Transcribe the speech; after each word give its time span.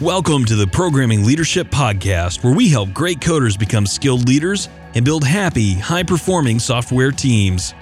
Welcome 0.00 0.44
to 0.46 0.56
the 0.56 0.66
Programming 0.66 1.24
Leadership 1.24 1.68
Podcast, 1.68 2.42
where 2.42 2.52
we 2.52 2.68
help 2.68 2.92
great 2.92 3.20
coders 3.20 3.56
become 3.56 3.86
skilled 3.86 4.26
leaders 4.26 4.68
and 4.96 5.04
build 5.04 5.22
happy, 5.22 5.74
high 5.74 6.02
performing 6.02 6.58
software 6.58 7.12
teams. 7.12 7.72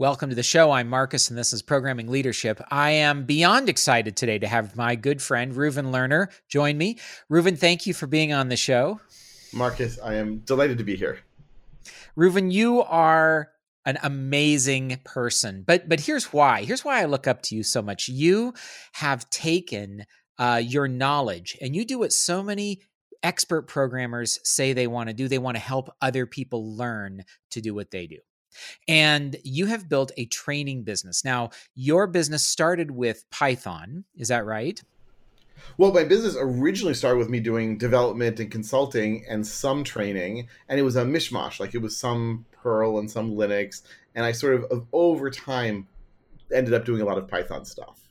Welcome 0.00 0.30
to 0.30 0.34
the 0.34 0.42
show. 0.42 0.70
I'm 0.70 0.88
Marcus, 0.88 1.28
and 1.28 1.36
this 1.36 1.52
is 1.52 1.60
Programming 1.60 2.08
Leadership. 2.08 2.58
I 2.70 2.92
am 2.92 3.26
beyond 3.26 3.68
excited 3.68 4.16
today 4.16 4.38
to 4.38 4.46
have 4.46 4.74
my 4.74 4.94
good 4.94 5.20
friend 5.20 5.52
Reuven 5.52 5.92
Lerner 5.92 6.28
join 6.48 6.78
me. 6.78 6.98
Reuven, 7.30 7.58
thank 7.58 7.86
you 7.86 7.92
for 7.92 8.06
being 8.06 8.32
on 8.32 8.48
the 8.48 8.56
show. 8.56 8.98
Marcus, 9.52 9.98
I 10.02 10.14
am 10.14 10.38
delighted 10.38 10.78
to 10.78 10.84
be 10.84 10.96
here. 10.96 11.18
Reuven, 12.16 12.50
you 12.50 12.80
are 12.80 13.50
an 13.84 13.98
amazing 14.02 15.00
person, 15.04 15.64
but 15.66 15.86
but 15.86 16.00
here's 16.00 16.32
why. 16.32 16.64
Here's 16.64 16.82
why 16.82 17.02
I 17.02 17.04
look 17.04 17.26
up 17.26 17.42
to 17.42 17.54
you 17.54 17.62
so 17.62 17.82
much. 17.82 18.08
You 18.08 18.54
have 18.92 19.28
taken 19.28 20.06
uh, 20.38 20.62
your 20.64 20.88
knowledge, 20.88 21.58
and 21.60 21.76
you 21.76 21.84
do 21.84 21.98
what 21.98 22.14
so 22.14 22.42
many 22.42 22.80
expert 23.22 23.68
programmers 23.68 24.38
say 24.44 24.72
they 24.72 24.86
want 24.86 25.10
to 25.10 25.14
do. 25.14 25.28
They 25.28 25.36
want 25.36 25.58
to 25.58 25.62
help 25.62 25.94
other 26.00 26.24
people 26.24 26.74
learn 26.74 27.24
to 27.50 27.60
do 27.60 27.74
what 27.74 27.90
they 27.90 28.06
do. 28.06 28.16
And 28.88 29.36
you 29.44 29.66
have 29.66 29.88
built 29.88 30.12
a 30.16 30.26
training 30.26 30.82
business. 30.82 31.24
Now, 31.24 31.50
your 31.74 32.06
business 32.06 32.44
started 32.44 32.90
with 32.90 33.28
Python. 33.30 34.04
Is 34.16 34.28
that 34.28 34.44
right? 34.44 34.82
Well, 35.76 35.92
my 35.92 36.04
business 36.04 36.36
originally 36.38 36.94
started 36.94 37.18
with 37.18 37.28
me 37.28 37.40
doing 37.40 37.78
development 37.78 38.40
and 38.40 38.50
consulting 38.50 39.24
and 39.28 39.46
some 39.46 39.84
training, 39.84 40.48
and 40.68 40.78
it 40.80 40.82
was 40.82 40.96
a 40.96 41.04
mishmash. 41.04 41.60
Like 41.60 41.74
it 41.74 41.82
was 41.82 41.96
some 41.96 42.46
Perl 42.52 42.98
and 42.98 43.10
some 43.10 43.32
Linux, 43.32 43.82
and 44.14 44.24
I 44.24 44.32
sort 44.32 44.54
of 44.54 44.86
over 44.92 45.30
time 45.30 45.86
ended 46.52 46.74
up 46.74 46.84
doing 46.84 47.00
a 47.00 47.04
lot 47.04 47.18
of 47.18 47.28
Python 47.28 47.64
stuff. 47.64 48.09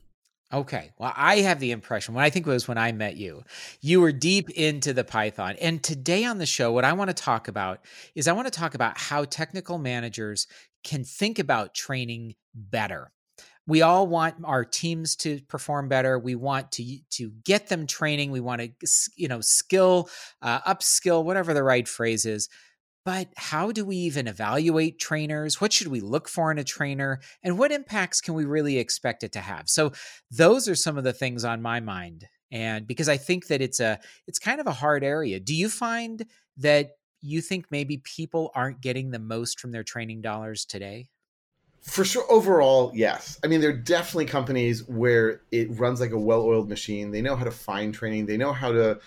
Okay. 0.52 0.92
Well, 0.98 1.14
I 1.16 1.38
have 1.42 1.60
the 1.60 1.72
impression 1.72 2.16
when 2.16 2.26
I 2.26 2.32
think 2.32 2.48
it 2.48 2.50
was 2.50 2.68
when 2.68 2.80
I 2.80 2.92
met 2.92 3.18
you, 3.18 3.44
you 3.82 4.02
were 4.02 4.12
deep 4.12 4.50
into 4.50 4.94
the 4.94 5.04
Python. 5.04 5.56
And 5.62 5.84
today 5.84 6.26
on 6.26 6.40
the 6.40 6.48
show, 6.48 6.72
what 6.72 6.86
I 6.86 6.94
want 6.94 7.10
to 7.10 7.14
talk 7.14 7.48
about 7.48 7.82
is 8.16 8.28
I 8.28 8.32
want 8.32 8.48
to 8.48 8.60
talk 8.60 8.74
about 8.74 8.98
how 8.98 9.26
technical 9.26 9.78
managers 9.78 10.48
can 10.84 11.04
think 11.04 11.38
about 11.38 11.76
training 11.76 12.34
better. 12.56 13.12
We 13.68 13.84
all 13.84 14.08
want 14.08 14.38
our 14.44 14.66
teams 14.66 15.16
to 15.18 15.40
perform 15.48 15.88
better. 15.88 16.18
We 16.18 16.34
want 16.34 16.72
to 16.74 16.98
to 17.12 17.32
get 17.46 17.68
them 17.68 17.86
training. 17.86 18.32
We 18.32 18.40
want 18.40 18.62
to 18.62 18.72
you 19.16 19.28
know 19.28 19.42
skill, 19.42 20.10
uh, 20.42 20.62
upskill, 20.62 21.24
whatever 21.24 21.54
the 21.54 21.62
right 21.62 21.88
phrase 21.88 22.26
is. 22.26 22.50
But 23.06 23.30
how 23.38 23.72
do 23.72 23.86
we 23.86 23.96
even 23.98 24.28
evaluate 24.28 25.00
trainers? 25.00 25.60
What 25.60 25.74
should 25.74 25.88
we 25.88 26.02
look 26.02 26.28
for 26.28 26.52
in 26.52 26.60
a 26.60 26.64
trainer? 26.64 27.22
And 27.42 27.58
what 27.58 27.72
impacts 27.72 28.22
can 28.22 28.34
we 28.34 28.46
really 28.46 28.78
expect 28.78 29.24
it 29.24 29.32
to 29.34 29.40
have? 29.40 29.70
So 29.70 29.94
those 30.30 30.68
are 30.68 30.76
some 30.76 30.98
of 30.98 31.04
the 31.04 31.14
things 31.14 31.44
on 31.44 31.62
my 31.62 31.80
mind. 31.80 32.28
And 32.52 32.86
because 32.88 33.10
I 33.10 33.18
think 33.18 33.48
that 33.48 33.62
it's 33.62 33.80
a 33.80 34.00
it's 34.28 34.40
kind 34.40 34.60
of 34.60 34.68
a 34.68 34.72
hard 34.72 35.04
area. 35.04 35.40
Do 35.40 35.56
you 35.56 35.70
find 35.70 36.26
that 36.58 36.92
you 37.22 37.42
think 37.42 37.66
maybe 37.70 37.98
people 37.98 38.52
aren't 38.56 38.82
getting 38.82 39.12
the 39.12 39.20
most 39.20 39.60
from 39.60 39.72
their 39.72 39.84
training 39.84 40.22
dollars 40.22 40.66
today? 40.66 41.10
For 41.82 42.04
sure, 42.04 42.26
overall, 42.30 42.92
yes. 42.94 43.40
I 43.44 43.48
mean, 43.48 43.62
there 43.62 43.70
are 43.70 43.78
definitely 43.78 44.26
companies 44.26 44.88
where 44.88 45.42
it 45.52 45.70
runs 45.80 46.02
like 46.02 46.12
a 46.12 46.20
well-oiled 46.20 46.68
machine. 46.68 47.12
They 47.12 47.22
know 47.22 47.38
how 47.38 47.46
to 47.46 47.52
find 47.52 47.94
training. 47.94 48.26
They 48.26 48.36
know 48.36 48.52
how 48.52 48.72
to 48.74 49.00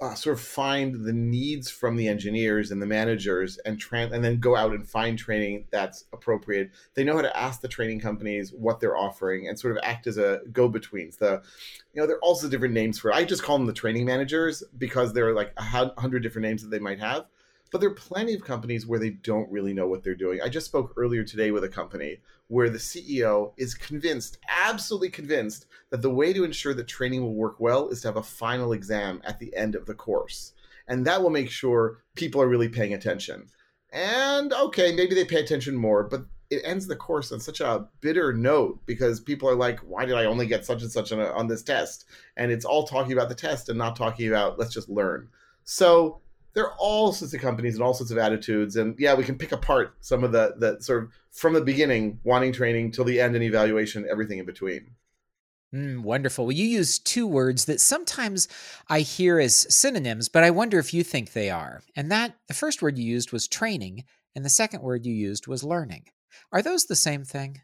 uh, 0.00 0.14
sort 0.14 0.36
of 0.36 0.42
find 0.42 1.04
the 1.04 1.12
needs 1.12 1.70
from 1.70 1.96
the 1.96 2.08
engineers 2.08 2.70
and 2.70 2.82
the 2.82 2.86
managers 2.86 3.58
and 3.58 3.80
tran- 3.80 4.12
and 4.12 4.24
then 4.24 4.40
go 4.40 4.56
out 4.56 4.72
and 4.72 4.88
find 4.88 5.18
training 5.18 5.66
that's 5.70 6.06
appropriate. 6.12 6.70
They 6.94 7.04
know 7.04 7.16
how 7.16 7.22
to 7.22 7.36
ask 7.36 7.60
the 7.60 7.68
training 7.68 8.00
companies 8.00 8.52
what 8.52 8.80
they're 8.80 8.96
offering 8.96 9.48
and 9.48 9.58
sort 9.58 9.76
of 9.76 9.82
act 9.84 10.06
as 10.06 10.18
a 10.18 10.40
go-betweens. 10.52 11.18
The 11.18 11.42
you 11.92 12.00
know, 12.00 12.06
there 12.06 12.16
are 12.16 12.22
also 12.22 12.48
different 12.48 12.74
names 12.74 12.98
for 12.98 13.10
it. 13.10 13.14
I 13.14 13.24
just 13.24 13.42
call 13.42 13.58
them 13.58 13.66
the 13.66 13.72
training 13.72 14.06
managers 14.06 14.62
because 14.76 15.12
there 15.12 15.28
are 15.28 15.34
like 15.34 15.52
a 15.56 15.62
hundred 15.62 16.22
different 16.22 16.46
names 16.48 16.62
that 16.62 16.70
they 16.70 16.78
might 16.78 17.00
have. 17.00 17.26
But 17.70 17.80
there 17.80 17.90
are 17.90 17.94
plenty 17.94 18.34
of 18.34 18.42
companies 18.42 18.86
where 18.86 18.98
they 18.98 19.10
don't 19.10 19.50
really 19.50 19.72
know 19.72 19.86
what 19.86 20.02
they're 20.02 20.14
doing. 20.14 20.40
I 20.42 20.48
just 20.48 20.66
spoke 20.66 20.94
earlier 20.96 21.22
today 21.22 21.50
with 21.50 21.64
a 21.64 21.68
company 21.68 22.18
where 22.48 22.68
the 22.68 22.78
CEO 22.78 23.52
is 23.56 23.74
convinced, 23.74 24.38
absolutely 24.48 25.10
convinced, 25.10 25.66
that 25.90 26.02
the 26.02 26.10
way 26.10 26.32
to 26.32 26.44
ensure 26.44 26.74
that 26.74 26.88
training 26.88 27.22
will 27.22 27.34
work 27.34 27.60
well 27.60 27.88
is 27.88 28.00
to 28.02 28.08
have 28.08 28.16
a 28.16 28.22
final 28.22 28.72
exam 28.72 29.20
at 29.24 29.38
the 29.38 29.54
end 29.54 29.76
of 29.76 29.86
the 29.86 29.94
course. 29.94 30.52
And 30.88 31.06
that 31.06 31.22
will 31.22 31.30
make 31.30 31.48
sure 31.48 31.98
people 32.16 32.42
are 32.42 32.48
really 32.48 32.68
paying 32.68 32.94
attention. 32.94 33.48
And 33.92 34.52
okay, 34.52 34.94
maybe 34.94 35.14
they 35.14 35.24
pay 35.24 35.40
attention 35.40 35.76
more, 35.76 36.02
but 36.02 36.24
it 36.50 36.62
ends 36.64 36.88
the 36.88 36.96
course 36.96 37.30
on 37.30 37.38
such 37.38 37.60
a 37.60 37.88
bitter 38.00 38.32
note 38.32 38.80
because 38.84 39.20
people 39.20 39.48
are 39.48 39.54
like, 39.54 39.78
why 39.80 40.04
did 40.04 40.16
I 40.16 40.24
only 40.24 40.46
get 40.46 40.64
such 40.64 40.82
and 40.82 40.90
such 40.90 41.12
on, 41.12 41.20
a, 41.20 41.26
on 41.26 41.46
this 41.46 41.62
test? 41.62 42.06
And 42.36 42.50
it's 42.50 42.64
all 42.64 42.84
talking 42.84 43.12
about 43.12 43.28
the 43.28 43.36
test 43.36 43.68
and 43.68 43.78
not 43.78 43.94
talking 43.94 44.26
about 44.26 44.58
let's 44.58 44.74
just 44.74 44.88
learn. 44.88 45.28
So 45.62 46.20
there 46.54 46.64
are 46.64 46.74
all 46.78 47.12
sorts 47.12 47.34
of 47.34 47.40
companies 47.40 47.74
and 47.74 47.82
all 47.82 47.94
sorts 47.94 48.10
of 48.10 48.18
attitudes 48.18 48.76
and 48.76 48.94
yeah 48.98 49.14
we 49.14 49.24
can 49.24 49.36
pick 49.36 49.52
apart 49.52 49.94
some 50.00 50.24
of 50.24 50.32
the 50.32 50.54
the 50.58 50.80
sort 50.80 51.04
of 51.04 51.10
from 51.30 51.52
the 51.52 51.60
beginning 51.60 52.18
wanting 52.24 52.52
training 52.52 52.90
till 52.90 53.04
the 53.04 53.20
end 53.20 53.34
and 53.34 53.44
evaluation 53.44 54.06
everything 54.10 54.38
in 54.38 54.46
between. 54.46 54.90
Mm, 55.72 56.02
wonderful. 56.02 56.46
Well 56.46 56.56
you 56.56 56.66
use 56.66 56.98
two 56.98 57.26
words 57.26 57.66
that 57.66 57.80
sometimes 57.80 58.48
i 58.88 59.00
hear 59.00 59.38
as 59.38 59.72
synonyms 59.72 60.28
but 60.28 60.42
i 60.42 60.50
wonder 60.50 60.78
if 60.78 60.92
you 60.92 61.04
think 61.04 61.32
they 61.32 61.50
are. 61.50 61.82
And 61.94 62.10
that 62.10 62.36
the 62.48 62.54
first 62.54 62.82
word 62.82 62.98
you 62.98 63.04
used 63.04 63.32
was 63.32 63.46
training 63.46 64.04
and 64.34 64.44
the 64.44 64.50
second 64.50 64.82
word 64.82 65.06
you 65.06 65.14
used 65.14 65.46
was 65.46 65.64
learning. 65.64 66.04
Are 66.52 66.62
those 66.62 66.86
the 66.86 66.96
same 66.96 67.24
thing? 67.24 67.62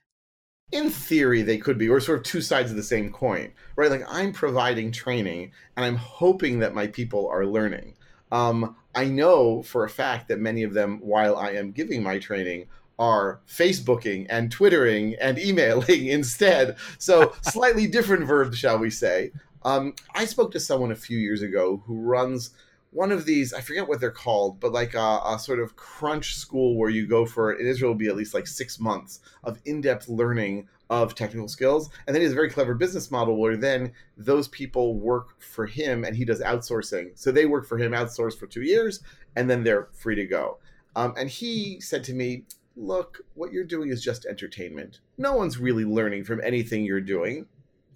In 0.72 0.90
theory 0.90 1.42
they 1.42 1.58
could 1.58 1.78
be 1.78 1.88
or 1.88 2.00
sort 2.00 2.18
of 2.18 2.24
two 2.24 2.40
sides 2.40 2.70
of 2.70 2.76
the 2.76 2.82
same 2.82 3.10
coin 3.10 3.52
right? 3.74 3.90
Like 3.90 4.04
i'm 4.08 4.32
providing 4.32 4.92
training 4.92 5.50
and 5.76 5.84
i'm 5.84 5.96
hoping 5.96 6.60
that 6.60 6.74
my 6.74 6.86
people 6.86 7.28
are 7.28 7.46
learning 7.46 7.94
um, 8.32 8.76
I 8.94 9.04
know 9.04 9.62
for 9.62 9.84
a 9.84 9.90
fact 9.90 10.28
that 10.28 10.40
many 10.40 10.62
of 10.62 10.74
them, 10.74 11.00
while 11.00 11.36
I 11.36 11.50
am 11.50 11.72
giving 11.72 12.02
my 12.02 12.18
training, 12.18 12.66
are 12.98 13.40
Facebooking 13.46 14.26
and 14.30 14.50
Twittering 14.50 15.16
and 15.20 15.38
emailing 15.48 16.06
instead. 16.06 16.76
So, 16.98 17.34
slightly 17.42 17.86
different 17.86 18.26
verbs, 18.26 18.58
shall 18.58 18.78
we 18.78 18.90
say. 18.90 19.32
Um, 19.64 19.94
I 20.14 20.24
spoke 20.24 20.52
to 20.52 20.60
someone 20.60 20.92
a 20.92 20.96
few 20.96 21.18
years 21.18 21.42
ago 21.42 21.82
who 21.86 22.00
runs 22.00 22.50
one 22.90 23.12
of 23.12 23.26
these, 23.26 23.52
I 23.52 23.60
forget 23.60 23.86
what 23.86 24.00
they're 24.00 24.10
called, 24.10 24.58
but 24.58 24.72
like 24.72 24.94
a, 24.94 25.20
a 25.26 25.38
sort 25.38 25.60
of 25.60 25.76
crunch 25.76 26.36
school 26.36 26.76
where 26.76 26.88
you 26.88 27.06
go 27.06 27.26
for, 27.26 27.52
in 27.52 27.66
Israel, 27.66 27.90
will 27.90 27.98
be 27.98 28.06
at 28.06 28.16
least 28.16 28.32
like 28.32 28.46
six 28.46 28.80
months 28.80 29.20
of 29.44 29.58
in 29.66 29.82
depth 29.82 30.08
learning 30.08 30.68
of 30.90 31.14
technical 31.14 31.48
skills. 31.48 31.90
And 32.06 32.14
then 32.14 32.20
he 32.20 32.24
has 32.24 32.32
a 32.32 32.36
very 32.36 32.50
clever 32.50 32.74
business 32.74 33.10
model 33.10 33.36
where 33.36 33.56
then 33.56 33.92
those 34.16 34.48
people 34.48 34.94
work 34.94 35.40
for 35.40 35.66
him 35.66 36.04
and 36.04 36.16
he 36.16 36.24
does 36.24 36.40
outsourcing. 36.40 37.10
So 37.14 37.32
they 37.32 37.46
work 37.46 37.66
for 37.66 37.78
him 37.78 37.92
outsourced 37.92 38.38
for 38.38 38.46
two 38.46 38.62
years 38.62 39.00
and 39.34 39.50
then 39.50 39.64
they're 39.64 39.88
free 39.92 40.14
to 40.14 40.26
go. 40.26 40.58
Um, 40.94 41.14
and 41.18 41.28
he 41.28 41.80
said 41.80 42.04
to 42.04 42.14
me, 42.14 42.44
Look, 42.78 43.22
what 43.32 43.52
you're 43.52 43.64
doing 43.64 43.88
is 43.88 44.04
just 44.04 44.26
entertainment. 44.26 45.00
No 45.16 45.34
one's 45.34 45.56
really 45.56 45.86
learning 45.86 46.24
from 46.24 46.42
anything 46.44 46.84
you're 46.84 47.00
doing. 47.00 47.46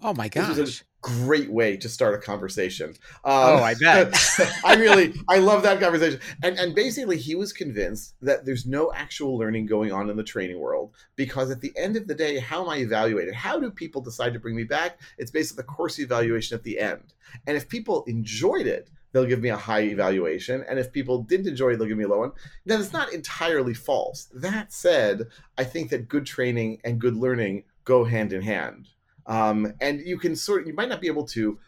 Oh 0.01 0.15
my 0.15 0.27
gosh 0.27 0.83
great 1.01 1.51
way 1.51 1.75
to 1.77 1.89
start 1.89 2.13
a 2.13 2.17
conversation. 2.17 2.89
Um, 2.89 3.33
oh, 3.33 3.63
I 3.63 3.73
bet. 3.73 4.13
I 4.65 4.75
really, 4.75 5.13
I 5.27 5.39
love 5.39 5.63
that 5.63 5.79
conversation. 5.79 6.19
And 6.43 6.57
and 6.57 6.75
basically, 6.75 7.17
he 7.17 7.35
was 7.35 7.51
convinced 7.51 8.15
that 8.21 8.45
there's 8.45 8.65
no 8.65 8.93
actual 8.93 9.37
learning 9.37 9.65
going 9.65 9.91
on 9.91 10.09
in 10.09 10.17
the 10.17 10.23
training 10.23 10.59
world 10.59 10.93
because 11.15 11.51
at 11.51 11.61
the 11.61 11.73
end 11.75 11.97
of 11.97 12.07
the 12.07 12.15
day, 12.15 12.39
how 12.39 12.63
am 12.63 12.69
I 12.69 12.77
evaluated? 12.77 13.33
How 13.33 13.59
do 13.59 13.71
people 13.71 14.01
decide 14.01 14.33
to 14.33 14.39
bring 14.39 14.55
me 14.55 14.63
back? 14.63 14.99
It's 15.17 15.31
basically 15.31 15.63
the 15.63 15.67
course 15.67 15.99
evaluation 15.99 16.55
at 16.55 16.63
the 16.63 16.79
end. 16.79 17.13
And 17.47 17.57
if 17.57 17.67
people 17.67 18.03
enjoyed 18.05 18.67
it, 18.67 18.89
they'll 19.11 19.25
give 19.25 19.41
me 19.41 19.49
a 19.49 19.57
high 19.57 19.81
evaluation. 19.81 20.63
And 20.69 20.79
if 20.79 20.91
people 20.91 21.23
didn't 21.23 21.47
enjoy 21.47 21.71
it, 21.71 21.77
they'll 21.77 21.87
give 21.87 21.97
me 21.97 22.03
a 22.03 22.09
low 22.09 22.19
one. 22.19 22.31
Now, 22.65 22.79
it's 22.79 22.93
not 22.93 23.13
entirely 23.13 23.73
false. 23.73 24.29
That 24.33 24.71
said, 24.71 25.27
I 25.57 25.63
think 25.63 25.89
that 25.89 26.07
good 26.07 26.25
training 26.25 26.79
and 26.83 26.99
good 26.99 27.15
learning 27.15 27.63
go 27.83 28.03
hand 28.03 28.31
in 28.31 28.41
hand 28.41 28.87
um, 29.25 29.73
and 29.81 30.01
you 30.01 30.17
can 30.17 30.35
sort 30.35 30.67
you 30.67 30.73
might 30.73 30.89
not 30.89 31.01
be 31.01 31.07
able 31.07 31.25
to 31.25 31.59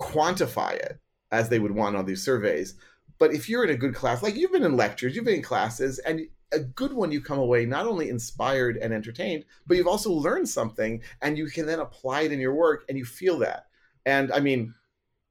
quantify 0.00 0.72
it 0.72 0.98
as 1.30 1.48
they 1.48 1.58
would 1.58 1.72
want 1.72 1.96
on 1.96 2.06
these 2.06 2.22
surveys 2.22 2.74
but 3.18 3.32
if 3.32 3.48
you're 3.48 3.64
in 3.64 3.70
a 3.70 3.76
good 3.76 3.94
class 3.94 4.22
like 4.22 4.36
you've 4.36 4.52
been 4.52 4.64
in 4.64 4.76
lectures 4.76 5.14
you've 5.14 5.24
been 5.24 5.36
in 5.36 5.42
classes 5.42 5.98
and 6.00 6.20
a 6.52 6.60
good 6.60 6.92
one 6.92 7.10
you 7.10 7.20
come 7.20 7.38
away 7.38 7.66
not 7.66 7.86
only 7.86 8.08
inspired 8.08 8.76
and 8.76 8.92
entertained 8.92 9.44
but 9.66 9.76
you've 9.76 9.86
also 9.86 10.12
learned 10.12 10.48
something 10.48 11.02
and 11.22 11.36
you 11.36 11.46
can 11.46 11.66
then 11.66 11.80
apply 11.80 12.22
it 12.22 12.32
in 12.32 12.40
your 12.40 12.54
work 12.54 12.84
and 12.88 12.96
you 12.96 13.04
feel 13.04 13.38
that. 13.38 13.66
And 14.06 14.32
i 14.32 14.40
mean 14.40 14.74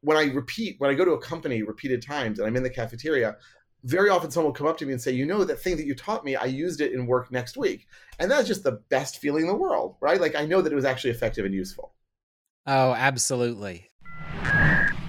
when 0.02 0.18
i 0.18 0.24
repeat 0.26 0.76
when 0.80 0.90
i 0.90 0.94
go 0.94 1.06
to 1.06 1.12
a 1.12 1.22
company 1.22 1.64
repeated 1.64 2.02
times 2.02 2.40
and 2.40 2.48
i'm 2.48 2.56
in 2.56 2.64
the 2.64 2.70
cafeteria 2.70 3.38
very 3.84 4.10
often 4.10 4.32
someone 4.32 4.50
will 4.50 4.58
come 4.58 4.68
up 4.68 4.78
to 4.78 4.86
me 4.86 4.94
and 4.94 5.02
say, 5.02 5.12
you 5.12 5.26
know, 5.26 5.44
that 5.44 5.60
thing 5.60 5.78
that 5.78 5.86
you 5.86 5.94
taught 5.94 6.24
me, 6.24 6.36
I 6.36 6.46
used 6.46 6.82
it 6.82 6.94
in 6.94 7.06
work 7.06 7.32
next 7.32 7.58
week. 7.58 7.88
And 8.20 8.32
that's 8.32 8.48
just 8.48 8.64
the 8.64 8.84
best 8.90 9.20
feeling 9.20 9.44
in 9.44 9.48
the 9.48 9.56
world, 9.56 9.96
right? 10.00 10.22
Like 10.22 10.36
I 10.36 10.46
know 10.46 10.62
that 10.62 10.72
it 10.72 10.76
was 10.76 10.86
actually 10.86 11.12
effective 11.12 11.46
and 11.46 11.54
useful. 11.54 11.94
Oh, 12.66 12.94
absolutely. 12.94 13.90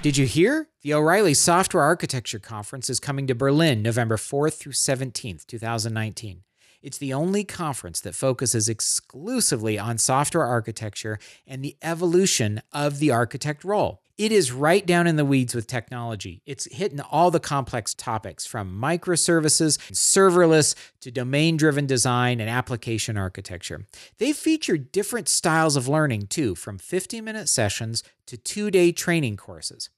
Did 0.02 0.16
you 0.16 0.26
hear? 0.26 0.68
The 0.82 0.92
O'Reilly 0.92 1.34
Software 1.34 1.82
Architecture 1.82 2.38
Conference 2.38 2.90
is 2.90 3.00
coming 3.00 3.26
to 3.28 3.34
Berlin 3.34 3.80
November 3.80 4.16
4th 4.16 4.54
through 4.54 4.72
17th, 4.72 5.46
2019. 5.46 6.42
It's 6.82 6.98
the 6.98 7.14
only 7.14 7.44
conference 7.44 8.00
that 8.02 8.14
focuses 8.14 8.68
exclusively 8.68 9.78
on 9.78 9.96
software 9.96 10.44
architecture 10.44 11.18
and 11.46 11.64
the 11.64 11.78
evolution 11.80 12.60
of 12.70 12.98
the 12.98 13.10
architect 13.10 13.64
role. 13.64 14.02
It 14.16 14.30
is 14.30 14.52
right 14.52 14.86
down 14.86 15.08
in 15.08 15.16
the 15.16 15.24
weeds 15.24 15.56
with 15.56 15.66
technology. 15.66 16.40
It's 16.46 16.72
hitting 16.72 17.00
all 17.00 17.32
the 17.32 17.40
complex 17.40 17.94
topics 17.94 18.46
from 18.46 18.80
microservices, 18.80 19.76
serverless, 19.90 20.76
to 21.00 21.10
domain 21.10 21.56
driven 21.56 21.86
design 21.86 22.38
and 22.38 22.48
application 22.48 23.16
architecture. 23.16 23.86
They 24.18 24.32
feature 24.32 24.78
different 24.78 25.28
styles 25.28 25.74
of 25.74 25.88
learning 25.88 26.28
too, 26.28 26.54
from 26.54 26.78
50 26.78 27.20
minute 27.22 27.48
sessions 27.48 28.04
to 28.26 28.36
two 28.36 28.70
day 28.70 28.92
training 28.92 29.36
courses. 29.36 29.90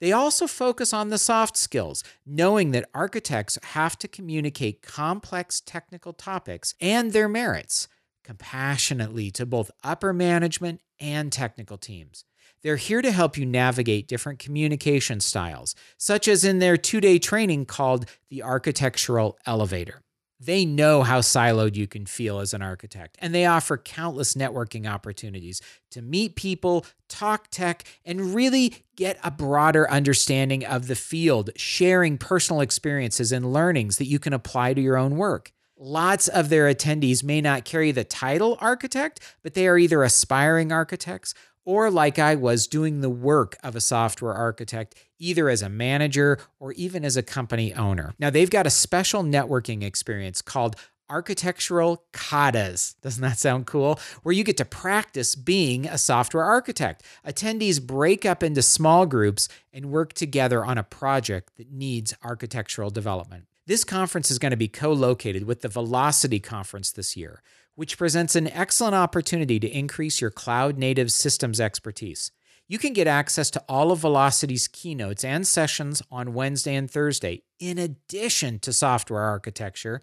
They 0.00 0.12
also 0.12 0.46
focus 0.46 0.92
on 0.92 1.08
the 1.08 1.16
soft 1.16 1.56
skills, 1.56 2.04
knowing 2.26 2.72
that 2.72 2.90
architects 2.92 3.58
have 3.62 3.98
to 4.00 4.08
communicate 4.08 4.82
complex 4.82 5.62
technical 5.64 6.12
topics 6.12 6.74
and 6.78 7.12
their 7.12 7.28
merits 7.28 7.88
compassionately 8.22 9.30
to 9.30 9.46
both 9.46 9.70
upper 9.82 10.12
management 10.12 10.82
and 11.00 11.32
technical 11.32 11.78
teams. 11.78 12.26
They're 12.62 12.76
here 12.76 13.02
to 13.02 13.10
help 13.10 13.36
you 13.36 13.44
navigate 13.44 14.06
different 14.06 14.38
communication 14.38 15.20
styles, 15.20 15.74
such 15.96 16.28
as 16.28 16.44
in 16.44 16.60
their 16.60 16.76
two 16.76 17.00
day 17.00 17.18
training 17.18 17.66
called 17.66 18.06
the 18.28 18.42
Architectural 18.42 19.36
Elevator. 19.46 20.02
They 20.38 20.64
know 20.64 21.02
how 21.02 21.20
siloed 21.20 21.76
you 21.76 21.86
can 21.86 22.04
feel 22.04 22.40
as 22.40 22.52
an 22.52 22.62
architect, 22.62 23.16
and 23.20 23.32
they 23.32 23.46
offer 23.46 23.76
countless 23.76 24.34
networking 24.34 24.90
opportunities 24.90 25.60
to 25.92 26.02
meet 26.02 26.34
people, 26.34 26.84
talk 27.08 27.48
tech, 27.50 27.84
and 28.04 28.34
really 28.34 28.74
get 28.96 29.18
a 29.22 29.30
broader 29.30 29.88
understanding 29.88 30.64
of 30.64 30.88
the 30.88 30.96
field, 30.96 31.50
sharing 31.54 32.18
personal 32.18 32.60
experiences 32.60 33.30
and 33.30 33.52
learnings 33.52 33.98
that 33.98 34.08
you 34.08 34.18
can 34.18 34.32
apply 34.32 34.74
to 34.74 34.80
your 34.80 34.96
own 34.96 35.16
work. 35.16 35.52
Lots 35.76 36.28
of 36.28 36.48
their 36.48 36.72
attendees 36.72 37.24
may 37.24 37.40
not 37.40 37.64
carry 37.64 37.90
the 37.90 38.04
title 38.04 38.56
architect, 38.60 39.20
but 39.42 39.54
they 39.54 39.66
are 39.66 39.78
either 39.78 40.02
aspiring 40.02 40.70
architects 40.70 41.34
or 41.64 41.90
like 41.90 42.18
I 42.18 42.34
was 42.34 42.66
doing 42.66 43.00
the 43.00 43.10
work 43.10 43.56
of 43.62 43.76
a 43.76 43.80
software 43.80 44.34
architect, 44.34 44.94
either 45.18 45.48
as 45.48 45.62
a 45.62 45.68
manager 45.68 46.38
or 46.58 46.72
even 46.72 47.04
as 47.04 47.16
a 47.16 47.22
company 47.22 47.72
owner. 47.74 48.14
Now, 48.18 48.30
they've 48.30 48.50
got 48.50 48.66
a 48.66 48.70
special 48.70 49.22
networking 49.22 49.82
experience 49.82 50.42
called 50.42 50.76
architectural 51.08 52.04
katas. 52.12 52.94
Doesn't 53.02 53.22
that 53.22 53.38
sound 53.38 53.66
cool? 53.66 54.00
Where 54.22 54.32
you 54.32 54.44
get 54.44 54.56
to 54.56 54.64
practice 54.64 55.34
being 55.34 55.86
a 55.86 55.98
software 55.98 56.44
architect. 56.44 57.02
Attendees 57.26 57.84
break 57.84 58.24
up 58.24 58.42
into 58.42 58.62
small 58.62 59.04
groups 59.04 59.48
and 59.72 59.90
work 59.90 60.14
together 60.14 60.64
on 60.64 60.78
a 60.78 60.82
project 60.82 61.56
that 61.58 61.70
needs 61.70 62.14
architectural 62.24 62.90
development. 62.90 63.44
This 63.66 63.84
conference 63.84 64.30
is 64.30 64.38
going 64.38 64.50
to 64.50 64.56
be 64.56 64.68
co 64.68 64.92
located 64.92 65.44
with 65.44 65.60
the 65.60 65.68
Velocity 65.68 66.40
Conference 66.40 66.90
this 66.90 67.16
year 67.16 67.42
which 67.74 67.98
presents 67.98 68.36
an 68.36 68.48
excellent 68.48 68.94
opportunity 68.94 69.58
to 69.60 69.68
increase 69.68 70.20
your 70.20 70.30
cloud 70.30 70.78
native 70.78 71.10
systems 71.10 71.60
expertise. 71.60 72.30
You 72.68 72.78
can 72.78 72.92
get 72.92 73.06
access 73.06 73.50
to 73.50 73.64
all 73.68 73.92
of 73.92 74.00
Velocity's 74.00 74.68
keynotes 74.68 75.24
and 75.24 75.46
sessions 75.46 76.02
on 76.10 76.32
Wednesday 76.32 76.74
and 76.74 76.90
Thursday, 76.90 77.42
in 77.58 77.78
addition 77.78 78.58
to 78.60 78.72
software 78.72 79.22
architecture, 79.22 80.02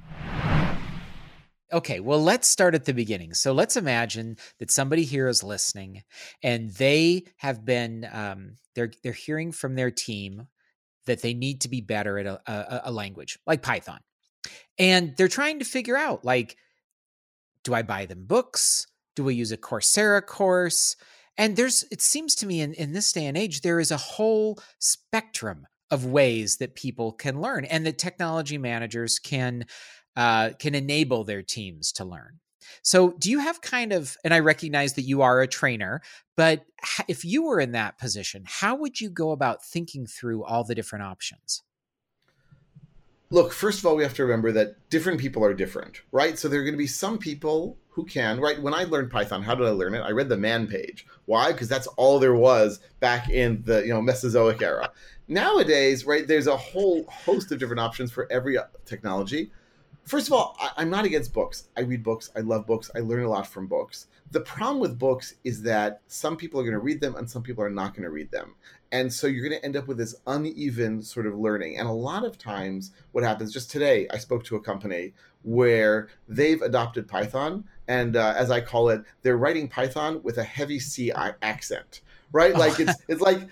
Okay, 1.72 1.98
well, 1.98 2.22
let's 2.22 2.46
start 2.46 2.74
at 2.74 2.84
the 2.84 2.94
beginning. 2.94 3.34
So 3.34 3.52
let's 3.52 3.76
imagine 3.76 4.36
that 4.58 4.70
somebody 4.70 5.04
here 5.04 5.26
is 5.26 5.42
listening 5.42 6.04
and 6.42 6.70
they 6.70 7.24
have 7.38 7.64
been, 7.64 8.08
um, 8.12 8.58
they're, 8.74 8.92
they're 9.02 9.12
hearing 9.12 9.50
from 9.50 9.74
their 9.74 9.90
team 9.90 10.46
that 11.06 11.22
they 11.22 11.34
need 11.34 11.60
to 11.62 11.68
be 11.68 11.80
better 11.80 12.18
at 12.18 12.26
a, 12.26 12.40
a, 12.46 12.80
a 12.86 12.92
language 12.92 13.38
like 13.46 13.62
Python. 13.62 14.00
And 14.78 15.14
they're 15.16 15.28
trying 15.28 15.58
to 15.60 15.64
figure 15.64 15.96
out 15.96 16.24
like, 16.24 16.56
do 17.62 17.74
I 17.74 17.82
buy 17.82 18.06
them 18.06 18.26
books? 18.26 18.86
Do 19.16 19.24
we 19.24 19.34
use 19.34 19.52
a 19.52 19.56
Coursera 19.56 20.24
course? 20.24 20.96
And 21.36 21.56
there's, 21.56 21.84
it 21.90 22.02
seems 22.02 22.34
to 22.36 22.46
me 22.46 22.60
in, 22.60 22.74
in 22.74 22.92
this 22.92 23.12
day 23.12 23.26
and 23.26 23.36
age, 23.36 23.60
there 23.60 23.80
is 23.80 23.90
a 23.90 23.96
whole 23.96 24.58
spectrum 24.78 25.66
of 25.90 26.06
ways 26.06 26.56
that 26.58 26.74
people 26.74 27.12
can 27.12 27.40
learn 27.40 27.64
and 27.64 27.86
that 27.86 27.98
technology 27.98 28.58
managers 28.58 29.18
can 29.18 29.64
uh, 30.16 30.50
can 30.58 30.74
enable 30.74 31.24
their 31.24 31.42
teams 31.42 31.92
to 31.92 32.04
learn. 32.04 32.38
So, 32.82 33.12
do 33.18 33.30
you 33.30 33.38
have 33.38 33.60
kind 33.60 33.92
of, 33.92 34.16
and 34.24 34.34
I 34.34 34.40
recognize 34.40 34.94
that 34.94 35.02
you 35.02 35.22
are 35.22 35.40
a 35.40 35.46
trainer, 35.46 36.02
but 36.36 36.64
if 37.08 37.24
you 37.24 37.44
were 37.44 37.60
in 37.60 37.72
that 37.72 37.98
position, 37.98 38.44
how 38.46 38.76
would 38.76 39.00
you 39.00 39.08
go 39.08 39.30
about 39.30 39.64
thinking 39.64 40.06
through 40.06 40.44
all 40.44 40.64
the 40.64 40.74
different 40.74 41.04
options? 41.04 41.62
Look, 43.30 43.52
first 43.52 43.80
of 43.80 43.86
all, 43.86 43.96
we 43.96 44.02
have 44.02 44.14
to 44.14 44.22
remember 44.22 44.52
that 44.52 44.90
different 44.90 45.18
people 45.18 45.44
are 45.44 45.54
different, 45.54 46.02
right? 46.12 46.38
So, 46.38 46.48
there 46.48 46.60
are 46.60 46.64
going 46.64 46.74
to 46.74 46.78
be 46.78 46.86
some 46.86 47.18
people 47.18 47.78
who 47.88 48.04
can, 48.04 48.40
right? 48.40 48.60
When 48.60 48.74
I 48.74 48.84
learned 48.84 49.10
Python, 49.10 49.42
how 49.42 49.54
did 49.54 49.66
I 49.66 49.70
learn 49.70 49.94
it? 49.94 50.00
I 50.00 50.10
read 50.10 50.28
the 50.28 50.36
man 50.36 50.66
page. 50.66 51.06
Why? 51.26 51.52
Because 51.52 51.68
that's 51.68 51.86
all 51.86 52.18
there 52.18 52.34
was 52.34 52.80
back 52.98 53.30
in 53.30 53.62
the 53.64 53.82
you 53.82 53.94
know 53.94 54.02
Mesozoic 54.02 54.60
era. 54.62 54.90
Nowadays, 55.28 56.04
right, 56.04 56.26
there's 56.26 56.48
a 56.48 56.56
whole 56.56 57.04
host 57.04 57.52
of 57.52 57.58
different 57.58 57.80
options 57.80 58.10
for 58.10 58.30
every 58.30 58.58
uh, 58.58 58.64
technology 58.84 59.52
first 60.04 60.28
of 60.28 60.32
all, 60.32 60.56
I, 60.60 60.82
am 60.82 60.90
not 60.90 61.04
against 61.04 61.32
books. 61.32 61.68
I 61.76 61.80
read 61.80 62.02
books. 62.02 62.30
I 62.36 62.40
love 62.40 62.66
books. 62.66 62.90
I 62.94 63.00
learn 63.00 63.24
a 63.24 63.28
lot 63.28 63.46
from 63.46 63.66
books. 63.66 64.06
The 64.30 64.40
problem 64.40 64.80
with 64.80 64.98
books 64.98 65.34
is 65.44 65.62
that 65.62 66.00
some 66.06 66.36
people 66.36 66.60
are 66.60 66.64
going 66.64 66.74
to 66.74 66.80
read 66.80 67.00
them 67.00 67.16
and 67.16 67.28
some 67.28 67.42
people 67.42 67.64
are 67.64 67.70
not 67.70 67.94
going 67.94 68.04
to 68.04 68.10
read 68.10 68.30
them. 68.30 68.54
And 68.92 69.12
so 69.12 69.26
you're 69.26 69.48
going 69.48 69.58
to 69.58 69.64
end 69.64 69.76
up 69.76 69.88
with 69.88 69.98
this 69.98 70.14
uneven 70.26 71.02
sort 71.02 71.26
of 71.26 71.36
learning. 71.36 71.78
And 71.78 71.88
a 71.88 71.92
lot 71.92 72.24
of 72.24 72.38
times, 72.38 72.92
what 73.12 73.24
happens, 73.24 73.52
just 73.52 73.70
today, 73.70 74.06
I 74.10 74.18
spoke 74.18 74.44
to 74.44 74.56
a 74.56 74.60
company 74.60 75.14
where 75.42 76.08
they've 76.28 76.62
adopted 76.62 77.08
Python. 77.08 77.64
And 77.88 78.16
uh, 78.16 78.34
as 78.36 78.50
I 78.50 78.60
call 78.60 78.90
it, 78.90 79.02
they're 79.22 79.36
writing 79.36 79.68
Python 79.68 80.20
with 80.22 80.38
a 80.38 80.44
heavy 80.44 80.78
C 80.78 81.12
accent 81.12 82.02
right? 82.34 82.54
Like 82.54 82.78
it's 82.80 82.94
it's 83.08 83.22
like 83.22 83.48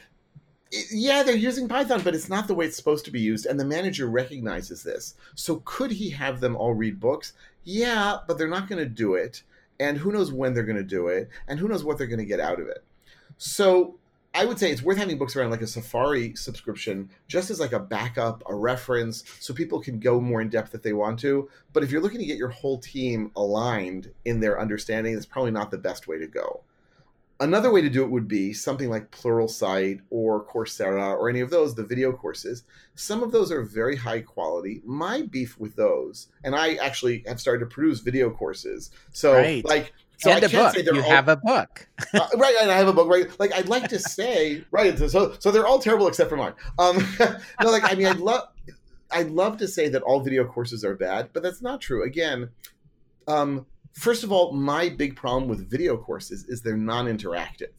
yeah, 0.91 1.23
they're 1.23 1.37
using 1.37 1.69
Python, 1.69 2.01
but 2.03 2.15
it's 2.15 2.29
not 2.29 2.47
the 2.47 2.55
way 2.55 2.67
it's 2.67 2.77
supposed 2.77 3.05
to 3.05 3.11
be 3.11 3.21
used. 3.21 3.47
And 3.47 3.61
the 3.61 3.65
manager 3.65 4.07
recognizes 4.07 4.83
this. 4.83 5.15
So 5.35 5.63
could 5.65 5.91
he 5.91 6.11
have 6.11 6.41
them 6.41 6.57
all 6.57 6.75
read 6.75 6.99
books? 6.99 7.35
Yeah, 7.65 8.19
but 8.27 8.39
they're 8.39 8.49
not 8.49 8.69
going 8.69 8.83
to 8.83 8.89
do 8.89 9.15
it. 9.15 9.43
And 9.79 9.99
who 9.99 10.13
knows 10.13 10.33
when 10.33 10.55
they're 10.55 10.63
going 10.63 10.77
to 10.77 10.83
do 10.83 11.09
it? 11.09 11.29
And 11.49 11.59
who 11.59 11.69
knows 11.69 11.85
what 11.85 11.99
they're 11.99 12.07
going 12.07 12.19
to 12.19 12.25
get 12.25 12.41
out 12.41 12.61
of 12.61 12.69
it? 12.69 12.85
So 13.37 13.99
I 14.35 14.47
would 14.47 14.59
say 14.59 14.71
it's 14.71 14.83
worth 14.83 14.97
having 14.97 15.19
books 15.19 15.37
around 15.37 15.51
like 15.51 15.61
a 15.61 15.67
Safari 15.67 16.35
subscription, 16.37 17.11
just 17.29 17.51
as 17.51 17.61
like 17.61 17.73
a 17.73 17.81
backup, 17.81 18.43
a 18.47 18.55
reference, 18.55 19.25
so 19.41 19.53
people 19.53 19.81
can 19.81 19.99
go 19.99 20.21
more 20.21 20.41
in 20.41 20.49
depth 20.49 20.75
if 20.75 20.83
they 20.83 20.95
want 20.95 21.19
to. 21.21 21.51
But 21.73 21.83
if 21.83 21.91
you're 21.91 22.01
looking 22.01 22.21
to 22.21 22.27
get 22.27 22.39
your 22.39 22.49
whole 22.49 22.79
team 22.79 23.31
aligned 23.37 24.11
in 24.25 24.41
their 24.41 24.59
understanding, 24.59 25.15
it's 25.15 25.27
probably 25.27 25.51
not 25.51 25.71
the 25.71 25.79
best 25.79 26.09
way 26.09 26.19
to 26.19 26.27
go. 26.27 26.63
Another 27.41 27.73
way 27.73 27.83
to 27.83 27.91
do 27.91 28.05
it 28.05 28.11
would 28.11 28.29
be 28.29 28.53
something 28.53 28.89
like 28.89 29.11
Pluralsight 29.11 30.01
or 30.11 30.45
Coursera 30.45 31.17
or 31.17 31.29
any 31.29 31.41
of 31.41 31.51
those, 31.51 31.75
the 31.75 31.85
video 31.85 32.13
courses. 32.13 32.63
Some 32.95 33.23
of 33.23 33.33
those 33.33 33.51
are 33.51 33.63
very 33.63 33.97
high 33.97 34.21
quality. 34.21 34.81
My 34.85 35.23
beef 35.23 35.59
with 35.59 35.75
those, 35.75 36.29
and 36.45 36.55
I 36.55 36.75
actually 36.75 37.25
have 37.27 37.41
started 37.41 37.61
to 37.61 37.67
produce 37.67 38.01
video 38.01 38.31
courses. 38.31 38.91
So, 39.13 39.35
right. 39.35 39.65
like, 39.65 39.93
so 40.19 40.31
and 40.31 40.45
I 40.45 40.49
can't 40.49 40.53
book. 40.53 40.75
say 40.75 40.83
they're 40.83 40.95
you 40.95 41.03
all, 41.03 41.11
have 41.11 41.29
a 41.29 41.37
book, 41.37 41.89
uh, 42.15 42.29
right? 42.37 42.55
And 42.61 42.71
I 42.71 42.77
have 42.77 42.87
a 42.87 42.93
book, 42.93 43.09
right? 43.09 43.29
Like, 43.41 43.53
I'd 43.53 43.69
like 43.69 43.89
to 43.89 43.99
say, 44.19 44.65
right? 44.71 44.97
So, 44.97 45.35
so 45.39 45.51
they're 45.51 45.67
all 45.67 45.81
terrible 45.81 46.07
except 46.07 46.31
for 46.31 46.37
mine. 46.37 46.55
Um, 46.79 47.05
no, 47.61 47.71
like, 47.71 47.91
I 47.91 47.97
mean, 47.97 48.07
I'd 48.07 48.21
love, 48.21 48.49
I'd 49.11 49.31
love 49.31 49.57
to 49.57 49.67
say 49.67 49.89
that 49.89 50.03
all 50.03 50.21
video 50.21 50.45
courses 50.45 50.85
are 50.85 50.95
bad, 50.95 51.31
but 51.33 51.43
that's 51.43 51.61
not 51.61 51.81
true. 51.81 52.05
Again, 52.05 52.51
um, 53.27 53.67
First 53.93 54.25
of 54.25 54.33
all, 54.33 54.53
my 54.53 54.89
big 54.89 55.17
problem 55.17 55.49
with 55.49 55.71
video 55.71 55.97
courses 55.97 56.45
is 56.45 56.63
they're 56.63 56.77
non 56.77 57.07
interactive. 57.07 57.73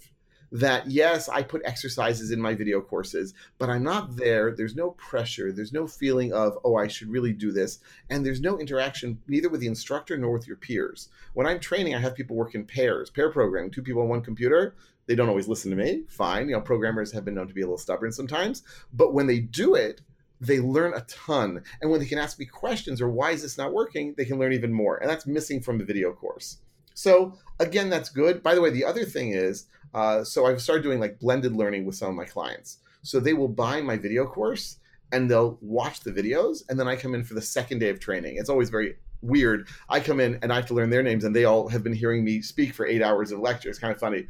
That, 0.51 0.87
yes, 0.87 1.27
I 1.29 1.41
put 1.41 1.63
exercises 1.65 2.29
in 2.29 2.39
my 2.39 2.53
video 2.53 2.79
courses, 2.79 3.33
but 3.57 3.71
I'm 3.71 3.81
not 3.81 4.15
there. 4.15 4.51
There's 4.51 4.75
no 4.75 4.91
pressure. 4.91 5.51
There's 5.51 5.73
no 5.73 5.87
feeling 5.87 6.31
of, 6.31 6.59
oh, 6.63 6.75
I 6.75 6.87
should 6.87 7.09
really 7.09 7.33
do 7.33 7.51
this. 7.51 7.79
And 8.11 8.23
there's 8.23 8.39
no 8.39 8.59
interaction 8.59 9.19
neither 9.27 9.49
with 9.49 9.61
the 9.61 9.67
instructor 9.67 10.15
nor 10.15 10.31
with 10.31 10.47
your 10.47 10.57
peers. 10.57 11.09
When 11.33 11.47
I'm 11.47 11.59
training, 11.59 11.95
I 11.95 11.99
have 11.99 12.13
people 12.13 12.35
work 12.35 12.53
in 12.53 12.65
pairs, 12.65 13.09
pair 13.09 13.31
programming, 13.31 13.71
two 13.71 13.81
people 13.81 14.03
on 14.03 14.09
one 14.09 14.21
computer. 14.21 14.75
They 15.07 15.15
don't 15.15 15.29
always 15.29 15.47
listen 15.47 15.71
to 15.71 15.77
me. 15.77 16.03
Fine. 16.07 16.49
You 16.49 16.55
know, 16.55 16.61
programmers 16.61 17.11
have 17.13 17.25
been 17.25 17.33
known 17.33 17.47
to 17.47 17.53
be 17.55 17.61
a 17.61 17.65
little 17.65 17.79
stubborn 17.79 18.11
sometimes. 18.11 18.61
But 18.93 19.15
when 19.15 19.25
they 19.25 19.39
do 19.39 19.73
it, 19.73 20.01
they 20.45 20.59
learn 20.59 20.93
a 20.93 21.01
ton. 21.01 21.63
And 21.81 21.89
when 21.89 21.99
they 21.99 22.05
can 22.05 22.19
ask 22.19 22.39
me 22.39 22.45
questions 22.45 23.01
or 23.01 23.09
why 23.09 23.31
is 23.31 23.41
this 23.41 23.57
not 23.57 23.73
working, 23.73 24.13
they 24.17 24.25
can 24.25 24.39
learn 24.39 24.53
even 24.53 24.73
more. 24.73 24.97
And 24.97 25.09
that's 25.09 25.25
missing 25.25 25.61
from 25.61 25.77
the 25.77 25.85
video 25.85 26.13
course. 26.13 26.57
So 26.93 27.37
again, 27.59 27.89
that's 27.89 28.09
good. 28.09 28.43
By 28.43 28.55
the 28.55 28.61
way, 28.61 28.69
the 28.69 28.85
other 28.85 29.05
thing 29.05 29.31
is, 29.31 29.65
uh, 29.93 30.23
so 30.23 30.45
I've 30.45 30.61
started 30.61 30.83
doing 30.83 30.99
like 30.99 31.19
blended 31.19 31.55
learning 31.55 31.85
with 31.85 31.95
some 31.95 32.09
of 32.09 32.15
my 32.15 32.25
clients. 32.25 32.79
So 33.01 33.19
they 33.19 33.33
will 33.33 33.47
buy 33.47 33.81
my 33.81 33.97
video 33.97 34.25
course 34.25 34.77
and 35.11 35.29
they'll 35.29 35.59
watch 35.61 35.99
the 35.99 36.11
videos, 36.11 36.63
and 36.67 36.79
then 36.79 36.87
I 36.87 36.95
come 36.95 37.13
in 37.13 37.23
for 37.23 37.35
the 37.35 37.41
second 37.41 37.77
day 37.77 37.89
of 37.89 37.99
training. 37.99 38.37
It's 38.37 38.49
always 38.49 38.71
very 38.71 38.95
weird. 39.21 39.67
I 39.87 39.99
come 39.99 40.19
in 40.19 40.39
and 40.41 40.51
I 40.51 40.55
have 40.55 40.65
to 40.67 40.73
learn 40.73 40.89
their 40.89 41.03
names, 41.03 41.23
and 41.23 41.35
they 41.35 41.45
all 41.45 41.67
have 41.69 41.83
been 41.83 41.93
hearing 41.93 42.25
me 42.25 42.41
speak 42.41 42.73
for 42.73 42.87
eight 42.87 43.03
hours 43.03 43.31
of 43.31 43.39
lecture. 43.39 43.69
It's 43.69 43.77
kind 43.77 43.93
of 43.93 43.99
funny. 43.99 44.27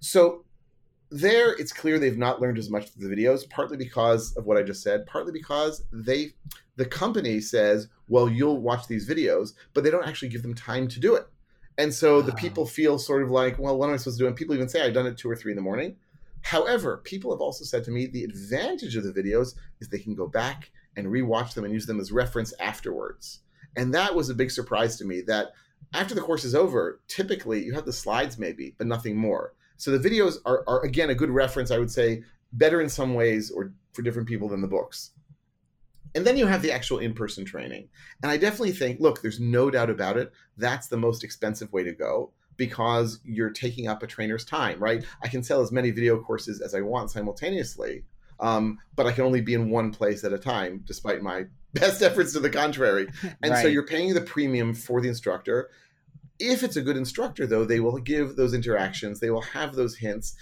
So 0.00 0.44
there 1.10 1.52
it's 1.52 1.72
clear 1.72 1.98
they've 1.98 2.18
not 2.18 2.40
learned 2.40 2.58
as 2.58 2.68
much 2.68 2.90
from 2.90 3.08
the 3.08 3.14
videos 3.14 3.48
partly 3.48 3.76
because 3.76 4.36
of 4.36 4.44
what 4.44 4.56
i 4.56 4.62
just 4.62 4.82
said 4.82 5.06
partly 5.06 5.32
because 5.32 5.84
they 5.92 6.32
the 6.76 6.84
company 6.84 7.40
says 7.40 7.88
well 8.08 8.28
you'll 8.28 8.60
watch 8.60 8.86
these 8.86 9.08
videos 9.08 9.54
but 9.74 9.82
they 9.82 9.90
don't 9.90 10.06
actually 10.06 10.28
give 10.28 10.42
them 10.42 10.54
time 10.54 10.86
to 10.88 11.00
do 11.00 11.14
it. 11.14 11.26
And 11.78 11.92
so 11.92 12.22
the 12.22 12.32
ah. 12.32 12.36
people 12.36 12.64
feel 12.64 12.98
sort 12.98 13.22
of 13.22 13.30
like 13.30 13.58
well 13.58 13.76
what 13.76 13.88
am 13.88 13.94
i 13.94 13.96
supposed 13.96 14.18
to 14.18 14.24
do? 14.24 14.28
And 14.28 14.36
people 14.36 14.54
even 14.54 14.68
say 14.68 14.82
i've 14.82 14.94
done 14.94 15.06
it 15.06 15.18
two 15.18 15.30
or 15.30 15.36
three 15.36 15.52
in 15.52 15.56
the 15.56 15.62
morning. 15.62 15.96
However 16.42 16.98
people 16.98 17.32
have 17.32 17.40
also 17.40 17.64
said 17.64 17.84
to 17.84 17.90
me 17.90 18.06
the 18.06 18.24
advantage 18.24 18.96
of 18.96 19.04
the 19.04 19.12
videos 19.12 19.54
is 19.80 19.88
they 19.88 19.98
can 19.98 20.14
go 20.14 20.26
back 20.26 20.70
and 20.96 21.06
rewatch 21.06 21.54
them 21.54 21.64
and 21.64 21.74
use 21.74 21.86
them 21.86 22.00
as 22.00 22.12
reference 22.12 22.54
afterwards. 22.60 23.40
And 23.76 23.92
that 23.94 24.14
was 24.14 24.30
a 24.30 24.34
big 24.34 24.50
surprise 24.50 24.96
to 24.98 25.04
me 25.04 25.20
that 25.22 25.52
after 25.92 26.14
the 26.14 26.22
course 26.22 26.44
is 26.44 26.54
over 26.54 27.00
typically 27.08 27.62
you 27.64 27.74
have 27.74 27.84
the 27.84 27.92
slides 27.92 28.38
maybe 28.38 28.74
but 28.78 28.86
nothing 28.86 29.16
more 29.16 29.52
so 29.76 29.96
the 29.96 30.08
videos 30.08 30.36
are, 30.44 30.64
are 30.66 30.82
again 30.84 31.10
a 31.10 31.14
good 31.14 31.30
reference, 31.30 31.70
I 31.70 31.78
would 31.78 31.90
say, 31.90 32.22
better 32.52 32.80
in 32.80 32.88
some 32.88 33.14
ways 33.14 33.50
or 33.50 33.72
for 33.92 34.02
different 34.02 34.28
people 34.28 34.48
than 34.48 34.60
the 34.60 34.68
books. 34.68 35.10
And 36.14 36.24
then 36.24 36.36
you 36.38 36.46
have 36.46 36.62
the 36.62 36.72
actual 36.72 36.98
in 36.98 37.12
person 37.12 37.44
training. 37.44 37.88
And 38.22 38.32
I 38.32 38.38
definitely 38.38 38.72
think, 38.72 39.00
look, 39.00 39.20
there's 39.20 39.38
no 39.40 39.70
doubt 39.70 39.90
about 39.90 40.16
it. 40.16 40.32
That's 40.56 40.88
the 40.88 40.96
most 40.96 41.22
expensive 41.22 41.72
way 41.72 41.84
to 41.84 41.92
go 41.92 42.32
because 42.56 43.20
you're 43.22 43.50
taking 43.50 43.86
up 43.86 44.02
a 44.02 44.06
trainer's 44.06 44.44
time, 44.44 44.80
right? 44.80 45.04
I 45.22 45.28
can 45.28 45.42
sell 45.42 45.60
as 45.60 45.72
many 45.72 45.90
video 45.90 46.18
courses 46.18 46.62
as 46.62 46.74
I 46.74 46.80
want 46.80 47.10
simultaneously, 47.10 48.04
um, 48.40 48.78
but 48.94 49.06
I 49.06 49.12
can 49.12 49.24
only 49.24 49.42
be 49.42 49.52
in 49.52 49.68
one 49.68 49.92
place 49.92 50.24
at 50.24 50.32
a 50.32 50.38
time, 50.38 50.82
despite 50.86 51.20
my 51.20 51.44
best 51.74 52.00
efforts 52.00 52.32
to 52.32 52.40
the 52.40 52.48
contrary. 52.48 53.08
And 53.42 53.52
right. 53.52 53.62
so 53.62 53.68
you're 53.68 53.86
paying 53.86 54.14
the 54.14 54.22
premium 54.22 54.72
for 54.72 55.02
the 55.02 55.08
instructor 55.08 55.68
if 56.38 56.62
it's 56.62 56.76
a 56.76 56.82
good 56.82 56.96
instructor, 56.96 57.46
though, 57.46 57.64
they 57.64 57.80
will 57.80 57.98
give 57.98 58.36
those 58.36 58.54
interactions, 58.54 59.20
they 59.20 59.30
will 59.30 59.42
have 59.42 59.74
those 59.74 59.96
hints. 59.96 60.34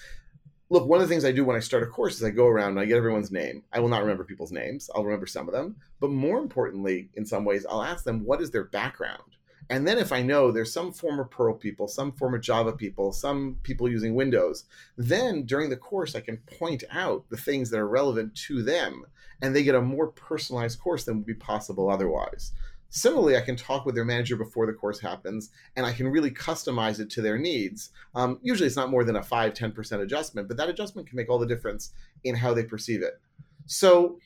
Look, 0.70 0.88
one 0.88 1.00
of 1.00 1.06
the 1.06 1.12
things 1.12 1.24
I 1.24 1.32
do 1.32 1.44
when 1.44 1.56
I 1.56 1.60
start 1.60 1.82
a 1.82 1.86
course 1.86 2.16
is 2.16 2.24
I 2.24 2.30
go 2.30 2.46
around 2.46 2.70
and 2.70 2.80
I 2.80 2.84
get 2.84 2.96
everyone's 2.96 3.30
name. 3.30 3.62
I 3.72 3.80
will 3.80 3.88
not 3.88 4.00
remember 4.00 4.24
people's 4.24 4.52
names, 4.52 4.90
I'll 4.94 5.04
remember 5.04 5.26
some 5.26 5.46
of 5.48 5.54
them. 5.54 5.76
But 6.00 6.10
more 6.10 6.38
importantly, 6.38 7.10
in 7.14 7.26
some 7.26 7.44
ways, 7.44 7.66
I'll 7.68 7.82
ask 7.82 8.04
them 8.04 8.24
what 8.24 8.40
is 8.40 8.50
their 8.50 8.64
background. 8.64 9.22
And 9.70 9.86
then 9.86 9.98
if 9.98 10.12
I 10.12 10.22
know 10.22 10.50
there's 10.50 10.72
some 10.72 10.92
former 10.92 11.24
Perl 11.24 11.54
people, 11.54 11.88
some 11.88 12.12
former 12.12 12.38
Java 12.38 12.72
people, 12.72 13.12
some 13.12 13.56
people 13.62 13.88
using 13.88 14.14
Windows, 14.14 14.64
then 14.98 15.44
during 15.44 15.70
the 15.70 15.76
course 15.76 16.14
I 16.14 16.20
can 16.20 16.36
point 16.58 16.84
out 16.90 17.24
the 17.30 17.36
things 17.36 17.70
that 17.70 17.80
are 17.80 17.88
relevant 17.88 18.34
to 18.46 18.62
them 18.62 19.06
and 19.40 19.54
they 19.54 19.62
get 19.62 19.74
a 19.74 19.80
more 19.80 20.08
personalized 20.08 20.80
course 20.80 21.04
than 21.04 21.16
would 21.16 21.26
be 21.26 21.34
possible 21.34 21.90
otherwise. 21.90 22.52
Similarly, 22.94 23.36
I 23.36 23.40
can 23.40 23.56
talk 23.56 23.84
with 23.84 23.96
their 23.96 24.04
manager 24.04 24.36
before 24.36 24.66
the 24.66 24.72
course 24.72 25.00
happens, 25.00 25.50
and 25.74 25.84
I 25.84 25.92
can 25.92 26.06
really 26.06 26.30
customize 26.30 27.00
it 27.00 27.10
to 27.10 27.22
their 27.22 27.36
needs. 27.36 27.90
Um, 28.14 28.38
usually, 28.40 28.68
it's 28.68 28.76
not 28.76 28.88
more 28.88 29.02
than 29.02 29.16
a 29.16 29.22
5 29.22 29.52
10% 29.52 30.00
adjustment, 30.00 30.46
but 30.46 30.56
that 30.58 30.68
adjustment 30.68 31.08
can 31.08 31.16
make 31.16 31.28
all 31.28 31.40
the 31.40 31.44
difference 31.44 31.90
in 32.22 32.36
how 32.36 32.54
they 32.54 32.62
perceive 32.62 33.02
it. 33.02 33.20
So, 33.66 34.20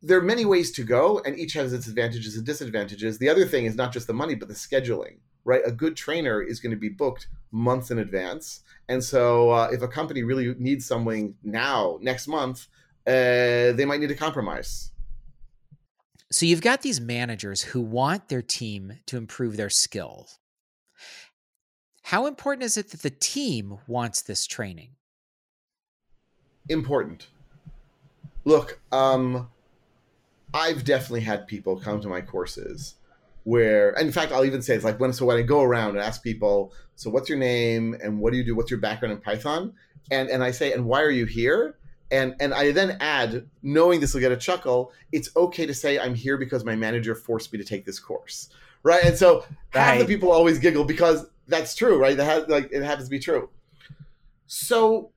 there 0.00 0.16
are 0.16 0.22
many 0.22 0.46
ways 0.46 0.70
to 0.72 0.84
go, 0.84 1.20
and 1.26 1.38
each 1.38 1.52
has 1.52 1.74
its 1.74 1.86
advantages 1.86 2.34
and 2.34 2.46
disadvantages. 2.46 3.18
The 3.18 3.28
other 3.28 3.44
thing 3.44 3.66
is 3.66 3.76
not 3.76 3.92
just 3.92 4.06
the 4.06 4.14
money, 4.14 4.34
but 4.34 4.48
the 4.48 4.54
scheduling, 4.54 5.18
right? 5.44 5.60
A 5.66 5.70
good 5.70 5.94
trainer 5.94 6.40
is 6.40 6.60
going 6.60 6.70
to 6.70 6.80
be 6.80 6.88
booked 6.88 7.26
months 7.52 7.90
in 7.90 7.98
advance. 7.98 8.62
And 8.88 9.04
so, 9.04 9.50
uh, 9.50 9.68
if 9.70 9.82
a 9.82 9.88
company 9.88 10.22
really 10.22 10.54
needs 10.54 10.86
something 10.86 11.34
now, 11.44 11.98
next 12.00 12.26
month, 12.26 12.68
uh, 13.06 13.76
they 13.76 13.84
might 13.84 14.00
need 14.00 14.08
to 14.08 14.14
compromise 14.14 14.92
so 16.30 16.46
you've 16.46 16.60
got 16.60 16.82
these 16.82 17.00
managers 17.00 17.62
who 17.62 17.80
want 17.80 18.28
their 18.28 18.42
team 18.42 18.98
to 19.06 19.16
improve 19.16 19.56
their 19.56 19.70
skills. 19.70 20.38
How 22.02 22.26
important 22.26 22.64
is 22.64 22.76
it 22.76 22.90
that 22.90 23.02
the 23.02 23.10
team 23.10 23.78
wants 23.86 24.22
this 24.22 24.46
training? 24.46 24.90
Important. 26.68 27.28
Look, 28.44 28.80
um, 28.92 29.48
I've 30.54 30.84
definitely 30.84 31.20
had 31.20 31.46
people 31.46 31.78
come 31.78 32.00
to 32.00 32.08
my 32.08 32.20
courses 32.20 32.94
where, 33.44 33.90
in 33.90 34.12
fact, 34.12 34.32
I'll 34.32 34.44
even 34.44 34.62
say 34.62 34.74
it's 34.74 34.84
like 34.84 35.00
when 35.00 35.12
so 35.12 35.24
when 35.24 35.38
I 35.38 35.42
go 35.42 35.62
around 35.62 35.90
and 35.90 36.00
ask 36.00 36.22
people, 36.22 36.74
so 36.96 37.10
what's 37.10 37.28
your 37.28 37.38
name 37.38 37.96
and 38.02 38.20
what 38.20 38.32
do 38.32 38.38
you 38.38 38.44
do? 38.44 38.54
What's 38.54 38.70
your 38.70 38.80
background 38.80 39.12
in 39.12 39.20
Python? 39.20 39.72
And 40.10 40.28
and 40.28 40.42
I 40.42 40.50
say, 40.50 40.72
and 40.72 40.84
why 40.84 41.02
are 41.02 41.10
you 41.10 41.24
here? 41.24 41.76
And 42.10 42.34
and 42.40 42.54
I 42.54 42.72
then 42.72 42.96
add, 43.00 43.48
knowing 43.62 44.00
this 44.00 44.14
will 44.14 44.20
get 44.20 44.32
a 44.32 44.36
chuckle, 44.36 44.92
it's 45.12 45.34
okay 45.36 45.66
to 45.66 45.74
say 45.74 45.98
I'm 45.98 46.14
here 46.14 46.36
because 46.36 46.64
my 46.64 46.74
manager 46.74 47.14
forced 47.14 47.52
me 47.52 47.58
to 47.58 47.64
take 47.64 47.84
this 47.84 47.98
course, 47.98 48.48
right? 48.82 49.04
And 49.04 49.16
so 49.16 49.44
right. 49.74 49.82
half 49.82 49.98
the 49.98 50.04
people 50.04 50.30
always 50.30 50.58
giggle 50.58 50.84
because 50.84 51.26
that's 51.46 51.74
true, 51.74 51.98
right? 52.00 52.16
That 52.16 52.24
has, 52.24 52.48
like 52.48 52.70
it 52.72 52.82
happens 52.82 53.08
to 53.08 53.10
be 53.10 53.18
true. 53.18 53.50
So, 54.46 55.12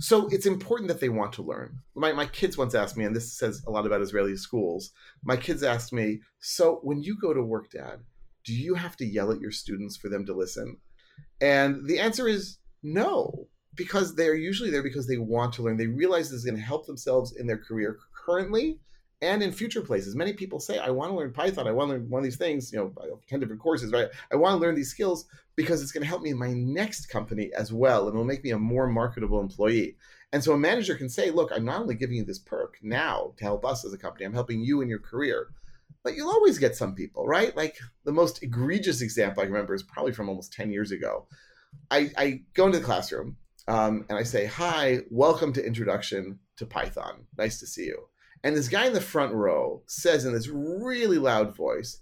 so 0.00 0.28
it's 0.28 0.46
important 0.46 0.88
that 0.88 1.00
they 1.00 1.10
want 1.10 1.34
to 1.34 1.42
learn. 1.42 1.80
My 1.94 2.12
my 2.12 2.26
kids 2.26 2.56
once 2.56 2.74
asked 2.74 2.96
me, 2.96 3.04
and 3.04 3.14
this 3.14 3.32
says 3.32 3.62
a 3.66 3.70
lot 3.70 3.86
about 3.86 4.00
Israeli 4.00 4.36
schools. 4.36 4.92
My 5.22 5.36
kids 5.36 5.62
asked 5.62 5.92
me, 5.92 6.20
so 6.40 6.80
when 6.82 7.02
you 7.02 7.18
go 7.20 7.34
to 7.34 7.42
work, 7.42 7.70
Dad, 7.70 8.00
do 8.44 8.54
you 8.54 8.74
have 8.74 8.96
to 8.96 9.04
yell 9.04 9.30
at 9.30 9.40
your 9.40 9.50
students 9.50 9.96
for 9.96 10.08
them 10.08 10.24
to 10.26 10.32
listen? 10.32 10.78
And 11.40 11.86
the 11.86 11.98
answer 11.98 12.26
is 12.26 12.58
no 12.82 13.48
because 13.78 14.14
they're 14.14 14.34
usually 14.34 14.70
there 14.70 14.82
because 14.82 15.06
they 15.06 15.16
want 15.16 15.54
to 15.54 15.62
learn. 15.62 15.76
They 15.78 15.86
realize 15.86 16.28
this 16.28 16.40
is 16.40 16.44
going 16.44 16.56
to 16.56 16.62
help 16.62 16.84
themselves 16.84 17.36
in 17.36 17.46
their 17.46 17.56
career 17.56 17.96
currently 18.12 18.80
and 19.22 19.40
in 19.40 19.52
future 19.52 19.80
places. 19.80 20.16
Many 20.16 20.32
people 20.32 20.58
say, 20.58 20.78
I 20.78 20.90
want 20.90 21.12
to 21.12 21.16
learn 21.16 21.32
Python. 21.32 21.68
I 21.68 21.72
want 21.72 21.88
to 21.88 21.94
learn 21.94 22.10
one 22.10 22.18
of 22.18 22.24
these 22.24 22.36
things, 22.36 22.72
you 22.72 22.78
know, 22.78 23.20
10 23.28 23.38
different 23.38 23.62
courses, 23.62 23.92
right? 23.92 24.08
I 24.32 24.36
want 24.36 24.54
to 24.54 24.60
learn 24.60 24.74
these 24.74 24.90
skills 24.90 25.26
because 25.54 25.80
it's 25.80 25.92
going 25.92 26.02
to 26.02 26.08
help 26.08 26.22
me 26.22 26.30
in 26.30 26.38
my 26.38 26.52
next 26.52 27.06
company 27.06 27.50
as 27.56 27.72
well. 27.72 28.06
And 28.06 28.14
it'll 28.14 28.24
make 28.24 28.42
me 28.42 28.50
a 28.50 28.58
more 28.58 28.88
marketable 28.88 29.40
employee. 29.40 29.96
And 30.32 30.42
so 30.42 30.52
a 30.52 30.58
manager 30.58 30.96
can 30.96 31.08
say, 31.08 31.30
look, 31.30 31.52
I'm 31.54 31.64
not 31.64 31.80
only 31.80 31.94
giving 31.94 32.16
you 32.16 32.24
this 32.24 32.40
perk 32.40 32.78
now 32.82 33.32
to 33.38 33.44
help 33.44 33.64
us 33.64 33.84
as 33.84 33.92
a 33.92 33.98
company, 33.98 34.26
I'm 34.26 34.34
helping 34.34 34.60
you 34.60 34.80
in 34.80 34.88
your 34.88 34.98
career. 34.98 35.48
But 36.02 36.16
you'll 36.16 36.30
always 36.30 36.58
get 36.58 36.76
some 36.76 36.96
people, 36.96 37.26
right? 37.26 37.56
Like 37.56 37.78
the 38.04 38.12
most 38.12 38.42
egregious 38.42 39.02
example 39.02 39.42
I 39.42 39.46
remember 39.46 39.74
is 39.74 39.84
probably 39.84 40.12
from 40.12 40.28
almost 40.28 40.52
10 40.52 40.70
years 40.70 40.90
ago. 40.90 41.26
I, 41.90 42.10
I 42.16 42.42
go 42.54 42.66
into 42.66 42.78
the 42.78 42.84
classroom 42.84 43.36
um, 43.68 44.06
and 44.08 44.18
I 44.18 44.22
say, 44.22 44.46
Hi, 44.46 45.00
welcome 45.10 45.52
to 45.52 45.64
Introduction 45.64 46.38
to 46.56 46.66
Python. 46.66 47.26
Nice 47.36 47.60
to 47.60 47.66
see 47.66 47.84
you. 47.84 48.08
And 48.42 48.56
this 48.56 48.68
guy 48.68 48.86
in 48.86 48.94
the 48.94 49.00
front 49.00 49.34
row 49.34 49.82
says 49.86 50.24
in 50.24 50.32
this 50.32 50.48
really 50.48 51.18
loud 51.18 51.54
voice, 51.54 52.00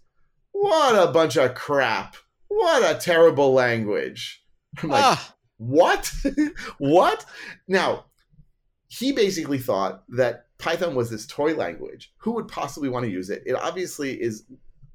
What 0.52 0.94
a 0.94 1.10
bunch 1.10 1.36
of 1.36 1.54
crap. 1.54 2.16
What 2.48 2.88
a 2.88 2.98
terrible 2.98 3.52
language. 3.52 4.42
I'm 4.82 4.90
like, 4.90 5.04
ah. 5.04 5.34
What? 5.58 6.12
what? 6.78 7.24
Now, 7.66 8.06
he 8.88 9.12
basically 9.12 9.58
thought 9.58 10.04
that 10.10 10.46
Python 10.58 10.94
was 10.94 11.10
this 11.10 11.26
toy 11.26 11.54
language. 11.54 12.12
Who 12.18 12.32
would 12.32 12.48
possibly 12.48 12.88
want 12.88 13.04
to 13.04 13.10
use 13.10 13.30
it? 13.30 13.42
It 13.44 13.54
obviously 13.54 14.20
is 14.20 14.44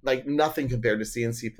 like 0.03 0.25
nothing 0.25 0.69
compared 0.69 0.99
to 0.99 1.05
C 1.05 1.23
and 1.23 1.35
C++. 1.35 1.51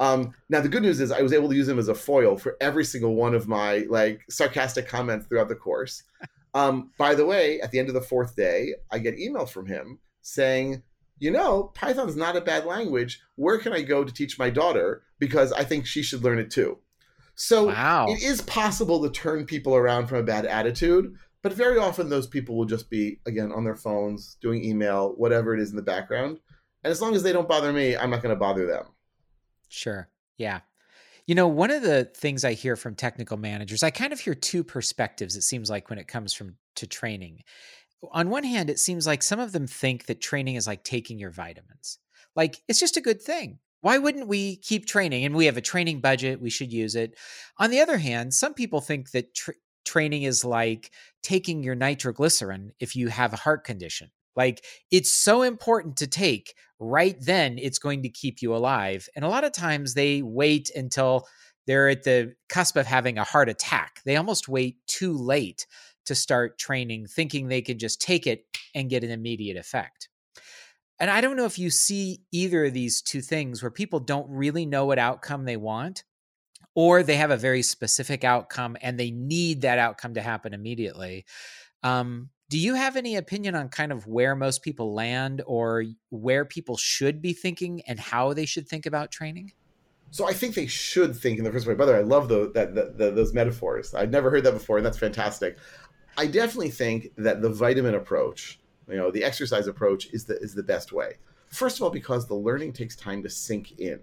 Um, 0.00 0.34
now 0.48 0.60
the 0.60 0.68
good 0.68 0.82
news 0.82 1.00
is 1.00 1.12
I 1.12 1.22
was 1.22 1.32
able 1.32 1.48
to 1.48 1.54
use 1.54 1.68
him 1.68 1.78
as 1.78 1.88
a 1.88 1.94
foil 1.94 2.36
for 2.36 2.56
every 2.60 2.84
single 2.84 3.14
one 3.14 3.34
of 3.34 3.48
my 3.48 3.86
like 3.88 4.24
sarcastic 4.28 4.88
comments 4.88 5.26
throughout 5.26 5.48
the 5.48 5.54
course. 5.54 6.02
Um, 6.54 6.90
by 6.98 7.14
the 7.14 7.24
way, 7.24 7.60
at 7.60 7.70
the 7.70 7.78
end 7.78 7.88
of 7.88 7.94
the 7.94 8.00
fourth 8.00 8.36
day, 8.36 8.74
I 8.90 8.98
get 8.98 9.18
email 9.18 9.46
from 9.46 9.66
him 9.66 10.00
saying, 10.20 10.82
"You 11.18 11.30
know, 11.30 11.72
Python's 11.74 12.16
not 12.16 12.36
a 12.36 12.40
bad 12.40 12.66
language. 12.66 13.20
Where 13.36 13.58
can 13.58 13.72
I 13.72 13.82
go 13.82 14.04
to 14.04 14.12
teach 14.12 14.38
my 14.38 14.50
daughter 14.50 15.02
because 15.18 15.52
I 15.52 15.64
think 15.64 15.86
she 15.86 16.02
should 16.02 16.24
learn 16.24 16.38
it 16.38 16.50
too." 16.50 16.78
So 17.34 17.68
wow. 17.68 18.06
it 18.08 18.22
is 18.22 18.42
possible 18.42 19.02
to 19.02 19.10
turn 19.10 19.46
people 19.46 19.74
around 19.74 20.06
from 20.06 20.18
a 20.18 20.22
bad 20.22 20.44
attitude, 20.44 21.14
but 21.42 21.52
very 21.52 21.78
often 21.78 22.08
those 22.08 22.26
people 22.26 22.56
will 22.56 22.66
just 22.66 22.90
be 22.90 23.20
again 23.26 23.52
on 23.52 23.64
their 23.64 23.76
phones 23.76 24.36
doing 24.40 24.64
email, 24.64 25.14
whatever 25.16 25.54
it 25.54 25.60
is 25.60 25.70
in 25.70 25.76
the 25.76 25.82
background. 25.82 26.38
And 26.84 26.90
as 26.90 27.00
long 27.00 27.14
as 27.14 27.22
they 27.22 27.32
don't 27.32 27.48
bother 27.48 27.72
me, 27.72 27.96
I'm 27.96 28.10
not 28.10 28.22
going 28.22 28.34
to 28.34 28.38
bother 28.38 28.66
them. 28.66 28.86
Sure. 29.72 30.08
Yeah. 30.36 30.60
You 31.26 31.34
know, 31.34 31.48
one 31.48 31.70
of 31.70 31.82
the 31.82 32.04
things 32.04 32.44
I 32.44 32.52
hear 32.52 32.76
from 32.76 32.94
technical 32.94 33.36
managers, 33.36 33.82
I 33.82 33.90
kind 33.90 34.12
of 34.12 34.20
hear 34.20 34.34
two 34.34 34.62
perspectives, 34.62 35.34
it 35.36 35.42
seems 35.42 35.70
like, 35.70 35.88
when 35.88 35.98
it 35.98 36.08
comes 36.08 36.34
from 36.34 36.56
to 36.76 36.86
training. 36.86 37.42
On 38.10 38.28
one 38.28 38.44
hand, 38.44 38.68
it 38.68 38.78
seems 38.78 39.06
like 39.06 39.22
some 39.22 39.38
of 39.40 39.52
them 39.52 39.66
think 39.66 40.06
that 40.06 40.20
training 40.20 40.56
is 40.56 40.66
like 40.66 40.84
taking 40.84 41.18
your 41.18 41.30
vitamins. 41.30 41.98
Like 42.34 42.60
it's 42.68 42.80
just 42.80 42.96
a 42.96 43.02
good 43.02 43.22
thing. 43.22 43.60
Why 43.80 43.98
wouldn't 43.98 44.28
we 44.28 44.56
keep 44.56 44.86
training? 44.86 45.24
And 45.24 45.34
we 45.34 45.46
have 45.46 45.56
a 45.56 45.62
training 45.62 46.00
budget, 46.00 46.40
we 46.40 46.50
should 46.50 46.72
use 46.72 46.94
it. 46.94 47.16
On 47.58 47.70
the 47.70 47.80
other 47.80 47.98
hand, 47.98 48.34
some 48.34 48.54
people 48.54 48.80
think 48.80 49.12
that 49.12 49.34
tr- 49.34 49.52
training 49.84 50.24
is 50.24 50.44
like 50.44 50.90
taking 51.22 51.62
your 51.62 51.74
nitroglycerin 51.74 52.72
if 52.78 52.94
you 52.94 53.08
have 53.08 53.32
a 53.32 53.36
heart 53.36 53.64
condition. 53.64 54.10
Like 54.36 54.64
it's 54.90 55.12
so 55.12 55.42
important 55.42 55.96
to 55.98 56.06
take 56.06 56.54
right 56.78 57.16
then, 57.20 57.58
it's 57.58 57.78
going 57.78 58.02
to 58.02 58.08
keep 58.08 58.42
you 58.42 58.54
alive. 58.54 59.08
And 59.14 59.24
a 59.24 59.28
lot 59.28 59.44
of 59.44 59.52
times 59.52 59.94
they 59.94 60.22
wait 60.22 60.70
until 60.74 61.26
they're 61.66 61.88
at 61.88 62.02
the 62.02 62.34
cusp 62.48 62.76
of 62.76 62.86
having 62.86 63.18
a 63.18 63.24
heart 63.24 63.48
attack. 63.48 64.00
They 64.04 64.16
almost 64.16 64.48
wait 64.48 64.76
too 64.86 65.16
late 65.16 65.66
to 66.06 66.14
start 66.14 66.58
training, 66.58 67.06
thinking 67.06 67.46
they 67.46 67.62
can 67.62 67.78
just 67.78 68.00
take 68.00 68.26
it 68.26 68.44
and 68.74 68.90
get 68.90 69.04
an 69.04 69.10
immediate 69.10 69.56
effect. 69.56 70.08
And 70.98 71.10
I 71.10 71.20
don't 71.20 71.36
know 71.36 71.44
if 71.44 71.58
you 71.58 71.70
see 71.70 72.22
either 72.32 72.66
of 72.66 72.72
these 72.72 73.02
two 73.02 73.20
things 73.20 73.62
where 73.62 73.70
people 73.70 74.00
don't 74.00 74.28
really 74.28 74.66
know 74.66 74.86
what 74.86 74.98
outcome 74.98 75.44
they 75.44 75.56
want, 75.56 76.04
or 76.74 77.02
they 77.02 77.16
have 77.16 77.30
a 77.30 77.36
very 77.36 77.62
specific 77.62 78.24
outcome 78.24 78.76
and 78.80 78.98
they 78.98 79.10
need 79.10 79.62
that 79.62 79.78
outcome 79.78 80.14
to 80.14 80.22
happen 80.22 80.54
immediately. 80.54 81.24
Um, 81.82 82.30
do 82.52 82.58
you 82.58 82.74
have 82.74 82.98
any 82.98 83.16
opinion 83.16 83.54
on 83.54 83.70
kind 83.70 83.92
of 83.92 84.06
where 84.06 84.36
most 84.36 84.62
people 84.62 84.92
land 84.92 85.40
or 85.46 85.84
where 86.10 86.44
people 86.44 86.76
should 86.76 87.22
be 87.22 87.32
thinking 87.32 87.80
and 87.86 87.98
how 87.98 88.34
they 88.34 88.44
should 88.44 88.68
think 88.68 88.84
about 88.84 89.10
training? 89.10 89.52
So 90.10 90.28
I 90.28 90.34
think 90.34 90.54
they 90.54 90.66
should 90.66 91.16
think 91.16 91.38
in 91.38 91.44
the 91.44 91.50
first 91.50 91.66
way. 91.66 91.72
Way, 91.72 91.94
I 91.94 92.00
love 92.00 92.28
the, 92.28 92.50
that, 92.52 92.74
the, 92.74 92.92
the, 92.94 93.10
those 93.10 93.32
metaphors. 93.32 93.94
I'd 93.94 94.12
never 94.12 94.28
heard 94.28 94.44
that 94.44 94.52
before, 94.52 94.76
and 94.76 94.84
that's 94.84 94.98
fantastic. 94.98 95.56
I 96.18 96.26
definitely 96.26 96.68
think 96.68 97.08
that 97.16 97.40
the 97.40 97.48
vitamin 97.48 97.94
approach 97.94 98.60
you 98.86 98.98
know, 98.98 99.10
the 99.10 99.24
exercise 99.24 99.66
approach 99.66 100.12
is 100.12 100.26
the 100.26 100.38
is 100.40 100.54
the 100.54 100.62
best 100.62 100.92
way. 100.92 101.14
First 101.48 101.76
of 101.78 101.82
all, 101.82 101.90
because 101.90 102.26
the 102.26 102.34
learning 102.34 102.74
takes 102.74 102.94
time 102.94 103.22
to 103.22 103.30
sink 103.30 103.78
in, 103.78 104.00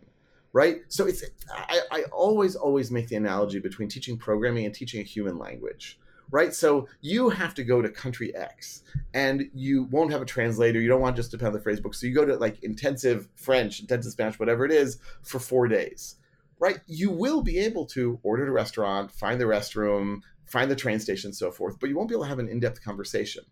right? 0.52 0.78
So 0.88 1.06
it's 1.06 1.24
I, 1.52 1.82
I 1.92 2.02
always 2.12 2.56
always 2.56 2.90
make 2.90 3.08
the 3.08 3.16
analogy 3.16 3.60
between 3.60 3.90
teaching 3.90 4.18
programming 4.18 4.66
and 4.66 4.74
teaching 4.74 5.02
a 5.02 5.04
human 5.04 5.38
language 5.38 6.00
right? 6.32 6.54
So 6.54 6.88
you 7.02 7.30
have 7.30 7.54
to 7.56 7.64
go 7.64 7.82
to 7.82 7.90
country 7.90 8.36
X 8.36 8.84
and 9.14 9.50
you 9.54 9.84
won't 9.86 10.12
have 10.12 10.22
a 10.22 10.26
translator. 10.26 10.80
You 10.80 10.88
don't 10.88 11.02
want 11.02 11.16
to 11.16 11.20
just 11.20 11.32
depend 11.32 11.48
on 11.48 11.54
the 11.54 11.60
phrase 11.60 11.80
book. 11.80 11.94
So 11.94 12.08
you 12.08 12.14
go 12.14 12.26
to 12.26 12.36
like 12.36 12.64
intensive 12.64 13.28
French, 13.36 13.80
intensive 13.80 14.12
Spanish, 14.12 14.40
whatever 14.40 14.66
it 14.66 14.72
is, 14.72 15.00
for 15.24 15.40
four 15.40 15.68
days, 15.68 16.16
right? 16.60 16.80
You 16.88 17.10
will 17.12 17.42
be 17.42 17.60
able 17.60 17.86
to 17.88 18.20
order 18.24 18.44
at 18.44 18.50
a 18.50 18.54
restaurant, 18.54 19.12
find 19.12 19.40
the 19.40 19.46
restroom, 19.46 20.22
find 20.46 20.70
the 20.70 20.76
train 20.76 21.00
station, 21.00 21.34
so 21.34 21.52
forth, 21.52 21.80
but 21.80 21.90
you 21.90 21.96
won't 21.96 22.10
be 22.10 22.16
able 22.16 22.24
to 22.24 22.30
have 22.30 22.40
an 22.40 22.50
in 22.50 22.60
depth 22.60 22.84
conversation. 22.84 23.44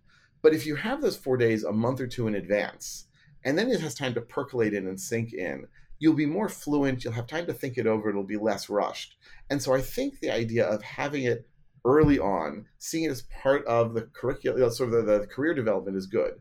But 0.42 0.54
if 0.54 0.66
you 0.66 0.76
have 0.76 1.02
those 1.02 1.18
four 1.18 1.38
days 1.38 1.64
a 1.64 1.72
month 1.72 2.00
or 2.00 2.08
two 2.08 2.28
in 2.28 2.36
advance, 2.36 3.06
and 3.44 3.58
then 3.58 3.70
it 3.70 3.82
has 3.82 3.96
time 3.96 4.14
to 4.14 4.22
percolate 4.22 4.74
in 4.74 4.88
and 4.88 5.00
sink 5.00 5.34
in, 5.34 5.68
you'll 6.00 6.14
be 6.14 6.26
more 6.26 6.50
fluent. 6.50 7.04
You'll 7.04 7.14
have 7.14 7.28
time 7.28 7.46
to 7.48 7.54
think 7.54 7.78
it 7.78 7.88
over. 7.88 8.10
It'll 8.10 8.24
be 8.24 8.38
less 8.38 8.70
rushed. 8.70 9.16
And 9.50 9.62
so 9.62 9.74
I 9.74 9.82
think 9.82 10.20
the 10.20 10.32
idea 10.32 10.66
of 10.66 10.84
having 10.84 11.24
it 11.24 11.48
early 11.86 12.20
on, 12.20 12.66
seeing 12.78 13.06
it 13.06 13.12
as 13.12 13.24
part 13.24 13.66
of 13.66 13.94
the 13.94 14.04
curriculum, 14.14 14.70
sort 14.72 14.94
of 14.94 15.06
the, 15.06 15.20
the 15.20 15.28
career 15.28 15.54
development 15.54 15.98
is 15.98 16.08
good. 16.08 16.34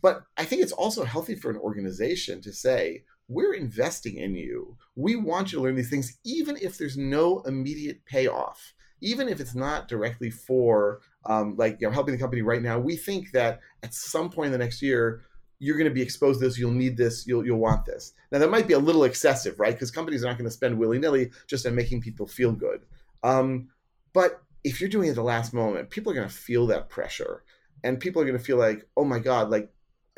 But 0.00 0.22
I 0.36 0.44
think 0.44 0.62
it's 0.62 0.72
also 0.72 1.04
healthy 1.04 1.34
for 1.34 1.50
an 1.50 1.56
organization 1.56 2.40
to 2.42 2.52
say, 2.52 3.04
we're 3.28 3.54
investing 3.54 4.16
in 4.16 4.34
you. 4.34 4.76
We 4.94 5.16
want 5.16 5.52
you 5.52 5.58
to 5.58 5.64
learn 5.64 5.74
these 5.76 5.90
things, 5.90 6.18
even 6.24 6.56
if 6.56 6.78
there's 6.78 6.96
no 6.96 7.40
immediate 7.42 8.04
payoff 8.06 8.74
even 9.00 9.28
if 9.28 9.40
it's 9.40 9.54
not 9.54 9.88
directly 9.88 10.30
for 10.30 11.00
um, 11.24 11.56
like 11.56 11.78
you 11.80 11.86
know 11.86 11.92
helping 11.92 12.12
the 12.12 12.20
company 12.20 12.42
right 12.42 12.62
now, 12.62 12.78
we 12.78 12.96
think 12.96 13.32
that 13.32 13.60
at 13.82 13.94
some 13.94 14.30
point 14.30 14.46
in 14.46 14.52
the 14.52 14.58
next 14.58 14.82
year 14.82 15.22
you're 15.60 15.76
going 15.76 15.88
to 15.88 15.94
be 15.94 16.02
exposed 16.02 16.38
to 16.40 16.46
this. 16.46 16.58
You'll 16.58 16.70
need 16.70 16.96
this. 16.96 17.26
You'll 17.26 17.44
you'll 17.44 17.58
want 17.58 17.84
this. 17.84 18.12
Now 18.30 18.38
that 18.38 18.50
might 18.50 18.68
be 18.68 18.74
a 18.74 18.78
little 18.78 19.04
excessive, 19.04 19.58
right? 19.58 19.74
Because 19.74 19.90
companies 19.90 20.24
are 20.24 20.28
not 20.28 20.38
going 20.38 20.48
to 20.48 20.54
spend 20.54 20.78
willy 20.78 20.98
nilly 20.98 21.30
just 21.46 21.66
on 21.66 21.74
making 21.74 22.00
people 22.00 22.26
feel 22.26 22.52
good. 22.52 22.82
Um, 23.22 23.68
but 24.12 24.42
if 24.64 24.80
you're 24.80 24.90
doing 24.90 25.08
it 25.08 25.10
at 25.10 25.16
the 25.16 25.22
last 25.22 25.52
moment, 25.54 25.90
people 25.90 26.12
are 26.12 26.14
going 26.14 26.28
to 26.28 26.34
feel 26.34 26.66
that 26.68 26.88
pressure, 26.88 27.44
and 27.84 28.00
people 28.00 28.20
are 28.20 28.24
going 28.24 28.38
to 28.38 28.44
feel 28.44 28.56
like, 28.56 28.88
oh 28.96 29.04
my 29.04 29.18
god, 29.18 29.50
like 29.50 29.70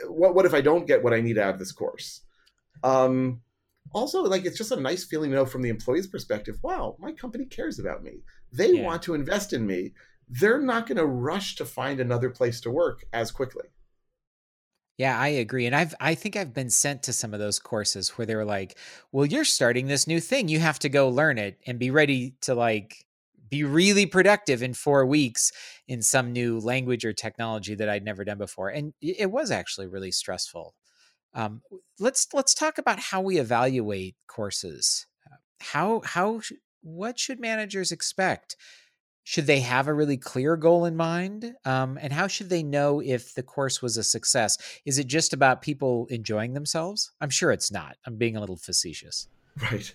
what 0.06 0.35
what 0.35 0.47
if 0.47 0.54
I 0.54 0.61
don't 0.61 0.87
get 0.87 1.03
what 1.03 1.12
I 1.12 1.20
need 1.20 1.38
out 1.38 1.55
of 1.55 1.59
this 1.59 1.72
course? 1.72 2.22
Um, 2.83 3.42
also 3.92 4.22
like 4.22 4.44
it's 4.44 4.59
just 4.59 4.72
a 4.72 4.81
nice 4.81 5.05
feeling 5.05 5.31
to 5.31 5.37
know 5.37 5.46
from 5.46 5.62
the 5.62 5.68
employee's 5.68 6.07
perspective 6.07 6.59
wow 6.62 6.96
my 6.98 7.12
company 7.12 7.44
cares 7.44 7.79
about 7.79 8.03
me 8.03 8.22
they 8.53 8.72
yeah. 8.72 8.85
want 8.85 9.03
to 9.03 9.14
invest 9.14 9.53
in 9.53 9.66
me 9.66 9.92
they're 10.29 10.61
not 10.61 10.87
going 10.87 10.96
to 10.96 11.07
rush 11.07 11.57
to 11.57 11.64
find 11.64 11.98
another 11.98 12.31
place 12.31 12.61
to 12.61 12.70
work 12.70 13.05
as 13.12 13.31
quickly 13.31 13.64
yeah, 14.98 15.18
I 15.18 15.29
agree. 15.29 15.64
And 15.64 15.74
I've 15.74 15.94
I 15.98 16.14
think 16.14 16.37
I've 16.37 16.53
been 16.53 16.68
sent 16.68 17.05
to 17.05 17.14
some 17.14 17.33
of 17.33 17.40
those 17.40 17.59
courses 17.59 18.11
where 18.11 18.26
they 18.26 18.37
were 18.37 18.44
like, 18.44 18.76
"Well, 19.12 19.24
you're 19.24 19.46
starting 19.46 19.87
this 19.87 20.07
new 20.07 20.20
thing. 20.20 20.48
You 20.48 20.61
have 20.61 20.79
to 20.81 20.90
go 20.90 21.09
learn 21.09 21.38
it 21.38 21.59
and 21.66 21.79
be 21.79 21.90
ready 21.90 22.35
to 22.42 22.55
like 22.55 23.07
be 23.51 23.65
really 23.65 24.07
productive 24.07 24.63
in 24.63 24.75
4 24.75 25.05
weeks 25.07 25.53
in 25.89 26.03
some 26.03 26.33
new 26.33 26.59
language 26.61 27.05
or 27.05 27.13
technology 27.13 27.75
that 27.75 27.89
I'd 27.89 28.05
never 28.05 28.25
done 28.25 28.39
before." 28.39 28.69
And 28.69 28.95
it 29.01 29.31
was 29.31 29.51
actually 29.51 29.87
really 29.89 30.13
stressful. 30.13 30.75
Um, 31.35 31.63
let's 31.99 32.27
let's 32.33 32.55
talk 32.55 32.79
about 32.79 32.99
how 32.99 33.21
we 33.21 33.39
evaluate 33.39 34.17
courses. 34.27 35.07
How 35.61 36.01
how 36.05 36.41
what 36.83 37.19
should 37.19 37.41
managers 37.41 37.93
expect? 37.93 38.57
Should 39.23 39.47
they 39.47 39.61
have 39.61 39.87
a 39.87 39.95
really 39.95 40.17
clear 40.17 40.57
goal 40.57 40.87
in 40.87 40.97
mind? 40.97 41.55
Um, 41.65 41.99
and 42.01 42.13
how 42.13 42.27
should 42.27 42.49
they 42.49 42.63
know 42.63 43.01
if 43.01 43.35
the 43.35 43.43
course 43.43 43.83
was 43.83 43.97
a 43.97 44.03
success? 44.03 44.57
Is 44.87 44.99
it 44.99 45.07
just 45.07 45.33
about 45.33 45.63
people 45.63 46.07
enjoying 46.11 46.55
themselves? 46.55 47.13
I'm 47.21 47.31
sure 47.31 47.53
it's 47.53 47.71
not. 47.71 47.97
I'm 48.07 48.17
being 48.17 48.37
a 48.37 48.41
little 48.41 48.57
facetious. 48.57 49.29
Right. 49.71 49.95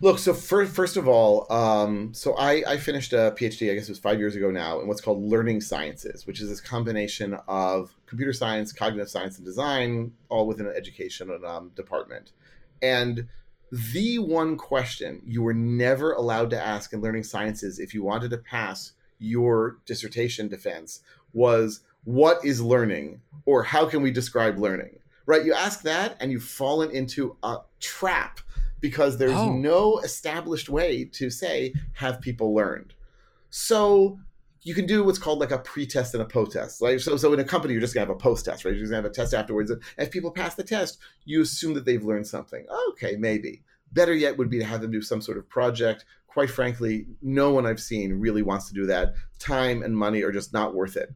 Look, 0.00 0.20
so 0.20 0.32
first, 0.32 0.72
first 0.72 0.96
of 0.96 1.08
all, 1.08 1.52
um, 1.52 2.14
so 2.14 2.34
I, 2.36 2.62
I 2.68 2.76
finished 2.76 3.12
a 3.12 3.34
PhD, 3.36 3.68
I 3.68 3.74
guess 3.74 3.88
it 3.88 3.90
was 3.90 3.98
five 3.98 4.20
years 4.20 4.36
ago 4.36 4.48
now, 4.48 4.78
in 4.78 4.86
what's 4.86 5.00
called 5.00 5.20
learning 5.20 5.60
sciences, 5.60 6.24
which 6.24 6.40
is 6.40 6.48
this 6.48 6.60
combination 6.60 7.36
of 7.48 7.92
computer 8.06 8.32
science, 8.32 8.72
cognitive 8.72 9.10
science, 9.10 9.38
and 9.38 9.44
design, 9.44 10.12
all 10.28 10.46
within 10.46 10.66
an 10.66 10.74
education 10.76 11.36
um, 11.44 11.72
department. 11.74 12.30
And 12.80 13.26
the 13.72 14.20
one 14.20 14.56
question 14.56 15.20
you 15.26 15.42
were 15.42 15.52
never 15.52 16.12
allowed 16.12 16.50
to 16.50 16.62
ask 16.64 16.92
in 16.92 17.00
learning 17.00 17.24
sciences 17.24 17.80
if 17.80 17.92
you 17.92 18.04
wanted 18.04 18.30
to 18.30 18.38
pass 18.38 18.92
your 19.18 19.78
dissertation 19.84 20.46
defense 20.46 21.00
was, 21.32 21.80
What 22.04 22.44
is 22.44 22.60
learning? 22.60 23.20
or 23.46 23.64
How 23.64 23.84
can 23.84 24.00
we 24.02 24.12
describe 24.12 24.58
learning? 24.58 25.00
Right? 25.26 25.44
You 25.44 25.54
ask 25.54 25.82
that, 25.82 26.16
and 26.20 26.30
you've 26.30 26.44
fallen 26.44 26.92
into 26.92 27.36
a 27.42 27.58
trap 27.80 28.40
because 28.80 29.18
there's 29.18 29.32
oh. 29.32 29.52
no 29.52 29.98
established 29.98 30.68
way 30.68 31.04
to 31.04 31.30
say 31.30 31.72
have 31.94 32.20
people 32.20 32.54
learned. 32.54 32.94
So 33.50 34.18
you 34.62 34.74
can 34.74 34.86
do 34.86 35.04
what's 35.04 35.18
called 35.18 35.38
like 35.38 35.50
a 35.50 35.58
pre-test 35.58 36.14
and 36.14 36.22
a 36.22 36.26
post-test. 36.26 36.82
Like 36.82 37.00
so, 37.00 37.16
so 37.16 37.32
in 37.32 37.40
a 37.40 37.44
company, 37.44 37.72
you're 37.72 37.80
just 37.80 37.94
gonna 37.94 38.06
have 38.06 38.14
a 38.14 38.18
post-test, 38.18 38.64
right? 38.64 38.72
You're 38.72 38.80
just 38.80 38.90
gonna 38.90 39.02
have 39.02 39.10
a 39.10 39.14
test 39.14 39.34
afterwards. 39.34 39.70
And 39.70 39.82
if 39.96 40.10
people 40.10 40.30
pass 40.30 40.54
the 40.54 40.64
test, 40.64 40.98
you 41.24 41.40
assume 41.42 41.74
that 41.74 41.84
they've 41.84 42.04
learned 42.04 42.26
something. 42.26 42.66
Okay, 42.90 43.16
maybe. 43.16 43.62
Better 43.92 44.14
yet 44.14 44.36
would 44.36 44.50
be 44.50 44.58
to 44.58 44.64
have 44.64 44.82
them 44.82 44.90
do 44.90 45.00
some 45.00 45.20
sort 45.20 45.38
of 45.38 45.48
project. 45.48 46.04
Quite 46.26 46.50
frankly, 46.50 47.06
no 47.22 47.52
one 47.52 47.66
I've 47.66 47.80
seen 47.80 48.20
really 48.20 48.42
wants 48.42 48.68
to 48.68 48.74
do 48.74 48.86
that. 48.86 49.14
Time 49.38 49.82
and 49.82 49.96
money 49.96 50.22
are 50.22 50.32
just 50.32 50.52
not 50.52 50.74
worth 50.74 50.96
it. 50.96 51.14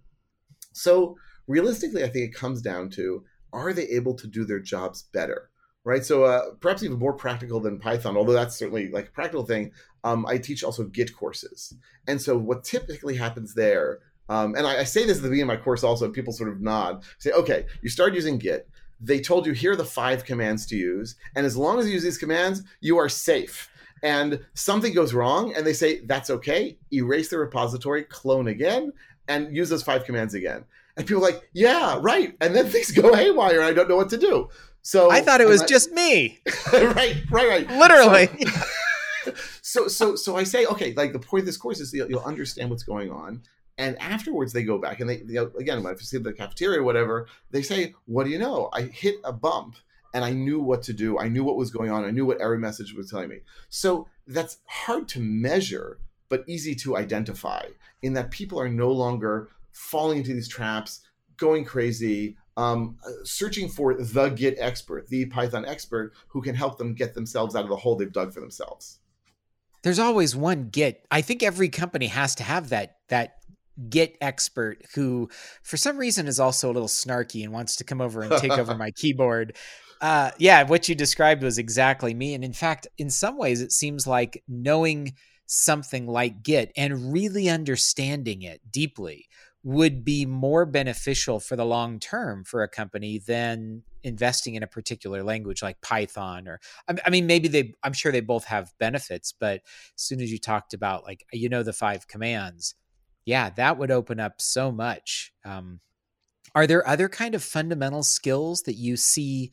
So 0.73 1.17
realistically, 1.47 2.05
I 2.05 2.09
think 2.09 2.31
it 2.31 2.35
comes 2.35 2.63
down 2.63 2.89
to 2.91 3.25
are 3.53 3.75
they 3.75 3.87
able 3.89 4.15
to 4.15 4.27
do 4.27 4.45
their 4.45 4.61
jobs 4.61 5.03
better? 5.13 5.51
Right? 5.85 6.05
So 6.05 6.25
uh, 6.25 6.53
perhaps 6.61 6.83
even 6.83 6.99
more 6.99 7.13
practical 7.13 7.61
than 7.61 7.79
Python, 7.79 8.17
although 8.17 8.33
that's 8.33 8.57
certainly 8.57 8.91
like 8.91 9.09
a 9.09 9.11
practical 9.11 9.45
thing. 9.45 9.73
Um, 10.05 10.27
I 10.27 10.39
teach 10.39 10.65
also 10.65 10.85
Git 10.85 11.15
courses, 11.15 11.75
and 12.09 12.21
so 12.21 12.37
what 12.37 12.65
typically 12.65 13.17
happens 13.17 13.55
there, 13.55 14.01
um, 14.29 14.55
and 14.55 14.67
I, 14.67 14.81
I, 14.81 14.85
say 14.85 15.07
this 15.07 15.19
at 15.19 15.23
the 15.23 15.29
beginning 15.29 15.51
of 15.51 15.59
my 15.59 15.63
course 15.63 15.85
also, 15.85 16.11
people 16.11 16.33
sort 16.33 16.51
of 16.51 16.61
nod, 16.61 17.05
say, 17.19 17.31
okay, 17.31 17.67
you 17.83 17.89
start 17.89 18.15
using 18.15 18.39
Git. 18.39 18.69
They 19.01 19.21
told 19.21 19.47
you 19.47 19.53
here 19.53 19.73
are 19.73 19.77
the 19.77 19.85
five 19.85 20.25
commands 20.25 20.67
to 20.67 20.77
use, 20.77 21.17
and 21.37 21.47
as 21.47 21.57
long 21.57 21.79
as 21.79 21.87
you 21.87 21.93
use 21.93 22.03
these 22.03 22.19
commands, 22.19 22.63
you 22.81 22.99
are 22.99 23.09
safe. 23.09 23.69
And 24.03 24.45
something 24.55 24.93
goes 24.93 25.15
wrong, 25.15 25.55
and 25.55 25.65
they 25.65 25.73
say 25.73 26.01
that's 26.01 26.31
okay. 26.31 26.77
Erase 26.93 27.29
the 27.29 27.39
repository, 27.39 28.03
clone 28.03 28.49
again, 28.49 28.93
and 29.29 29.55
use 29.55 29.69
those 29.69 29.83
five 29.83 30.05
commands 30.05 30.35
again. 30.35 30.65
And 30.97 31.07
people 31.07 31.25
are 31.25 31.31
like, 31.31 31.49
yeah, 31.53 31.99
right. 32.01 32.37
And 32.41 32.55
then 32.55 32.67
things 32.71 32.91
go 32.91 33.15
haywire, 33.15 33.61
and 33.61 33.65
I 33.65 33.73
don't 33.73 33.89
know 33.89 33.97
what 33.97 34.11
to 34.11 34.19
do. 34.19 34.49
So 34.83 35.11
I 35.11 35.21
thought 35.21 35.41
it 35.41 35.49
was 35.49 35.63
just 35.63 35.93
me. 35.93 36.41
right, 36.73 37.17
right, 37.31 37.49
right. 37.49 37.71
Literally. 37.71 38.29
So, 39.25 39.33
so, 39.63 39.89
so, 39.89 40.17
so 40.17 40.37
I 40.37 40.43
say, 40.43 40.67
okay, 40.67 40.93
like 40.95 41.13
the 41.13 41.21
point 41.21 41.43
of 41.43 41.47
this 41.47 41.57
course 41.57 41.79
is 41.81 41.93
you'll, 41.93 42.11
you'll 42.11 42.21
understand 42.21 42.69
what's 42.69 42.83
going 42.83 43.11
on, 43.11 43.43
and 43.79 43.97
afterwards 44.01 44.53
they 44.53 44.65
go 44.65 44.79
back 44.79 45.01
and 45.01 45.09
they, 45.09 45.19
you 45.19 45.35
know, 45.35 45.51
again, 45.59 45.83
when 45.83 45.95
I 45.95 45.97
see 45.99 46.19
the 46.19 46.33
cafeteria 46.33 46.81
or 46.81 46.83
whatever, 46.83 47.29
they 47.53 47.63
say, 47.63 47.95
"What 48.07 48.25
do 48.25 48.31
you 48.31 48.39
know? 48.39 48.69
I 48.73 48.83
hit 48.83 49.17
a 49.25 49.33
bump." 49.33 49.77
And 50.15 50.27
I 50.27 50.31
knew 50.31 50.61
what 50.61 50.83
to 50.83 50.93
do. 50.93 51.19
I 51.19 51.29
knew 51.29 51.43
what 51.43 51.57
was 51.57 51.71
going 51.71 51.91
on. 51.91 52.05
I 52.05 52.11
knew 52.11 52.27
what 52.27 52.39
error 52.39 52.59
message 52.59 52.93
was 52.93 53.09
telling 53.09 53.31
me. 53.31 53.39
So 53.71 54.09
that's 54.27 54.59
hard 54.67 55.09
to 55.09 55.21
measure, 55.21 56.01
but 56.29 56.45
easy 56.47 56.75
to 56.75 56.99
identify 56.99 57.65
in 58.03 58.13
that 58.13 58.31
people 58.31 58.61
are 58.61 58.69
no 58.69 58.93
longer 58.93 59.49
falling 59.73 60.19
into 60.19 60.35
these 60.35 60.49
traps, 60.49 61.01
going 61.39 61.65
crazy, 61.65 62.37
um, 62.57 62.99
searching 63.25 63.69
for 63.69 63.95
the 63.95 64.29
Git 64.31 64.57
expert, 64.59 65.09
the 65.09 65.27
Python 65.27 65.65
expert 65.65 66.13
who 66.29 66.43
can 66.43 66.55
help 66.55 66.79
them 66.79 66.95
get 66.95 67.15
themselves 67.15 67.55
out 67.55 67.65
of 67.65 67.71
the 67.71 67.77
hole 67.77 67.97
they've 67.97 68.13
dug 68.13 68.33
for 68.33 68.41
themselves. 68.41 68.99
There's 69.83 69.99
always 69.99 70.37
one 70.37 70.69
Git. 70.69 71.07
I 71.11 71.23
think 71.23 71.43
every 71.43 71.69
company 71.69 72.07
has 72.07 72.35
to 72.37 72.43
have 72.43 72.69
that 72.69 72.97
that 73.09 73.39
Git 73.89 74.17
expert 74.21 74.83
who, 74.95 75.31
for 75.63 75.77
some 75.77 75.97
reason, 75.97 76.29
is 76.29 76.39
also 76.39 76.71
a 76.71 76.73
little 76.73 76.89
snarky 76.89 77.43
and 77.43 77.53
wants 77.53 77.77
to 77.77 77.85
come 77.85 78.01
over 78.01 78.23
and 78.23 78.33
take 78.41 78.53
over 78.53 78.75
my 78.75 78.91
keyboard. 78.97 79.57
Uh, 80.01 80.33
yeah, 80.39 80.65
what 80.65 80.89
you 80.89 80.95
described 80.95 81.43
was 81.43 81.59
exactly 81.59 82.13
me. 82.13 82.35
And 82.35 82.45
in 82.45 82.53
fact, 82.53 82.87
in 82.99 83.09
some 83.09 83.39
ways, 83.39 83.61
it 83.61 83.73
seems 83.73 84.07
like 84.07 84.43
knowing 84.47 85.15
something 85.47 86.07
like 86.07 86.43
Git 86.43 86.73
and 86.77 87.13
really 87.13 87.49
understanding 87.49 88.43
it 88.43 88.61
deeply 88.71 89.27
would 89.65 90.05
be 90.05 90.27
more 90.27 90.67
beneficial 90.67 91.39
for 91.39 91.55
the 91.55 91.65
long 91.65 92.01
term 92.01 92.45
for 92.45 92.63
a 92.63 92.69
company 92.69 93.19
than 93.19 93.83
investing 94.03 94.57
in 94.57 94.63
a 94.63 94.67
particular 94.67 95.23
language 95.23 95.63
like 95.63 95.81
Python 95.81 96.49
or 96.49 96.61
I 96.89 97.11
mean 97.11 97.27
maybe 97.27 97.47
they 97.47 97.75
I'm 97.85 97.93
sure 97.93 98.11
they 98.11 98.21
both 98.21 98.45
have 98.47 98.73
benefits 98.81 99.33
but 99.33 99.63
as 99.65 100.03
soon 100.03 100.21
as 100.21 100.33
you 100.33 100.39
talked 100.39 100.75
about 100.75 101.05
like 101.05 101.25
you 101.33 101.49
know 101.49 101.63
the 101.63 101.73
five 101.73 102.09
commands 102.09 102.75
yeah 103.25 103.51
that 103.51 103.79
would 103.79 103.93
open 103.93 104.19
up 104.19 104.41
so 104.41 104.73
much 104.73 105.33
um, 105.45 105.79
are 106.55 106.67
there 106.67 106.87
other 106.87 107.09
kind 107.09 107.37
of 107.37 107.45
fundamental 107.45 108.03
skills 108.03 108.63
that 108.63 108.75
you 108.75 108.97
see 108.97 109.53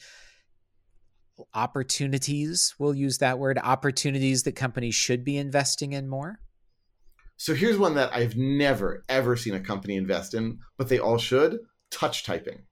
opportunities 1.53 2.73
we'll 2.79 2.95
use 2.95 3.19
that 3.19 3.37
word 3.37 3.59
opportunities 3.59 4.41
that 4.43 4.55
companies 4.55 4.95
should 4.95 5.23
be 5.23 5.37
investing 5.37 5.93
in 5.93 6.09
more 6.09 6.39
so 7.39 7.55
here's 7.55 7.77
one 7.77 7.95
that 7.95 8.13
I've 8.13 8.35
never 8.35 9.05
ever 9.07 9.37
seen 9.37 9.55
a 9.55 9.61
company 9.61 9.95
invest 9.95 10.33
in, 10.33 10.59
but 10.77 10.89
they 10.89 10.99
all 10.99 11.17
should: 11.17 11.59
touch 11.89 12.25
typing. 12.25 12.63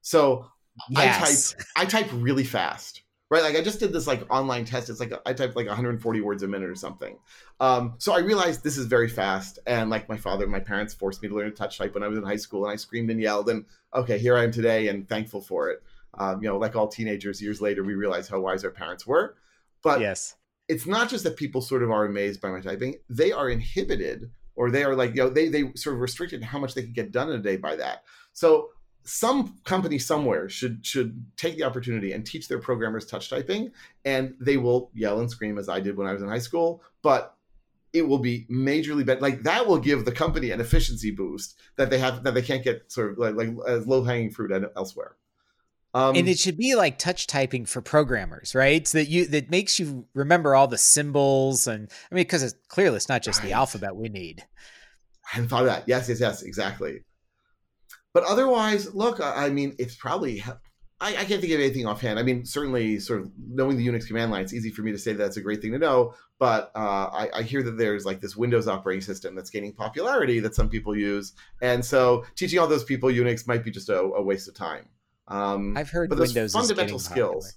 So 0.00 0.46
yes. 0.88 1.54
I 1.76 1.84
type 1.84 2.00
I 2.00 2.00
type 2.00 2.10
really 2.14 2.42
fast, 2.42 3.02
right? 3.30 3.42
Like 3.42 3.54
I 3.54 3.60
just 3.60 3.80
did 3.80 3.92
this 3.92 4.06
like 4.06 4.24
online 4.30 4.64
test. 4.64 4.88
It's 4.88 4.98
like 4.98 5.12
I 5.26 5.34
type 5.34 5.54
like 5.54 5.66
140 5.66 6.20
words 6.22 6.42
a 6.42 6.48
minute 6.48 6.70
or 6.70 6.74
something. 6.74 7.18
Um, 7.60 7.96
so 7.98 8.14
I 8.14 8.20
realized 8.20 8.64
this 8.64 8.78
is 8.78 8.86
very 8.86 9.10
fast, 9.10 9.58
and 9.66 9.90
like 9.90 10.08
my 10.08 10.16
father, 10.16 10.46
my 10.46 10.60
parents 10.60 10.94
forced 10.94 11.22
me 11.22 11.28
to 11.28 11.34
learn 11.34 11.50
to 11.50 11.54
touch 11.54 11.76
type 11.76 11.92
when 11.92 12.02
I 12.02 12.08
was 12.08 12.16
in 12.16 12.24
high 12.24 12.36
school, 12.36 12.64
and 12.64 12.72
I 12.72 12.76
screamed 12.76 13.10
and 13.10 13.20
yelled, 13.20 13.50
and 13.50 13.66
okay, 13.94 14.16
here 14.16 14.38
I 14.38 14.44
am 14.44 14.52
today, 14.52 14.88
and 14.88 15.06
thankful 15.06 15.42
for 15.42 15.68
it. 15.68 15.82
Um, 16.14 16.42
you 16.42 16.48
know, 16.48 16.56
like 16.56 16.76
all 16.76 16.88
teenagers, 16.88 17.42
years 17.42 17.60
later, 17.60 17.84
we 17.84 17.92
realize 17.92 18.26
how 18.26 18.40
wise 18.40 18.64
our 18.64 18.70
parents 18.70 19.06
were. 19.06 19.36
But 19.82 20.00
yes, 20.00 20.34
it's 20.68 20.86
not 20.86 21.08
just 21.08 21.24
that 21.24 21.36
people 21.36 21.60
sort 21.60 21.82
of 21.82 21.90
are 21.90 22.04
amazed 22.04 22.40
by 22.40 22.50
my 22.50 22.60
typing; 22.60 22.96
they 23.08 23.32
are 23.32 23.50
inhibited, 23.50 24.30
or 24.54 24.70
they 24.70 24.84
are 24.84 24.94
like 24.94 25.10
you 25.10 25.22
know 25.22 25.28
they 25.28 25.48
they 25.48 25.72
sort 25.74 25.94
of 25.94 26.00
restricted 26.00 26.42
how 26.42 26.58
much 26.58 26.74
they 26.74 26.82
can 26.82 26.92
get 26.92 27.12
done 27.12 27.30
in 27.30 27.40
a 27.40 27.42
day 27.42 27.56
by 27.56 27.76
that. 27.76 28.04
So 28.32 28.70
some 29.04 29.58
company 29.64 29.98
somewhere 29.98 30.48
should 30.48 30.84
should 30.86 31.24
take 31.36 31.56
the 31.56 31.64
opportunity 31.64 32.12
and 32.12 32.24
teach 32.24 32.48
their 32.48 32.58
programmers 32.60 33.06
touch 33.06 33.28
typing, 33.28 33.72
and 34.04 34.34
they 34.40 34.56
will 34.56 34.90
yell 34.94 35.20
and 35.20 35.30
scream 35.30 35.58
as 35.58 35.68
I 35.68 35.80
did 35.80 35.96
when 35.96 36.06
I 36.06 36.12
was 36.12 36.22
in 36.22 36.28
high 36.28 36.38
school, 36.38 36.82
but 37.02 37.36
it 37.92 38.02
will 38.02 38.18
be 38.18 38.46
majorly 38.50 39.04
better. 39.04 39.20
Like 39.20 39.42
that 39.42 39.66
will 39.66 39.78
give 39.78 40.04
the 40.04 40.12
company 40.12 40.50
an 40.50 40.60
efficiency 40.60 41.10
boost 41.10 41.58
that 41.76 41.90
they 41.90 41.98
have 41.98 42.22
that 42.24 42.34
they 42.34 42.42
can't 42.42 42.64
get 42.64 42.90
sort 42.90 43.12
of 43.12 43.18
like, 43.18 43.34
like 43.34 43.50
as 43.66 43.86
low 43.86 44.02
hanging 44.04 44.30
fruit 44.30 44.52
elsewhere. 44.76 45.16
Um, 45.94 46.16
and 46.16 46.26
it 46.26 46.38
should 46.38 46.56
be 46.56 46.74
like 46.74 46.98
touch 46.98 47.26
typing 47.26 47.66
for 47.66 47.82
programmers, 47.82 48.54
right? 48.54 48.86
So 48.86 48.98
that 48.98 49.08
you 49.08 49.26
that 49.26 49.50
makes 49.50 49.78
you 49.78 50.06
remember 50.14 50.54
all 50.54 50.66
the 50.66 50.78
symbols 50.78 51.66
and 51.66 51.90
I 52.10 52.14
mean 52.14 52.22
because 52.22 52.42
it's 52.42 52.54
clearly 52.68 52.96
it's 52.96 53.10
not 53.10 53.22
just 53.22 53.40
right. 53.40 53.48
the 53.48 53.52
alphabet 53.52 53.94
we 53.94 54.08
need. 54.08 54.44
I 55.26 55.36
hadn't 55.36 55.48
thought 55.48 55.62
of 55.62 55.66
that. 55.66 55.84
Yes, 55.86 56.08
yes, 56.08 56.20
yes, 56.20 56.42
exactly. 56.42 57.00
But 58.14 58.24
otherwise, 58.24 58.94
look, 58.94 59.20
I, 59.20 59.46
I 59.46 59.50
mean, 59.50 59.74
it's 59.78 59.94
probably 59.94 60.42
I, 61.02 61.16
I, 61.16 61.24
can't 61.24 61.40
think 61.40 61.52
of 61.52 61.58
anything 61.58 61.84
offhand. 61.84 62.20
I 62.20 62.22
mean, 62.22 62.44
certainly, 62.44 63.00
sort 63.00 63.22
of 63.22 63.32
knowing 63.48 63.76
the 63.76 63.86
Unix 63.86 64.06
command 64.06 64.30
line, 64.30 64.42
it's 64.42 64.54
easy 64.54 64.70
for 64.70 64.82
me 64.82 64.92
to 64.92 64.98
say 64.98 65.12
that's 65.12 65.36
a 65.36 65.40
great 65.40 65.60
thing 65.60 65.72
to 65.72 65.78
know. 65.78 66.14
But 66.38 66.70
uh, 66.76 67.10
I, 67.12 67.28
I, 67.34 67.42
hear 67.42 67.62
that 67.64 67.72
there's 67.72 68.06
like 68.06 68.20
this 68.20 68.36
Windows 68.36 68.68
operating 68.68 69.00
system 69.00 69.34
that's 69.34 69.50
gaining 69.50 69.72
popularity 69.72 70.38
that 70.40 70.54
some 70.54 70.68
people 70.68 70.96
use, 70.96 71.32
and 71.60 71.84
so 71.84 72.24
teaching 72.36 72.60
all 72.60 72.68
those 72.68 72.84
people 72.84 73.10
Unix 73.10 73.48
might 73.48 73.64
be 73.64 73.72
just 73.72 73.88
a, 73.88 73.98
a 73.98 74.22
waste 74.22 74.48
of 74.48 74.54
time. 74.54 74.86
Um, 75.28 75.76
I've 75.76 75.90
heard 75.90 76.08
but 76.08 76.18
those 76.18 76.34
Windows 76.34 76.52
fundamental 76.52 76.98
skills. 76.98 77.54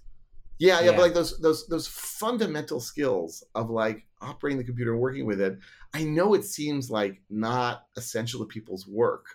Yeah, 0.57 0.79
yeah, 0.79 0.85
yeah, 0.85 0.91
but 0.91 1.01
like 1.01 1.13
those 1.13 1.37
those 1.39 1.67
those 1.67 1.87
fundamental 1.87 2.79
skills 2.79 3.43
of 3.55 3.69
like 3.69 4.05
operating 4.21 4.57
the 4.57 4.63
computer 4.63 4.93
and 4.93 5.01
working 5.01 5.25
with 5.25 5.41
it. 5.41 5.57
I 5.93 6.03
know 6.03 6.33
it 6.33 6.45
seems 6.45 6.89
like 6.89 7.21
not 7.29 7.87
essential 7.97 8.39
to 8.39 8.45
people's 8.45 8.87
work, 8.87 9.25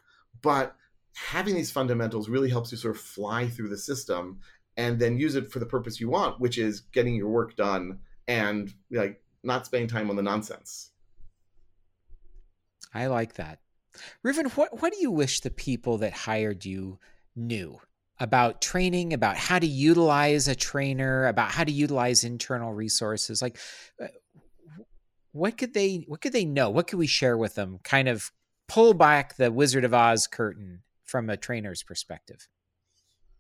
but 0.41 0.77
having 1.15 1.55
these 1.55 1.71
fundamentals 1.71 2.29
really 2.29 2.49
helps 2.49 2.73
you 2.73 2.79
sort 2.79 2.97
of 2.97 3.03
fly 3.03 3.49
through 3.49 3.69
the 3.69 3.77
system 3.77 4.41
and 4.77 4.99
then 4.99 5.19
use 5.19 5.35
it 5.35 5.53
for 5.53 5.59
the 5.59 5.67
purpose 5.67 6.01
you 6.01 6.09
want, 6.09 6.41
which 6.41 6.57
is 6.57 6.81
getting 6.93 7.15
your 7.15 7.29
work 7.29 7.55
done 7.57 7.99
and 8.29 8.73
like 8.91 9.23
not 9.43 9.67
spending 9.67 9.89
time 9.89 10.09
on 10.09 10.17
the 10.17 10.23
nonsense. 10.23 10.91
I 12.95 13.07
like 13.09 13.35
that. 13.35 13.61
Reuven, 14.25 14.51
what 14.57 14.81
what 14.81 14.93
do 14.93 15.01
you 15.01 15.11
wish 15.11 15.41
the 15.41 15.51
people 15.51 15.99
that 15.99 16.13
hired 16.13 16.65
you 16.65 16.99
knew 17.37 17.79
about 18.21 18.61
training, 18.61 19.15
about 19.15 19.37
how 19.37 19.59
to 19.59 19.67
utilize 19.67 20.47
a 20.47 20.55
trainer, 20.55 21.27
about 21.27 21.51
how 21.51 21.65
to 21.65 21.73
utilize 21.73 22.23
internal 22.23 22.73
resources. 22.73 23.41
Like 23.41 23.59
uh, 24.01 24.09
what 25.33 25.57
could 25.57 25.75
they 25.75 26.05
what 26.07 26.21
could 26.21 26.33
they 26.33 26.45
know? 26.45 26.71
What 26.71 26.87
could 26.87 26.99
we 26.99 27.07
share 27.07 27.39
with 27.39 27.55
them? 27.55 27.79
Kind 27.83 28.09
of 28.09 28.31
pull 28.69 28.95
back 28.95 29.37
the 29.37 29.51
Wizard 29.51 29.85
of 29.85 29.95
Oz 29.95 30.27
curtain 30.27 30.83
from 31.05 31.31
a 31.31 31.37
trainer's 31.37 31.83
perspective. 31.83 32.47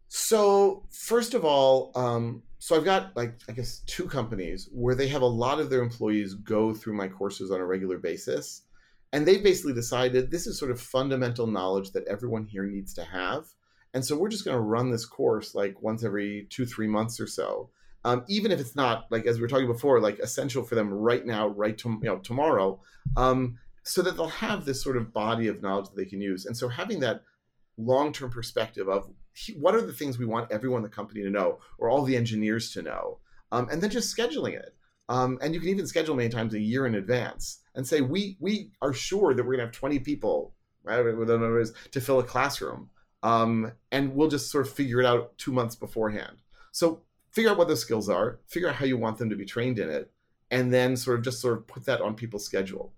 So 0.08 0.86
first 0.90 1.34
of 1.34 1.44
all, 1.44 1.92
um, 1.94 2.42
so 2.58 2.74
I've 2.74 2.84
got 2.84 3.14
like 3.16 3.34
I 3.48 3.52
guess 3.52 3.80
two 3.86 4.06
companies 4.06 4.68
where 4.72 4.94
they 4.94 5.08
have 5.08 5.22
a 5.22 5.26
lot 5.26 5.60
of 5.60 5.68
their 5.70 5.82
employees 5.82 6.34
go 6.34 6.72
through 6.72 6.94
my 6.94 7.06
courses 7.06 7.50
on 7.50 7.60
a 7.60 7.66
regular 7.66 7.98
basis, 7.98 8.62
and 9.12 9.26
they've 9.26 9.42
basically 9.42 9.74
decided 9.74 10.30
this 10.30 10.46
is 10.46 10.58
sort 10.58 10.70
of 10.70 10.80
fundamental 10.80 11.46
knowledge 11.46 11.92
that 11.92 12.08
everyone 12.08 12.44
here 12.44 12.64
needs 12.64 12.94
to 12.94 13.04
have. 13.04 13.46
And 13.92 14.04
so 14.04 14.16
we're 14.16 14.28
just 14.28 14.44
going 14.44 14.56
to 14.56 14.60
run 14.60 14.90
this 14.90 15.06
course 15.06 15.54
like 15.54 15.82
once 15.82 16.04
every 16.04 16.46
two, 16.50 16.64
three 16.64 16.86
months 16.86 17.20
or 17.20 17.26
so. 17.26 17.70
Um, 18.04 18.24
even 18.28 18.50
if 18.50 18.60
it's 18.60 18.76
not 18.76 19.06
like 19.10 19.26
as 19.26 19.36
we 19.36 19.42
were 19.42 19.48
talking 19.48 19.66
before, 19.66 20.00
like 20.00 20.18
essential 20.20 20.62
for 20.62 20.74
them 20.74 20.90
right 20.90 21.24
now, 21.24 21.48
right 21.48 21.76
to 21.78 21.90
you 21.90 21.98
know 22.02 22.18
tomorrow, 22.18 22.80
um, 23.16 23.58
so 23.82 24.00
that 24.02 24.16
they'll 24.16 24.28
have 24.28 24.64
this 24.64 24.82
sort 24.82 24.96
of 24.96 25.12
body 25.12 25.48
of 25.48 25.60
knowledge 25.60 25.86
that 25.86 25.96
they 25.96 26.06
can 26.06 26.20
use. 26.20 26.46
And 26.46 26.56
so 26.56 26.68
having 26.68 27.00
that 27.00 27.24
long-term 27.76 28.30
perspective 28.30 28.88
of 28.88 29.10
what 29.58 29.74
are 29.74 29.80
the 29.82 29.92
things 29.92 30.18
we 30.18 30.26
want 30.26 30.50
everyone 30.50 30.78
in 30.78 30.82
the 30.84 30.88
company 30.88 31.22
to 31.22 31.30
know, 31.30 31.58
or 31.78 31.90
all 31.90 32.02
the 32.02 32.16
engineers 32.16 32.72
to 32.72 32.82
know, 32.82 33.18
um, 33.52 33.68
and 33.70 33.82
then 33.82 33.90
just 33.90 34.16
scheduling 34.16 34.54
it. 34.54 34.74
Um, 35.10 35.38
and 35.42 35.52
you 35.52 35.60
can 35.60 35.68
even 35.68 35.86
schedule 35.86 36.14
many 36.14 36.28
times 36.28 36.54
a 36.54 36.60
year 36.60 36.86
in 36.86 36.94
advance 36.94 37.60
and 37.74 37.86
say 37.86 38.00
we 38.00 38.36
we 38.40 38.70
are 38.80 38.92
sure 38.94 39.34
that 39.34 39.42
we're 39.42 39.56
going 39.56 39.58
to 39.58 39.66
have 39.66 39.72
20 39.72 39.98
people 39.98 40.54
right, 40.84 41.02
to 41.02 42.00
fill 42.00 42.20
a 42.20 42.24
classroom 42.24 42.88
um, 43.22 43.72
and 43.92 44.14
we'll 44.14 44.28
just 44.28 44.50
sort 44.50 44.66
of 44.66 44.72
figure 44.72 45.00
it 45.00 45.06
out 45.06 45.36
two 45.38 45.52
months 45.52 45.74
beforehand. 45.74 46.36
So 46.72 47.02
figure 47.30 47.50
out 47.50 47.58
what 47.58 47.68
the 47.68 47.76
skills 47.76 48.08
are, 48.08 48.40
figure 48.46 48.68
out 48.68 48.76
how 48.76 48.86
you 48.86 48.96
want 48.96 49.18
them 49.18 49.30
to 49.30 49.36
be 49.36 49.44
trained 49.44 49.78
in 49.78 49.90
it, 49.90 50.10
and 50.50 50.72
then 50.72 50.96
sort 50.96 51.18
of 51.18 51.24
just 51.24 51.40
sort 51.40 51.58
of 51.58 51.66
put 51.66 51.84
that 51.86 52.00
on 52.00 52.14
people's 52.14 52.44
schedule. 52.44 52.92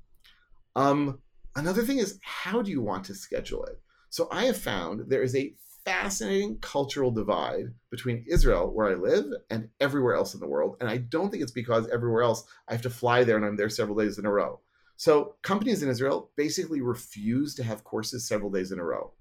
Um, 0.77 1.19
another 1.57 1.83
thing 1.83 1.99
is 1.99 2.19
how 2.23 2.63
do 2.63 2.71
you 2.71 2.81
want 2.81 3.05
to 3.07 3.15
schedule 3.15 3.65
it? 3.65 3.81
So 4.11 4.29
I 4.31 4.45
have 4.45 4.57
found 4.57 5.09
there 5.09 5.23
is 5.23 5.35
a 5.35 5.55
fascinating 5.85 6.59
cultural 6.59 7.11
divide 7.11 7.75
between 7.91 8.25
Israel, 8.29 8.73
where 8.73 8.89
I 8.89 8.95
live, 8.95 9.27
and 9.51 9.69
everywhere 9.81 10.15
else 10.15 10.35
in 10.35 10.41
the 10.41 10.47
world. 10.47 10.77
And 10.81 10.89
I 10.89 10.99
don't 10.99 11.31
think 11.31 11.43
it's 11.43 11.53
because 11.53 11.89
everywhere 11.89 12.23
else 12.23 12.45
I 12.69 12.73
have 12.73 12.83
to 12.83 12.91
fly 12.91 13.25
there 13.25 13.37
and 13.37 13.45
I'm 13.45 13.57
there 13.57 13.69
several 13.69 13.97
days 13.97 14.19
in 14.19 14.27
a 14.27 14.31
row. 14.31 14.61
So 14.97 15.35
companies 15.43 15.83
in 15.83 15.89
Israel 15.89 16.31
basically 16.37 16.81
refuse 16.81 17.55
to 17.57 17.65
have 17.65 17.83
courses 17.83 18.29
several 18.29 18.51
days 18.51 18.71
in 18.71 18.79
a 18.79 18.85
row 18.85 19.13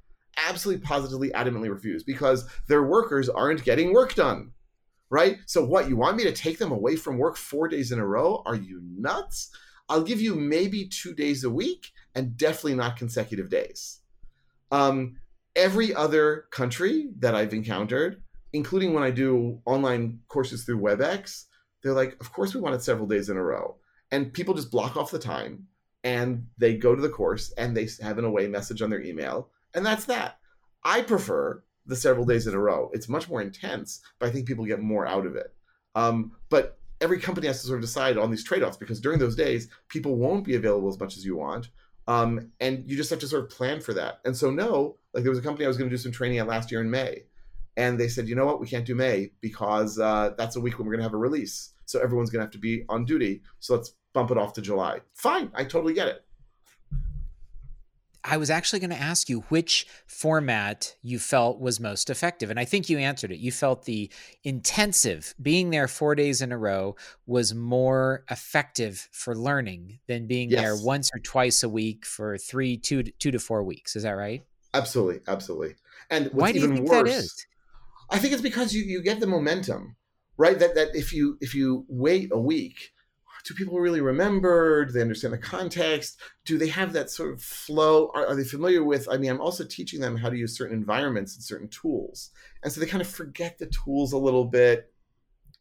absolutely 0.47 0.85
positively 0.85 1.29
adamantly 1.31 1.69
refuse 1.69 2.03
because 2.03 2.47
their 2.67 2.83
workers 2.83 3.29
aren't 3.29 3.63
getting 3.63 3.93
work 3.93 4.15
done 4.15 4.51
right? 5.13 5.39
So 5.45 5.61
what 5.61 5.89
you 5.89 5.97
want 5.97 6.15
me 6.15 6.23
to 6.23 6.31
take 6.31 6.57
them 6.57 6.71
away 6.71 6.95
from 6.95 7.17
work 7.17 7.35
four 7.35 7.67
days 7.67 7.91
in 7.91 7.99
a 7.99 8.07
row? 8.07 8.41
Are 8.45 8.55
you 8.55 8.81
nuts? 8.97 9.51
I'll 9.89 10.03
give 10.03 10.21
you 10.21 10.35
maybe 10.35 10.87
two 10.87 11.13
days 11.13 11.43
a 11.43 11.49
week 11.49 11.87
and 12.15 12.37
definitely 12.37 12.75
not 12.75 12.95
consecutive 12.95 13.49
days. 13.49 13.99
Um, 14.71 15.17
every 15.53 15.93
other 15.93 16.45
country 16.51 17.09
that 17.19 17.35
i've 17.35 17.53
encountered 17.53 18.23
including 18.53 18.93
when 18.93 19.03
i 19.03 19.11
do 19.11 19.59
online 19.65 20.17
courses 20.29 20.63
through 20.63 20.79
webex 20.79 21.43
they're 21.81 21.93
like 21.93 22.15
of 22.21 22.31
course 22.31 22.53
we 22.53 22.61
want 22.61 22.75
it 22.75 22.81
several 22.81 23.07
days 23.07 23.29
in 23.29 23.37
a 23.37 23.43
row. 23.43 23.75
And 24.11 24.33
people 24.33 24.53
just 24.53 24.71
block 24.71 24.97
off 24.97 25.11
the 25.11 25.19
time 25.19 25.67
and 26.03 26.47
they 26.57 26.75
go 26.75 26.95
to 26.95 27.01
the 27.01 27.09
course 27.09 27.53
and 27.57 27.75
they 27.75 27.87
have 28.01 28.17
an 28.17 28.25
away 28.25 28.47
message 28.47 28.81
on 28.81 28.89
their 28.89 29.01
email 29.01 29.49
and 29.73 29.85
that's 29.85 30.05
that. 30.05 30.39
I 30.83 31.01
prefer 31.01 31.63
the 31.85 31.95
several 31.95 32.25
days 32.25 32.47
in 32.47 32.53
a 32.53 32.59
row. 32.59 32.89
It's 32.93 33.09
much 33.09 33.29
more 33.29 33.41
intense, 33.41 34.01
but 34.19 34.29
I 34.29 34.31
think 34.31 34.47
people 34.47 34.65
get 34.65 34.81
more 34.81 35.07
out 35.07 35.25
of 35.25 35.35
it. 35.35 35.53
Um, 35.95 36.31
but 36.49 36.77
every 37.01 37.19
company 37.19 37.47
has 37.47 37.61
to 37.61 37.67
sort 37.67 37.79
of 37.79 37.81
decide 37.81 38.17
on 38.17 38.31
these 38.31 38.43
trade 38.43 38.63
offs 38.63 38.77
because 38.77 39.01
during 39.01 39.19
those 39.19 39.35
days, 39.35 39.67
people 39.89 40.15
won't 40.15 40.45
be 40.45 40.55
available 40.55 40.89
as 40.89 40.99
much 40.99 41.17
as 41.17 41.25
you 41.25 41.35
want. 41.35 41.69
Um, 42.07 42.51
and 42.59 42.83
you 42.89 42.95
just 42.95 43.09
have 43.09 43.19
to 43.19 43.27
sort 43.27 43.43
of 43.43 43.49
plan 43.49 43.79
for 43.81 43.93
that. 43.93 44.19
And 44.25 44.35
so, 44.35 44.49
no, 44.49 44.97
like 45.13 45.23
there 45.23 45.31
was 45.31 45.39
a 45.39 45.43
company 45.43 45.65
I 45.65 45.67
was 45.67 45.77
going 45.77 45.89
to 45.89 45.95
do 45.95 46.01
some 46.01 46.11
training 46.11 46.39
at 46.39 46.47
last 46.47 46.71
year 46.71 46.81
in 46.81 46.89
May. 46.89 47.23
And 47.77 47.99
they 47.99 48.07
said, 48.07 48.27
you 48.27 48.35
know 48.35 48.45
what, 48.45 48.59
we 48.59 48.67
can't 48.67 48.85
do 48.85 48.95
May 48.95 49.31
because 49.39 49.97
uh, 49.97 50.31
that's 50.37 50.55
a 50.55 50.59
week 50.59 50.77
when 50.77 50.85
we're 50.87 50.93
going 50.93 50.99
to 50.99 51.05
have 51.05 51.13
a 51.13 51.17
release. 51.17 51.73
So 51.85 51.99
everyone's 51.99 52.29
going 52.29 52.39
to 52.39 52.45
have 52.45 52.51
to 52.51 52.57
be 52.57 52.83
on 52.89 53.05
duty. 53.05 53.41
So 53.59 53.75
let's 53.75 53.93
bump 54.13 54.31
it 54.31 54.37
off 54.37 54.53
to 54.53 54.61
July. 54.61 54.99
Fine. 55.13 55.51
I 55.53 55.63
totally 55.63 55.93
get 55.93 56.07
it. 56.07 56.25
I 58.23 58.37
was 58.37 58.49
actually 58.49 58.79
going 58.79 58.91
to 58.91 59.01
ask 59.01 59.29
you 59.29 59.41
which 59.49 59.87
format 60.05 60.95
you 61.01 61.17
felt 61.17 61.59
was 61.59 61.79
most 61.79 62.09
effective. 62.09 62.49
And 62.49 62.59
I 62.59 62.65
think 62.65 62.89
you 62.89 62.99
answered 62.99 63.31
it. 63.31 63.39
You 63.39 63.51
felt 63.51 63.85
the 63.85 64.11
intensive, 64.43 65.33
being 65.41 65.71
there 65.71 65.87
four 65.87 66.13
days 66.13 66.41
in 66.41 66.51
a 66.51 66.57
row, 66.57 66.95
was 67.25 67.55
more 67.55 68.23
effective 68.29 69.09
for 69.11 69.35
learning 69.35 69.99
than 70.07 70.27
being 70.27 70.49
yes. 70.49 70.61
there 70.61 70.75
once 70.75 71.09
or 71.15 71.19
twice 71.19 71.63
a 71.63 71.69
week 71.69 72.05
for 72.05 72.37
three, 72.37 72.77
two, 72.77 73.03
two 73.03 73.31
to 73.31 73.39
four 73.39 73.63
weeks. 73.63 73.95
Is 73.95 74.03
that 74.03 74.11
right? 74.11 74.45
Absolutely. 74.73 75.21
Absolutely. 75.27 75.75
And 76.09 76.29
why 76.31 76.51
do 76.51 76.59
you 76.59 76.67
think 76.67 76.89
worse, 76.89 77.03
that 77.03 77.07
is? 77.07 77.45
I 78.09 78.19
think 78.19 78.33
it's 78.33 78.41
because 78.41 78.73
you, 78.73 78.83
you 78.83 79.01
get 79.01 79.19
the 79.19 79.27
momentum, 79.27 79.95
right? 80.37 80.59
That, 80.59 80.75
that 80.75 80.95
if 80.95 81.11
you, 81.11 81.37
if 81.41 81.55
you 81.55 81.85
wait 81.87 82.29
a 82.31 82.39
week, 82.39 82.91
do 83.45 83.53
people 83.53 83.79
really 83.79 84.01
remember? 84.01 84.85
Do 84.85 84.91
they 84.91 85.01
understand 85.01 85.33
the 85.33 85.39
context? 85.39 86.19
Do 86.45 86.57
they 86.57 86.67
have 86.67 86.93
that 86.93 87.09
sort 87.09 87.33
of 87.33 87.41
flow? 87.41 88.11
Are, 88.13 88.27
are, 88.27 88.35
they 88.35 88.43
familiar 88.43 88.83
with? 88.83 89.07
I 89.09 89.17
mean, 89.17 89.31
I'm 89.31 89.41
also 89.41 89.63
teaching 89.63 89.99
them 89.99 90.17
how 90.17 90.29
to 90.29 90.37
use 90.37 90.55
certain 90.57 90.77
environments 90.77 91.35
and 91.35 91.43
certain 91.43 91.69
tools. 91.69 92.31
And 92.63 92.71
so 92.71 92.79
they 92.79 92.87
kind 92.87 93.01
of 93.01 93.07
forget 93.07 93.57
the 93.57 93.67
tools 93.67 94.13
a 94.13 94.17
little 94.17 94.45
bit. 94.45 94.91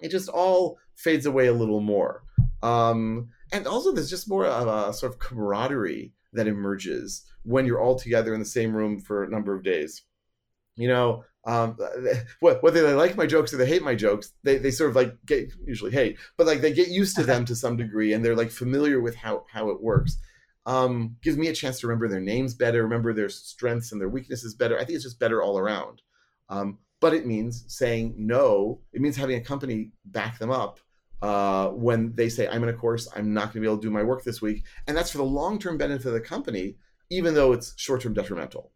It 0.01 0.11
just 0.11 0.29
all 0.29 0.79
fades 0.97 1.27
away 1.27 1.47
a 1.47 1.53
little 1.53 1.81
more. 1.81 2.23
Um, 2.63 3.31
and 3.53 3.67
also, 3.67 3.93
there's 3.93 4.11
just 4.11 4.29
more 4.29 4.47
of 4.47 4.69
a 4.69 4.93
sort 4.93 5.13
of 5.13 5.19
camaraderie 5.19 6.13
that 6.33 6.47
emerges 6.47 7.25
when 7.43 7.67
you're 7.67 7.81
all 7.81 7.97
together 7.97 8.35
in 8.35 8.41
the 8.41 8.47
same 8.47 8.75
room 8.75 9.01
for 9.01 9.25
a 9.25 9.31
number 9.31 9.55
of 9.55 9.65
days. 9.65 10.03
You 10.77 10.89
know, 10.89 11.25
um, 11.45 11.77
whether 12.41 12.83
they 12.83 12.95
like 12.95 13.17
my 13.17 13.27
jokes 13.27 13.53
or 13.53 13.57
they 13.57 13.67
hate 13.67 13.83
my 13.83 13.95
jokes, 13.95 14.33
they, 14.43 14.59
they 14.59 14.71
sort 14.71 14.91
of 14.91 14.97
like 14.97 15.15
get 15.25 15.53
usually 15.65 15.91
hate, 15.91 16.19
but 16.37 16.47
like 16.47 16.61
they 16.61 16.73
get 16.73 16.89
used 16.89 17.17
to 17.17 17.23
them 17.23 17.45
to 17.47 17.57
some 17.57 17.77
degree 17.77 18.13
and 18.13 18.25
they're 18.25 18.37
like 18.37 18.51
familiar 18.51 19.01
with 19.01 19.17
how, 19.17 19.45
how 19.51 19.71
it 19.71 19.83
works. 19.83 20.19
Um, 20.67 21.17
gives 21.23 21.39
me 21.39 21.49
a 21.49 21.55
chance 21.55 21.81
to 21.81 21.87
remember 21.87 22.07
their 22.07 22.21
names 22.21 22.55
better, 22.55 22.83
remember 22.83 23.15
their 23.15 23.31
strengths 23.31 23.93
and 23.93 24.01
their 24.01 24.11
weaknesses 24.11 24.55
better. 24.55 24.77
I 24.77 24.85
think 24.85 24.97
it's 24.97 25.05
just 25.05 25.19
better 25.19 25.43
all 25.43 25.59
around. 25.59 26.03
Um, 26.51 26.79
but 27.01 27.15
it 27.15 27.27
means 27.27 27.65
saying 27.69 28.15
no. 28.19 28.81
It 28.93 29.01
means 29.01 29.17
having 29.17 29.37
a 29.37 29.41
company 29.41 29.93
back 30.05 30.39
them 30.39 30.51
up 30.51 30.81
uh, 31.23 31.69
when 31.69 32.15
they 32.15 32.29
say, 32.29 32.47
I'm 32.49 32.63
in 32.63 32.69
a 32.69 32.75
course, 32.75 33.09
I'm 33.15 33.33
not 33.33 33.45
going 33.45 33.55
to 33.55 33.61
be 33.61 33.67
able 33.67 33.79
to 33.79 33.87
do 33.87 33.91
my 33.91 34.03
work 34.03 34.23
this 34.23 34.43
week. 34.43 34.65
And 34.87 34.97
that's 34.97 35.11
for 35.11 35.19
the 35.19 35.25
long 35.25 35.59
term 35.59 35.79
benefit 35.79 36.07
of 36.07 36.13
the 36.13 36.21
company, 36.21 36.77
even 37.11 37.35
though 37.35 37.53
it's 37.53 37.75
short 37.77 38.03
term 38.03 38.13
detrimental. 38.13 38.73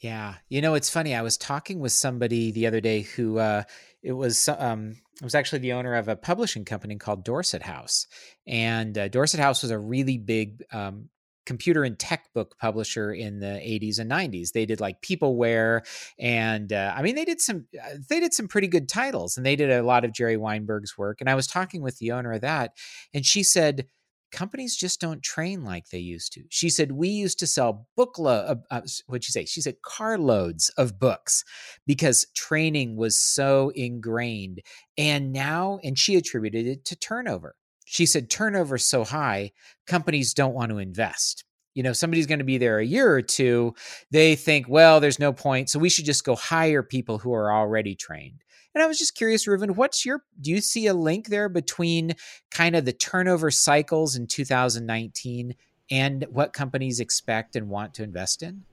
Yeah, 0.00 0.34
you 0.48 0.60
know 0.60 0.74
it's 0.74 0.90
funny. 0.90 1.14
I 1.14 1.22
was 1.22 1.38
talking 1.38 1.80
with 1.80 1.92
somebody 1.92 2.52
the 2.52 2.66
other 2.66 2.80
day 2.80 3.02
who 3.02 3.38
uh, 3.38 3.62
it 4.02 4.12
was 4.12 4.48
um, 4.48 4.96
it 5.20 5.24
was 5.24 5.34
actually 5.34 5.60
the 5.60 5.72
owner 5.72 5.94
of 5.94 6.08
a 6.08 6.16
publishing 6.16 6.66
company 6.66 6.96
called 6.96 7.24
Dorset 7.24 7.62
House, 7.62 8.06
and 8.46 8.96
uh, 8.96 9.08
Dorset 9.08 9.40
House 9.40 9.62
was 9.62 9.70
a 9.70 9.78
really 9.78 10.18
big 10.18 10.62
um, 10.70 11.08
computer 11.46 11.82
and 11.82 11.98
tech 11.98 12.28
book 12.34 12.56
publisher 12.58 13.10
in 13.10 13.38
the 13.38 13.46
80s 13.46 13.98
and 13.98 14.10
90s. 14.10 14.52
They 14.52 14.66
did 14.66 14.80
like 14.80 15.00
Peopleware, 15.00 15.80
and 16.18 16.70
uh, 16.72 16.92
I 16.94 17.00
mean 17.00 17.14
they 17.14 17.24
did 17.24 17.40
some 17.40 17.66
uh, 17.82 17.94
they 18.10 18.20
did 18.20 18.34
some 18.34 18.48
pretty 18.48 18.68
good 18.68 18.90
titles, 18.90 19.38
and 19.38 19.46
they 19.46 19.56
did 19.56 19.70
a 19.70 19.82
lot 19.82 20.04
of 20.04 20.12
Jerry 20.12 20.36
Weinberg's 20.36 20.98
work. 20.98 21.22
And 21.22 21.30
I 21.30 21.34
was 21.34 21.46
talking 21.46 21.80
with 21.80 21.96
the 21.96 22.12
owner 22.12 22.32
of 22.32 22.42
that, 22.42 22.72
and 23.14 23.24
she 23.24 23.42
said 23.42 23.86
companies 24.32 24.76
just 24.76 25.00
don't 25.00 25.22
train 25.22 25.64
like 25.64 25.88
they 25.88 25.98
used 25.98 26.32
to. 26.34 26.42
She 26.48 26.70
said, 26.70 26.92
We 26.92 27.08
used 27.08 27.38
to 27.40 27.46
sell 27.46 27.86
bookload, 27.98 28.50
uh, 28.50 28.56
uh, 28.70 28.80
what'd 29.06 29.24
she 29.24 29.32
say? 29.32 29.44
She 29.44 29.60
said 29.60 29.82
carloads 29.82 30.70
of 30.76 30.98
books 30.98 31.44
because 31.86 32.26
training 32.34 32.96
was 32.96 33.18
so 33.18 33.70
ingrained. 33.74 34.60
And 34.98 35.32
now, 35.32 35.78
and 35.82 35.98
she 35.98 36.16
attributed 36.16 36.66
it 36.66 36.84
to 36.86 36.96
turnover. 36.96 37.54
She 37.84 38.04
said, 38.06 38.30
turnover 38.30 38.78
so 38.78 39.04
high, 39.04 39.52
companies 39.86 40.34
don't 40.34 40.54
want 40.54 40.70
to 40.70 40.78
invest. 40.78 41.44
You 41.74 41.82
know, 41.82 41.92
somebody's 41.92 42.26
going 42.26 42.38
to 42.40 42.44
be 42.44 42.58
there 42.58 42.78
a 42.78 42.84
year 42.84 43.12
or 43.12 43.22
two. 43.22 43.74
They 44.10 44.34
think, 44.34 44.66
well, 44.66 44.98
there's 44.98 45.18
no 45.18 45.32
point. 45.32 45.68
So 45.68 45.78
we 45.78 45.90
should 45.90 46.06
just 46.06 46.24
go 46.24 46.34
hire 46.34 46.82
people 46.82 47.18
who 47.18 47.32
are 47.34 47.52
already 47.52 47.94
trained. 47.94 48.42
And 48.76 48.82
I 48.82 48.86
was 48.88 48.98
just 48.98 49.14
curious, 49.14 49.46
Reuven, 49.46 49.74
what's 49.74 50.04
your 50.04 50.22
do 50.38 50.50
you 50.50 50.60
see 50.60 50.86
a 50.86 50.92
link 50.92 51.28
there 51.28 51.48
between 51.48 52.12
kind 52.50 52.76
of 52.76 52.84
the 52.84 52.92
turnover 52.92 53.50
cycles 53.50 54.16
in 54.16 54.26
2019 54.26 55.54
and 55.90 56.26
what 56.28 56.52
companies 56.52 57.00
expect 57.00 57.56
and 57.56 57.70
want 57.70 57.94
to 57.94 58.02
invest 58.02 58.42
in? 58.42 58.64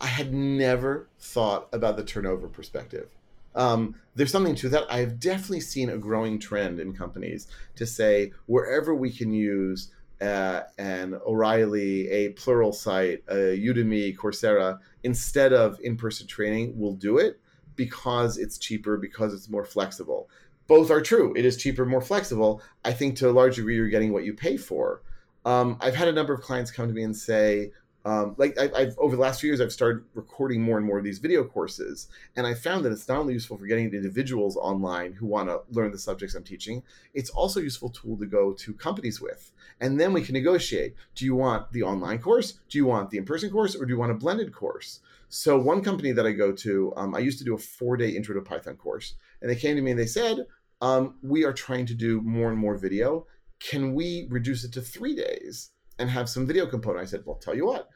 I 0.00 0.06
had 0.06 0.32
never 0.32 1.08
thought 1.18 1.68
about 1.72 1.96
the 1.96 2.04
turnover 2.04 2.46
perspective. 2.46 3.08
Um, 3.56 3.96
there's 4.14 4.30
something 4.30 4.54
to 4.54 4.68
that. 4.68 4.84
I've 4.88 5.18
definitely 5.18 5.62
seen 5.62 5.90
a 5.90 5.98
growing 5.98 6.38
trend 6.38 6.78
in 6.78 6.92
companies 6.92 7.48
to 7.74 7.86
say 7.86 8.30
wherever 8.46 8.94
we 8.94 9.10
can 9.10 9.32
use 9.32 9.90
uh, 10.20 10.60
an 10.78 11.18
O'Reilly, 11.26 12.08
a 12.08 12.32
Pluralsight, 12.34 13.22
a 13.26 13.58
Udemy, 13.58 14.16
Coursera, 14.16 14.78
instead 15.02 15.52
of 15.52 15.80
in 15.82 15.96
person 15.96 16.28
training, 16.28 16.74
we'll 16.76 16.94
do 16.94 17.18
it 17.18 17.40
because 17.76 18.38
it's 18.38 18.58
cheaper, 18.58 18.96
because 18.96 19.34
it's 19.34 19.48
more 19.48 19.64
flexible. 19.64 20.28
Both 20.66 20.90
are 20.90 21.00
true. 21.00 21.34
It 21.36 21.44
is 21.44 21.56
cheaper, 21.56 21.84
more 21.84 22.00
flexible. 22.00 22.62
I 22.84 22.92
think 22.92 23.16
to 23.16 23.28
a 23.28 23.32
large 23.32 23.56
degree, 23.56 23.76
you're 23.76 23.88
getting 23.88 24.12
what 24.12 24.24
you 24.24 24.34
pay 24.34 24.56
for. 24.56 25.02
Um, 25.44 25.76
I've 25.80 25.94
had 25.94 26.08
a 26.08 26.12
number 26.12 26.32
of 26.32 26.40
clients 26.40 26.70
come 26.70 26.88
to 26.88 26.94
me 26.94 27.02
and 27.02 27.16
say, 27.16 27.72
um, 28.06 28.34
like 28.36 28.58
I, 28.58 28.80
have 28.80 28.98
over 28.98 29.16
the 29.16 29.22
last 29.22 29.40
few 29.40 29.48
years, 29.48 29.62
I've 29.62 29.72
started 29.72 30.04
recording 30.14 30.60
more 30.60 30.76
and 30.76 30.86
more 30.86 30.98
of 30.98 31.04
these 31.04 31.18
video 31.18 31.42
courses, 31.42 32.08
and 32.36 32.46
I 32.46 32.52
found 32.52 32.84
that 32.84 32.92
it's 32.92 33.08
not 33.08 33.18
only 33.18 33.32
useful 33.32 33.56
for 33.56 33.66
getting 33.66 33.92
individuals 33.94 34.58
online 34.58 35.14
who 35.14 35.26
want 35.26 35.48
to 35.48 35.62
learn 35.70 35.90
the 35.90 35.98
subjects 35.98 36.34
I'm 36.34 36.44
teaching, 36.44 36.82
it's 37.14 37.30
also 37.30 37.60
a 37.60 37.62
useful 37.62 37.88
tool 37.88 38.18
to 38.18 38.26
go 38.26 38.52
to 38.52 38.74
companies 38.74 39.22
with, 39.22 39.52
and 39.80 39.98
then 39.98 40.12
we 40.12 40.20
can 40.20 40.34
negotiate. 40.34 40.94
Do 41.14 41.24
you 41.24 41.34
want 41.34 41.72
the 41.72 41.82
online 41.82 42.18
course? 42.18 42.58
Do 42.68 42.76
you 42.76 42.84
want 42.84 43.08
the 43.08 43.16
in-person 43.16 43.50
course, 43.50 43.74
or 43.74 43.86
do 43.86 43.92
you 43.94 43.98
want 43.98 44.12
a 44.12 44.16
blended 44.16 44.52
course? 44.52 45.00
So 45.30 45.58
one 45.58 45.82
company 45.82 46.12
that 46.12 46.26
I 46.26 46.32
go 46.32 46.52
to, 46.52 46.92
um, 46.96 47.14
I 47.14 47.20
used 47.20 47.38
to 47.38 47.44
do 47.44 47.54
a 47.54 47.58
four-day 47.58 48.10
intro 48.10 48.34
to 48.34 48.42
Python 48.42 48.76
course, 48.76 49.14
and 49.40 49.50
they 49.50 49.56
came 49.56 49.76
to 49.76 49.82
me 49.82 49.92
and 49.92 50.00
they 50.00 50.06
said, 50.06 50.46
um, 50.82 51.14
"We 51.22 51.44
are 51.44 51.54
trying 51.54 51.86
to 51.86 51.94
do 51.94 52.20
more 52.20 52.50
and 52.50 52.58
more 52.58 52.76
video. 52.76 53.26
Can 53.60 53.94
we 53.94 54.26
reduce 54.28 54.62
it 54.62 54.72
to 54.74 54.82
three 54.82 55.16
days?" 55.16 55.70
And 55.98 56.10
have 56.10 56.28
some 56.28 56.46
video 56.46 56.66
component. 56.66 57.02
I 57.02 57.06
said, 57.06 57.22
well, 57.24 57.36
tell 57.36 57.54
you 57.54 57.66
what, 57.66 57.88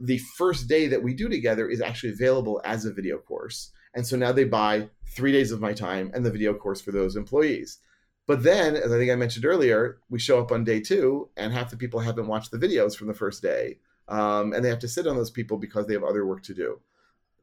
the 0.00 0.18
first 0.36 0.68
day 0.68 0.86
that 0.88 1.02
we 1.02 1.14
do 1.14 1.28
together 1.28 1.68
is 1.68 1.80
actually 1.80 2.12
available 2.12 2.60
as 2.64 2.84
a 2.84 2.92
video 2.92 3.18
course. 3.18 3.70
And 3.94 4.06
so 4.06 4.16
now 4.16 4.32
they 4.32 4.44
buy 4.44 4.88
three 5.14 5.32
days 5.32 5.52
of 5.52 5.60
my 5.60 5.72
time 5.72 6.10
and 6.14 6.24
the 6.24 6.30
video 6.30 6.54
course 6.54 6.80
for 6.80 6.92
those 6.92 7.16
employees. 7.16 7.78
But 8.26 8.42
then, 8.42 8.74
as 8.74 8.90
I 8.90 8.98
think 8.98 9.10
I 9.10 9.16
mentioned 9.16 9.44
earlier, 9.44 9.98
we 10.08 10.18
show 10.18 10.40
up 10.40 10.50
on 10.50 10.64
day 10.64 10.80
two 10.80 11.28
and 11.36 11.52
half 11.52 11.70
the 11.70 11.76
people 11.76 12.00
haven't 12.00 12.26
watched 12.26 12.50
the 12.50 12.58
videos 12.58 12.96
from 12.96 13.06
the 13.06 13.14
first 13.14 13.42
day. 13.42 13.78
Um, 14.08 14.52
and 14.52 14.64
they 14.64 14.68
have 14.68 14.80
to 14.80 14.88
sit 14.88 15.06
on 15.06 15.16
those 15.16 15.30
people 15.30 15.58
because 15.58 15.86
they 15.86 15.94
have 15.94 16.04
other 16.04 16.26
work 16.26 16.42
to 16.44 16.54
do 16.54 16.80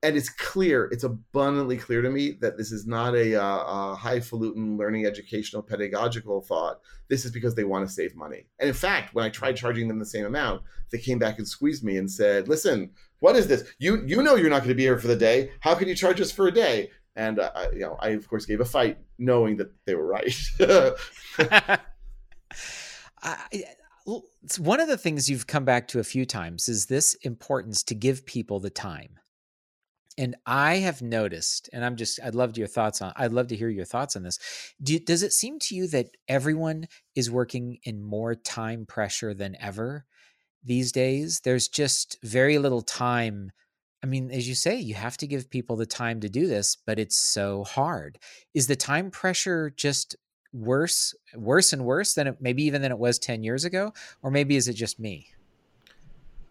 and 0.03 0.17
it's 0.17 0.29
clear, 0.29 0.85
it's 0.85 1.03
abundantly 1.03 1.77
clear 1.77 2.01
to 2.01 2.09
me 2.09 2.31
that 2.41 2.57
this 2.57 2.71
is 2.71 2.87
not 2.87 3.13
a, 3.15 3.35
uh, 3.35 3.91
a 3.91 3.95
highfalutin 3.95 4.75
learning, 4.75 5.05
educational, 5.05 5.61
pedagogical 5.61 6.41
thought. 6.41 6.79
This 7.07 7.23
is 7.23 7.31
because 7.31 7.53
they 7.53 7.65
want 7.65 7.87
to 7.87 7.93
save 7.93 8.15
money. 8.15 8.47
And 8.59 8.67
in 8.67 8.73
fact, 8.73 9.13
when 9.13 9.25
I 9.25 9.29
tried 9.29 9.57
charging 9.57 9.87
them 9.87 9.99
the 9.99 10.05
same 10.05 10.25
amount, 10.25 10.63
they 10.91 10.97
came 10.97 11.19
back 11.19 11.37
and 11.37 11.47
squeezed 11.47 11.83
me 11.83 11.97
and 11.97 12.09
said, 12.09 12.47
"Listen, 12.47 12.89
what 13.19 13.35
is 13.35 13.47
this? 13.47 13.63
You 13.77 14.03
you 14.05 14.23
know 14.23 14.35
you're 14.35 14.49
not 14.49 14.59
going 14.59 14.69
to 14.69 14.75
be 14.75 14.83
here 14.83 14.97
for 14.97 15.07
the 15.07 15.15
day. 15.15 15.51
How 15.59 15.75
can 15.75 15.87
you 15.87 15.95
charge 15.95 16.19
us 16.19 16.31
for 16.31 16.47
a 16.47 16.51
day?" 16.51 16.89
And 17.15 17.39
uh, 17.39 17.51
I, 17.53 17.69
you 17.71 17.81
know, 17.81 17.97
I 17.99 18.09
of 18.09 18.27
course 18.27 18.45
gave 18.45 18.61
a 18.61 18.65
fight, 18.65 18.97
knowing 19.19 19.57
that 19.57 19.71
they 19.85 19.93
were 19.93 20.07
right. 20.07 20.35
I, 23.23 23.37
one 24.57 24.79
of 24.79 24.87
the 24.87 24.97
things 24.97 25.29
you've 25.29 25.45
come 25.45 25.63
back 25.63 25.87
to 25.89 25.99
a 25.99 26.03
few 26.03 26.25
times 26.25 26.67
is 26.67 26.87
this 26.87 27.13
importance 27.21 27.83
to 27.83 27.93
give 27.93 28.25
people 28.25 28.59
the 28.59 28.71
time 28.71 29.19
and 30.17 30.36
I 30.45 30.76
have 30.78 31.02
noticed, 31.02 31.69
and 31.74 31.86
I'm 31.86 31.95
just, 31.95 32.19
I'd 32.24 32.36
love 32.36 32.58
your 32.58 32.67
thoughts 32.67 33.02
on, 33.02 33.13
I'd 33.15 33.32
love 33.32 33.47
to 33.47 33.56
hear 33.56 33.69
your 33.69 33.86
thoughts 33.86 34.15
on 34.15 34.24
this. 34.24 34.39
Do, 34.82 35.00
does 35.00 35.24
it 35.24 35.34
seem 35.34 35.60
to 35.60 35.76
you 35.76 35.88
that 35.88 36.08
everyone 36.28 36.88
is 37.15 37.32
working 37.32 37.80
in 37.84 38.04
more 38.04 38.36
time 38.36 38.86
pressure 38.86 39.34
than 39.34 39.56
ever 39.60 40.06
these 40.63 40.91
days? 40.91 41.41
There's 41.43 41.67
just 41.67 42.17
very 42.24 42.58
little 42.58 42.82
time. 42.82 43.52
I 44.04 44.08
mean, 44.08 44.32
as 44.32 44.47
you 44.47 44.56
say, 44.56 44.78
you 44.78 44.95
have 44.95 45.17
to 45.17 45.28
give 45.28 45.50
people 45.50 45.76
the 45.76 45.86
time 45.86 46.19
to 46.21 46.30
do 46.30 46.47
this, 46.47 46.76
but 46.76 47.00
it's 47.00 47.17
so 47.17 47.63
hard. 47.63 48.17
Is 48.54 48.67
the 48.67 48.76
time 48.76 49.12
pressure 49.12 49.71
just 49.76 50.15
worse, 50.54 51.13
worse 51.36 51.71
and 51.71 51.86
worse 51.86 52.13
than 52.13 52.28
it, 52.28 52.38
maybe 52.41 52.63
even 52.63 52.82
than 52.82 52.91
it 52.91 52.97
was 52.97 53.19
10 53.19 53.43
years 53.43 53.63
ago? 53.63 53.93
Or 54.21 54.32
maybe 54.32 54.56
is 54.56 54.67
it 54.67 54.74
just 54.74 55.00
me? 55.00 55.28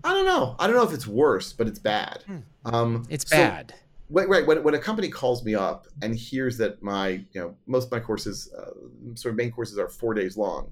I 0.04 0.12
don't 0.12 0.24
know. 0.24 0.56
I 0.58 0.66
don't 0.66 0.76
know 0.76 0.82
if 0.84 0.92
it's 0.92 1.06
worse, 1.06 1.52
but 1.52 1.66
it's 1.66 1.78
bad. 1.78 2.22
Hmm. 2.26 2.38
Um, 2.64 3.06
it's 3.08 3.28
so, 3.28 3.36
bad. 3.36 3.74
right. 4.10 4.46
When, 4.46 4.62
when 4.62 4.74
a 4.74 4.78
company 4.78 5.08
calls 5.08 5.44
me 5.44 5.54
up 5.54 5.86
and 6.02 6.14
hears 6.14 6.56
that 6.58 6.82
my, 6.82 7.08
you 7.32 7.40
know, 7.40 7.56
most 7.66 7.86
of 7.86 7.92
my 7.92 8.00
courses, 8.00 8.52
uh, 8.56 8.70
sort 9.14 9.32
of 9.32 9.36
main 9.36 9.50
courses 9.50 9.78
are 9.78 9.88
four 9.88 10.14
days 10.14 10.36
long. 10.36 10.70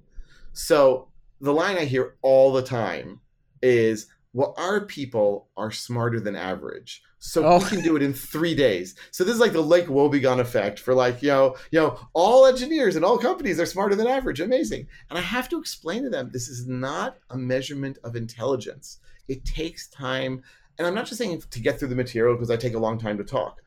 So 0.52 1.08
the 1.40 1.52
line 1.52 1.76
I 1.78 1.84
hear 1.84 2.16
all 2.22 2.52
the 2.52 2.62
time 2.62 3.20
is 3.62 4.08
well, 4.34 4.54
our 4.58 4.82
people 4.82 5.48
are 5.56 5.70
smarter 5.70 6.20
than 6.20 6.36
average. 6.36 7.02
So 7.18 7.44
Oh. 7.44 7.58
we 7.58 7.64
can 7.64 7.82
do 7.82 7.96
it 7.96 8.02
in 8.02 8.12
three 8.12 8.54
days. 8.54 8.94
So 9.10 9.24
this 9.24 9.34
is 9.34 9.40
like 9.40 9.52
the 9.52 9.62
Lake 9.62 9.86
Wobegon 9.86 10.38
effect 10.38 10.78
for 10.78 10.94
like, 10.94 11.22
you 11.22 11.28
know, 11.28 11.56
you 11.70 11.80
know, 11.80 11.98
all 12.12 12.46
engineers 12.46 12.94
and 12.94 13.04
all 13.04 13.18
companies 13.18 13.58
are 13.58 13.66
smarter 13.66 13.96
than 13.96 14.06
average. 14.06 14.40
Amazing. 14.40 14.86
And 15.10 15.18
I 15.18 15.22
have 15.22 15.48
to 15.48 15.58
explain 15.58 16.02
to 16.04 16.10
them 16.10 16.30
this 16.30 16.48
is 16.48 16.68
not 16.68 17.16
a 17.30 17.38
measurement 17.38 17.98
of 18.04 18.14
intelligence. 18.14 18.98
It 19.28 19.44
takes 19.44 19.88
time. 19.88 20.42
And 20.78 20.86
I'm 20.86 20.94
not 20.94 21.06
just 21.06 21.18
saying 21.18 21.42
to 21.50 21.60
get 21.60 21.78
through 21.78 21.88
the 21.88 21.96
material 21.96 22.34
because 22.34 22.50
I 22.50 22.56
take 22.56 22.74
a 22.74 22.78
long 22.78 22.98
time 22.98 23.18
to 23.18 23.24
talk. 23.24 23.60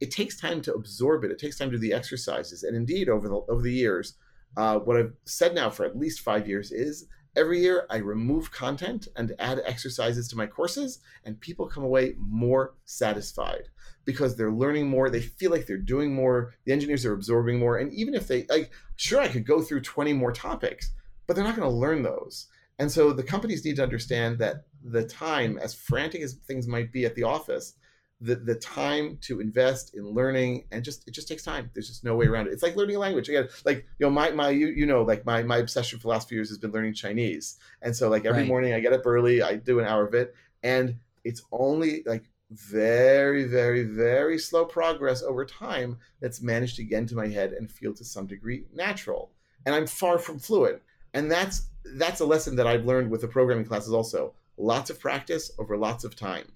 It 0.00 0.10
takes 0.10 0.40
time 0.40 0.60
to 0.62 0.74
absorb 0.74 1.24
it. 1.24 1.30
It 1.30 1.38
takes 1.38 1.58
time 1.58 1.70
to 1.70 1.76
do 1.76 1.80
the 1.80 1.92
exercises. 1.92 2.62
And 2.62 2.76
indeed, 2.76 3.08
over 3.08 3.28
the 3.28 3.34
over 3.48 3.62
the 3.62 3.72
years, 3.72 4.14
uh, 4.56 4.78
what 4.78 4.96
I've 4.96 5.12
said 5.24 5.54
now 5.54 5.70
for 5.70 5.84
at 5.84 5.98
least 5.98 6.20
five 6.20 6.48
years 6.48 6.70
is 6.70 7.06
every 7.36 7.60
year 7.60 7.86
I 7.90 7.96
remove 7.96 8.50
content 8.50 9.08
and 9.16 9.34
add 9.38 9.62
exercises 9.64 10.28
to 10.28 10.36
my 10.36 10.46
courses, 10.46 11.00
and 11.24 11.40
people 11.40 11.66
come 11.66 11.84
away 11.84 12.14
more 12.18 12.74
satisfied 12.84 13.68
because 14.04 14.36
they're 14.36 14.52
learning 14.52 14.88
more. 14.88 15.10
They 15.10 15.20
feel 15.20 15.50
like 15.50 15.66
they're 15.66 15.76
doing 15.76 16.14
more. 16.14 16.54
The 16.64 16.72
engineers 16.72 17.04
are 17.04 17.12
absorbing 17.12 17.58
more. 17.58 17.76
And 17.76 17.92
even 17.92 18.14
if 18.14 18.26
they, 18.26 18.46
like, 18.48 18.70
sure, 18.96 19.20
I 19.20 19.28
could 19.28 19.46
go 19.46 19.60
through 19.60 19.82
20 19.82 20.12
more 20.14 20.32
topics, 20.32 20.92
but 21.26 21.36
they're 21.36 21.44
not 21.44 21.56
going 21.56 21.68
to 21.68 21.76
learn 21.76 22.02
those. 22.02 22.46
And 22.78 22.90
so 22.90 23.12
the 23.12 23.22
companies 23.22 23.64
need 23.64 23.76
to 23.76 23.82
understand 23.82 24.38
that 24.38 24.64
the 24.92 25.04
time, 25.04 25.58
as 25.58 25.74
frantic 25.74 26.22
as 26.22 26.34
things 26.34 26.66
might 26.66 26.92
be 26.92 27.04
at 27.04 27.14
the 27.14 27.24
office, 27.24 27.74
the, 28.20 28.34
the 28.34 28.56
time 28.56 29.16
to 29.22 29.40
invest 29.40 29.94
in 29.94 30.04
learning 30.10 30.64
and 30.72 30.82
just 30.84 31.06
it 31.06 31.12
just 31.12 31.28
takes 31.28 31.44
time. 31.44 31.70
There's 31.72 31.88
just 31.88 32.04
no 32.04 32.16
way 32.16 32.26
around 32.26 32.48
it. 32.48 32.52
It's 32.52 32.62
like 32.64 32.74
learning 32.74 32.96
a 32.96 32.98
language. 32.98 33.28
Again 33.28 33.48
like 33.64 33.86
you 33.98 34.06
know 34.06 34.10
my 34.10 34.30
my 34.30 34.50
you, 34.50 34.68
you 34.68 34.86
know 34.86 35.02
like 35.02 35.24
my 35.24 35.42
my 35.44 35.58
obsession 35.58 35.98
for 35.98 36.04
the 36.04 36.08
last 36.08 36.28
few 36.28 36.36
years 36.36 36.48
has 36.48 36.58
been 36.58 36.72
learning 36.72 36.94
chinese. 36.94 37.58
And 37.80 37.94
so 37.94 38.08
like 38.08 38.24
every 38.24 38.40
Right. 38.40 38.48
morning 38.48 38.72
i 38.72 38.80
get 38.80 38.92
up 38.92 39.06
early 39.06 39.40
i 39.42 39.54
do 39.54 39.78
an 39.78 39.86
hour 39.86 40.04
of 40.06 40.14
it 40.14 40.34
and 40.64 40.96
it's 41.24 41.42
only 41.52 42.02
like 42.06 42.24
very 42.50 43.44
very 43.44 43.84
very 43.84 44.38
slow 44.38 44.64
progress 44.64 45.22
over 45.22 45.44
time 45.44 45.98
that's 46.20 46.40
managed 46.42 46.76
to 46.76 46.82
get 46.84 46.98
into 46.98 47.14
my 47.14 47.28
head 47.28 47.52
and 47.52 47.70
feel 47.70 47.94
to 47.94 48.04
some 48.04 48.26
degree 48.26 48.64
natural. 48.74 49.30
And 49.64 49.74
i'm 49.76 49.86
far 49.86 50.18
from 50.18 50.38
fluent. 50.40 50.82
And 51.14 51.30
that's 51.30 51.68
that's 51.94 52.20
a 52.20 52.26
lesson 52.26 52.56
that 52.56 52.66
i've 52.66 52.84
learned 52.84 53.10
with 53.10 53.20
the 53.20 53.28
programming 53.28 53.64
classes 53.64 53.92
also 53.92 54.34
lots 54.58 54.90
of 54.90 55.00
practice 55.00 55.50
over 55.58 55.76
lots 55.76 56.04
of 56.04 56.16
time. 56.16 56.52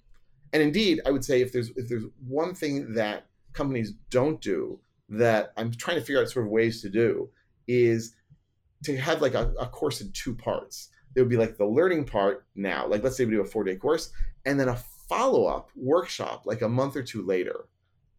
And 0.51 0.61
indeed 0.61 1.01
i 1.05 1.11
would 1.11 1.25
say 1.25 1.41
if 1.41 1.51
there's 1.51 1.71
if 1.75 1.89
there's 1.89 2.05
one 2.27 2.53
thing 2.53 2.93
that 2.93 3.25
companies 3.53 3.93
don't 4.11 4.39
do 4.39 4.79
that 5.09 5.51
i'm 5.57 5.71
trying 5.71 5.97
to 5.97 6.01
figure 6.01 6.21
out 6.21 6.29
sort 6.29 6.45
of 6.45 6.51
ways 6.51 6.81
to 6.83 6.89
do 6.89 7.29
is 7.67 8.15
to 8.83 8.97
have 8.97 9.21
like 9.21 9.33
a, 9.33 9.53
a 9.59 9.65
course 9.65 10.01
in 10.01 10.11
two 10.11 10.35
parts. 10.35 10.89
There 11.13 11.23
would 11.23 11.29
be 11.29 11.37
like 11.37 11.57
the 11.57 11.65
learning 11.65 12.05
part 12.05 12.45
now 12.55 12.87
like 12.87 13.03
let's 13.03 13.17
say 13.17 13.25
we 13.25 13.31
do 13.31 13.41
a 13.41 13.45
four 13.45 13.63
day 13.63 13.75
course 13.75 14.11
and 14.45 14.59
then 14.59 14.69
a 14.69 14.75
follow-up 15.07 15.69
workshop 15.75 16.43
like 16.45 16.61
a 16.61 16.69
month 16.69 16.95
or 16.95 17.03
two 17.03 17.23
later 17.23 17.67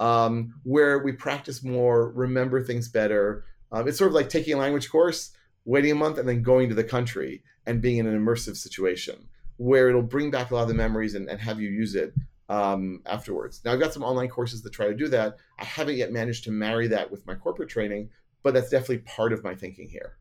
um, 0.00 0.54
where 0.62 0.98
we 1.00 1.12
practice 1.12 1.62
more 1.62 2.10
remember 2.10 2.62
things 2.62 2.88
better. 2.88 3.44
Um, 3.72 3.88
it's 3.88 3.98
sort 3.98 4.08
of 4.08 4.14
like 4.14 4.28
taking 4.28 4.54
a 4.54 4.58
language 4.58 4.90
course 4.90 5.30
waiting 5.64 5.92
a 5.92 5.96
month 5.96 6.18
and 6.18 6.28
then 6.28 6.42
going 6.42 6.68
to 6.68 6.74
the 6.74 6.84
country 6.84 7.42
and 7.66 7.80
being 7.80 7.98
in 7.98 8.06
an 8.06 8.18
immersive 8.18 8.56
situation 8.56 9.28
where 9.56 9.88
it'll 9.88 10.02
bring 10.02 10.30
back 10.30 10.50
a 10.50 10.54
lot 10.54 10.62
of 10.62 10.68
the 10.68 10.74
memories 10.74 11.14
and, 11.14 11.28
and 11.28 11.40
have 11.40 11.60
you 11.60 11.68
use 11.70 11.94
it 11.94 12.12
um, 12.48 13.02
afterwards. 13.06 13.60
Now, 13.64 13.72
I've 13.72 13.80
got 13.80 13.92
some 13.92 14.02
online 14.02 14.28
courses 14.28 14.62
that 14.62 14.72
try 14.72 14.86
to 14.86 14.94
do 14.94 15.08
that. 15.08 15.36
I 15.58 15.64
haven't 15.64 15.96
yet 15.96 16.12
managed 16.12 16.44
to 16.44 16.50
marry 16.50 16.88
that 16.88 17.10
with 17.10 17.26
my 17.26 17.34
corporate 17.34 17.68
training, 17.68 18.10
but 18.42 18.54
that's 18.54 18.70
definitely 18.70 18.98
part 18.98 19.32
of 19.32 19.42
my 19.42 19.54
thinking 19.54 19.88
here. 19.88 20.18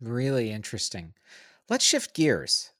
Really 0.00 0.50
interesting. 0.50 1.14
Let's 1.68 1.84
shift 1.84 2.14
gears. 2.14 2.72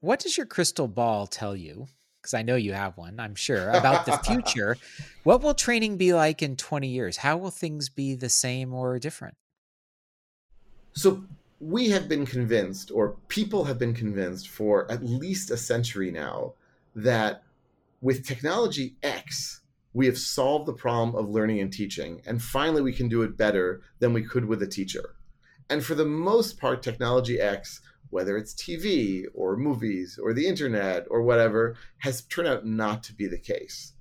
What 0.00 0.20
does 0.20 0.36
your 0.36 0.46
crystal 0.46 0.88
ball 0.88 1.26
tell 1.26 1.56
you? 1.56 1.86
Because 2.20 2.34
I 2.34 2.42
know 2.42 2.56
you 2.56 2.72
have 2.72 2.98
one, 2.98 3.18
I'm 3.18 3.34
sure, 3.34 3.70
about 3.70 4.04
the 4.04 4.18
future. 4.24 4.76
what 5.22 5.42
will 5.42 5.54
training 5.54 5.96
be 5.96 6.12
like 6.12 6.42
in 6.42 6.56
20 6.56 6.88
years? 6.88 7.18
How 7.18 7.36
will 7.36 7.50
things 7.50 7.88
be 7.88 8.14
the 8.14 8.28
same 8.28 8.74
or 8.74 8.98
different? 8.98 9.36
So, 10.92 11.24
we 11.60 11.88
have 11.88 12.08
been 12.08 12.26
convinced, 12.26 12.90
or 12.90 13.16
people 13.28 13.64
have 13.64 13.78
been 13.78 13.94
convinced 13.94 14.48
for 14.48 14.90
at 14.90 15.04
least 15.04 15.50
a 15.50 15.56
century 15.56 16.10
now, 16.10 16.54
that 16.94 17.42
with 18.00 18.26
technology 18.26 18.96
X, 19.02 19.62
we 19.94 20.06
have 20.06 20.18
solved 20.18 20.66
the 20.66 20.74
problem 20.74 21.14
of 21.16 21.30
learning 21.30 21.60
and 21.60 21.72
teaching. 21.72 22.20
And 22.26 22.42
finally, 22.42 22.82
we 22.82 22.92
can 22.92 23.08
do 23.08 23.22
it 23.22 23.38
better 23.38 23.80
than 23.98 24.12
we 24.12 24.22
could 24.22 24.44
with 24.44 24.62
a 24.62 24.66
teacher. 24.66 25.14
And 25.70 25.82
for 25.82 25.94
the 25.94 26.04
most 26.04 26.60
part, 26.60 26.82
technology 26.82 27.40
X, 27.40 27.80
whether 28.10 28.36
it's 28.36 28.54
TV 28.54 29.24
or 29.34 29.56
movies 29.56 30.18
or 30.22 30.34
the 30.34 30.46
internet 30.46 31.06
or 31.10 31.22
whatever, 31.22 31.76
has 31.98 32.22
turned 32.22 32.48
out 32.48 32.66
not 32.66 33.02
to 33.04 33.14
be 33.14 33.26
the 33.26 33.38
case. 33.38 33.94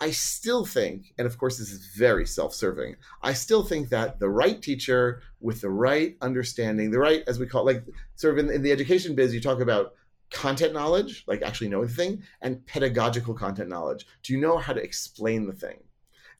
I 0.00 0.10
still 0.12 0.64
think, 0.64 1.12
and 1.18 1.26
of 1.26 1.38
course, 1.38 1.58
this 1.58 1.70
is 1.70 1.86
very 1.96 2.24
self 2.26 2.54
serving, 2.54 2.96
I 3.22 3.32
still 3.32 3.62
think 3.62 3.88
that 3.88 4.20
the 4.20 4.28
right 4.28 4.60
teacher 4.60 5.22
with 5.40 5.60
the 5.60 5.70
right 5.70 6.16
understanding, 6.20 6.90
the 6.90 6.98
right, 6.98 7.22
as 7.26 7.38
we 7.38 7.46
call 7.46 7.68
it, 7.68 7.74
like 7.74 7.84
sort 8.14 8.38
of 8.38 8.44
in, 8.44 8.54
in 8.54 8.62
the 8.62 8.72
education 8.72 9.14
biz, 9.14 9.34
you 9.34 9.40
talk 9.40 9.60
about 9.60 9.94
content 10.30 10.72
knowledge, 10.72 11.24
like 11.26 11.42
actually 11.42 11.68
knowing 11.68 11.88
the 11.88 11.94
thing, 11.94 12.22
and 12.42 12.64
pedagogical 12.66 13.34
content 13.34 13.68
knowledge. 13.68 14.06
Do 14.22 14.32
you 14.32 14.40
know 14.40 14.58
how 14.58 14.72
to 14.72 14.82
explain 14.82 15.46
the 15.46 15.52
thing? 15.52 15.82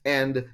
And 0.04 0.46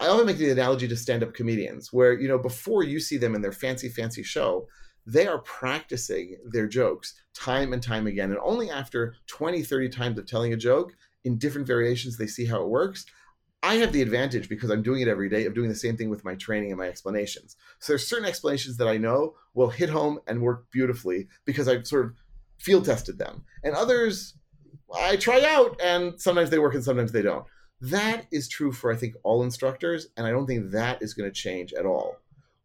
I 0.00 0.06
often 0.06 0.26
make 0.26 0.38
the 0.38 0.50
analogy 0.50 0.86
to 0.86 0.96
stand 0.96 1.24
up 1.24 1.34
comedians, 1.34 1.92
where, 1.92 2.12
you 2.12 2.28
know, 2.28 2.38
before 2.38 2.84
you 2.84 3.00
see 3.00 3.16
them 3.16 3.34
in 3.34 3.42
their 3.42 3.52
fancy, 3.52 3.88
fancy 3.88 4.22
show, 4.22 4.68
they 5.06 5.26
are 5.26 5.38
practicing 5.38 6.36
their 6.44 6.68
jokes 6.68 7.14
time 7.34 7.72
and 7.72 7.82
time 7.82 8.06
again. 8.06 8.30
And 8.30 8.38
only 8.42 8.70
after 8.70 9.14
20, 9.26 9.62
30 9.62 9.88
times 9.88 10.18
of 10.18 10.26
telling 10.26 10.52
a 10.52 10.56
joke 10.56 10.92
in 11.24 11.38
different 11.38 11.66
variations, 11.66 12.16
they 12.16 12.26
see 12.26 12.46
how 12.46 12.62
it 12.62 12.68
works. 12.68 13.06
I 13.62 13.74
have 13.76 13.92
the 13.92 14.02
advantage 14.02 14.48
because 14.48 14.70
I'm 14.70 14.82
doing 14.82 15.02
it 15.02 15.08
every 15.08 15.28
day 15.28 15.44
of 15.44 15.54
doing 15.54 15.68
the 15.68 15.74
same 15.74 15.96
thing 15.96 16.10
with 16.10 16.24
my 16.24 16.36
training 16.36 16.70
and 16.70 16.78
my 16.78 16.86
explanations. 16.86 17.56
So 17.80 17.92
there's 17.92 18.06
certain 18.06 18.28
explanations 18.28 18.76
that 18.76 18.86
I 18.86 18.98
know 18.98 19.34
will 19.54 19.70
hit 19.70 19.88
home 19.88 20.20
and 20.28 20.42
work 20.42 20.70
beautifully 20.70 21.26
because 21.44 21.66
I've 21.66 21.86
sort 21.86 22.06
of 22.06 22.12
field 22.58 22.84
tested 22.84 23.18
them. 23.18 23.44
And 23.64 23.74
others 23.74 24.34
I 24.94 25.16
try 25.16 25.44
out 25.44 25.78
and 25.82 26.20
sometimes 26.20 26.50
they 26.50 26.58
work 26.58 26.74
and 26.74 26.84
sometimes 26.84 27.12
they 27.12 27.22
don't. 27.22 27.44
That 27.80 28.26
is 28.30 28.48
true 28.48 28.72
for 28.72 28.92
I 28.92 28.96
think 28.96 29.14
all 29.22 29.42
instructors 29.42 30.08
and 30.16 30.26
I 30.26 30.30
don't 30.30 30.46
think 30.46 30.70
that 30.70 31.02
is 31.02 31.14
going 31.14 31.28
to 31.28 31.34
change 31.34 31.72
at 31.72 31.86
all. 31.86 32.16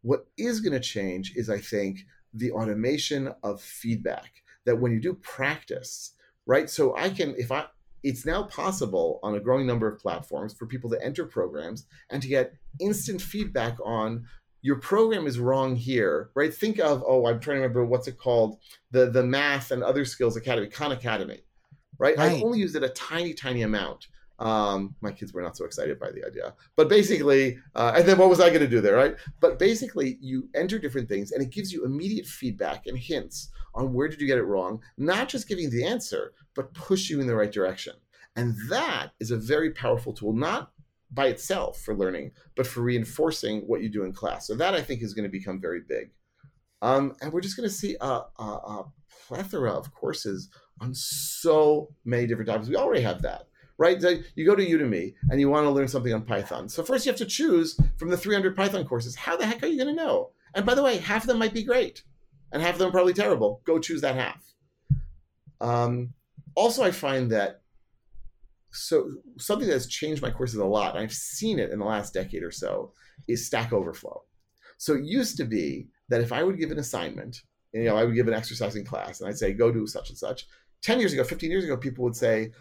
What 0.04 0.28
is 0.38 0.60
going 0.60 0.74
to 0.74 0.80
change 0.80 1.34
is 1.36 1.50
I 1.50 1.60
think 1.60 2.06
the 2.34 2.52
automation 2.52 3.34
of 3.44 3.62
feedback 3.62 4.44
that 4.66 4.80
when 4.80 4.92
you 4.92 5.00
do 5.00 5.13
practice, 5.16 6.12
right? 6.46 6.70
So 6.70 6.96
I 6.96 7.10
can 7.10 7.36
if 7.38 7.52
I 7.52 7.66
it's 8.04 8.26
now 8.26 8.44
possible 8.44 9.20
on 9.24 9.36
a 9.36 9.39
growing 9.39 9.66
number 9.66 9.88
of 9.88 10.00
platforms 10.00 10.54
for 10.54 10.66
people 10.66 10.89
to 10.89 11.04
enter 11.04 11.26
programs 11.26 11.86
and 12.10 12.22
to 12.22 12.28
get 12.28 12.54
instant 12.80 13.22
feedback 13.22 13.78
on 13.84 14.26
your 14.63 14.78
program 14.78 15.28
is 15.28 15.39
wrong 15.39 15.76
here, 15.76 16.30
right? 16.36 16.54
Think 16.54 16.80
of, 16.80 17.04
oh, 17.06 17.28
I'm 17.28 17.39
trying 17.42 17.58
to 17.58 17.62
remember 17.62 17.86
what's 17.86 18.08
it 18.08 18.18
called, 18.18 18.60
the 18.92 19.10
the 19.10 19.24
math 19.24 19.72
and 19.72 19.84
other 19.84 20.06
skills 20.06 20.38
academy, 20.38 20.68
Khan 20.68 20.94
Academy, 20.94 21.42
right? 22.00 22.18
Right. 22.18 22.32
I've 22.32 22.44
only 22.44 22.60
used 22.60 22.76
it 22.76 22.84
a 22.84 22.89
tiny, 22.89 23.34
tiny 23.34 23.63
amount. 23.63 24.08
Um, 24.39 24.96
my 25.02 25.12
kids 25.12 25.34
were 25.34 25.42
not 25.42 25.56
so 25.56 25.66
excited 25.66 26.00
by 26.00 26.12
the 26.12 26.26
idea, 26.26 26.54
but 26.76 26.89
basically, 26.89 27.60
uh, 27.76 27.94
and 27.96 28.08
then 28.08 28.18
what 28.18 28.30
was 28.30 28.39
I 28.39 28.50
going 28.50 28.62
to 28.62 28.68
do 28.68 28.82
there, 28.82 28.96
right? 28.96 29.16
But 29.42 29.60
basically, 29.60 30.18
you 30.22 30.50
enter 30.56 30.80
different 30.80 31.08
things, 31.08 31.34
and 31.34 31.44
it 31.44 31.52
gives 31.52 31.72
you 31.72 31.86
immediate 31.86 32.26
feedback 32.26 32.88
and 32.88 32.98
hints 32.98 33.50
on 33.76 33.94
where 33.94 34.08
did 34.08 34.22
you 34.22 34.28
get 34.28 34.38
it 34.38 34.44
wrong, 34.44 34.82
not 34.98 35.30
just 35.30 35.48
giving 35.48 35.70
the 35.70 35.86
answer, 35.86 36.34
but 36.56 36.74
push 36.74 37.10
you 37.10 37.20
in 37.20 37.28
the 37.28 37.36
right 37.36 37.52
direction. 37.52 37.94
And 38.36 38.56
that 38.70 39.12
is 39.20 39.32
a 39.32 39.38
very 39.38 39.72
powerful 39.72 40.13
tool, 40.13 40.34
not 40.34 40.72
by 41.12 41.28
itself 41.28 41.80
for 41.82 41.96
learning, 41.96 42.32
but 42.56 42.66
for 42.66 42.82
reinforcing 42.82 43.62
what 43.62 43.82
you 43.82 43.89
do 43.89 44.04
in 44.04 44.13
class. 44.13 44.48
So 44.48 44.56
that 44.56 44.74
I 44.74 44.82
think 44.82 45.02
is 45.02 45.13
going 45.13 45.24
to 45.24 45.32
become 45.32 45.62
very 45.62 45.82
big. 45.88 46.12
Um, 46.82 47.16
and 47.22 47.32
we're 47.32 47.42
just 47.42 47.56
going 47.56 47.70
to 47.70 47.74
see 47.74 47.96
a, 48.02 48.22
a, 48.39 48.44
a 48.44 48.86
plethora 49.28 49.72
of 49.72 49.94
courses 49.94 50.50
on 50.82 50.94
so 50.94 51.89
many 52.04 52.28
different 52.28 52.50
topics. 52.50 52.68
We 52.68 52.76
already 52.76 53.04
have 53.04 53.22
that, 53.22 53.48
right? 53.78 54.02
You 54.36 54.46
go 54.46 54.56
to 54.56 54.66
Udemy 54.66 55.13
and 55.30 55.39
you 55.39 55.50
want 55.50 55.66
to 55.66 55.70
learn 55.70 55.88
something 55.88 56.13
on 56.13 56.24
Python. 56.24 56.68
So 56.68 56.84
first 56.84 57.06
you 57.06 57.12
have 57.12 57.20
to 57.20 57.26
choose 57.26 57.80
from 57.98 58.10
the 58.10 58.18
300 58.18 58.56
Python 58.56 58.86
courses. 58.86 59.16
How 59.16 59.38
the 59.38 59.46
heck 59.46 59.63
are 59.63 59.68
you 59.68 59.78
going 59.82 59.96
to 59.96 60.04
know? 60.04 60.32
And 60.56 60.66
by 60.66 60.76
the 60.76 60.84
way, 60.84 60.97
half 60.97 61.24
of 61.24 61.28
them 61.28 61.39
might 61.39 61.54
be 61.54 61.64
great, 61.64 62.04
and 62.51 62.62
half 62.62 62.74
of 62.74 62.80
them 62.80 62.89
are 62.89 62.91
probably 62.91 63.14
terrible. 63.14 63.62
Go 63.66 63.80
choose 63.80 64.01
that 64.01 64.16
half. 64.16 64.54
Um, 65.62 66.14
also, 66.56 66.84
I 66.84 66.91
find 66.91 67.32
that 67.32 67.62
so 68.72 69.10
something 69.38 69.68
that's 69.68 69.86
changed 69.86 70.22
my 70.22 70.32
courses 70.32 70.58
a 70.58 70.66
lot, 70.66 70.95
and 70.95 71.04
I've 71.04 71.14
seen 71.14 71.60
it 71.60 71.72
in 71.72 71.80
the 71.80 71.86
last 71.86 72.14
decade 72.14 72.43
or 72.43 72.51
so, 72.51 72.91
is 73.28 73.45
Stack 73.45 73.72
Overflow. 73.72 74.24
So 74.78 74.95
it 74.95 75.04
used 75.04 75.38
to 75.38 75.45
be 75.45 75.88
that 76.10 76.22
if 76.22 76.32
I 76.32 76.43
would 76.43 76.58
give 76.58 76.72
an 76.72 76.80
assignment, 76.80 77.41
you 77.72 77.84
know, 77.84 77.95
I 77.95 78.04
would 78.04 78.16
give 78.16 78.28
an 78.28 78.34
exercise 78.34 78.76
in 78.76 78.86
class, 78.86 79.20
and 79.22 79.30
I'd 79.30 79.38
say, 79.38 79.54
go 79.54 79.72
do 79.72 79.88
such 79.88 80.10
and 80.10 80.18
such. 80.18 80.47
10 80.82 80.99
years 80.99 81.14
ago, 81.14 81.24
15 81.24 81.49
years 81.49 81.64
ago, 81.64 81.78
people 81.78 82.04
would 82.04 82.16
say, 82.16 82.51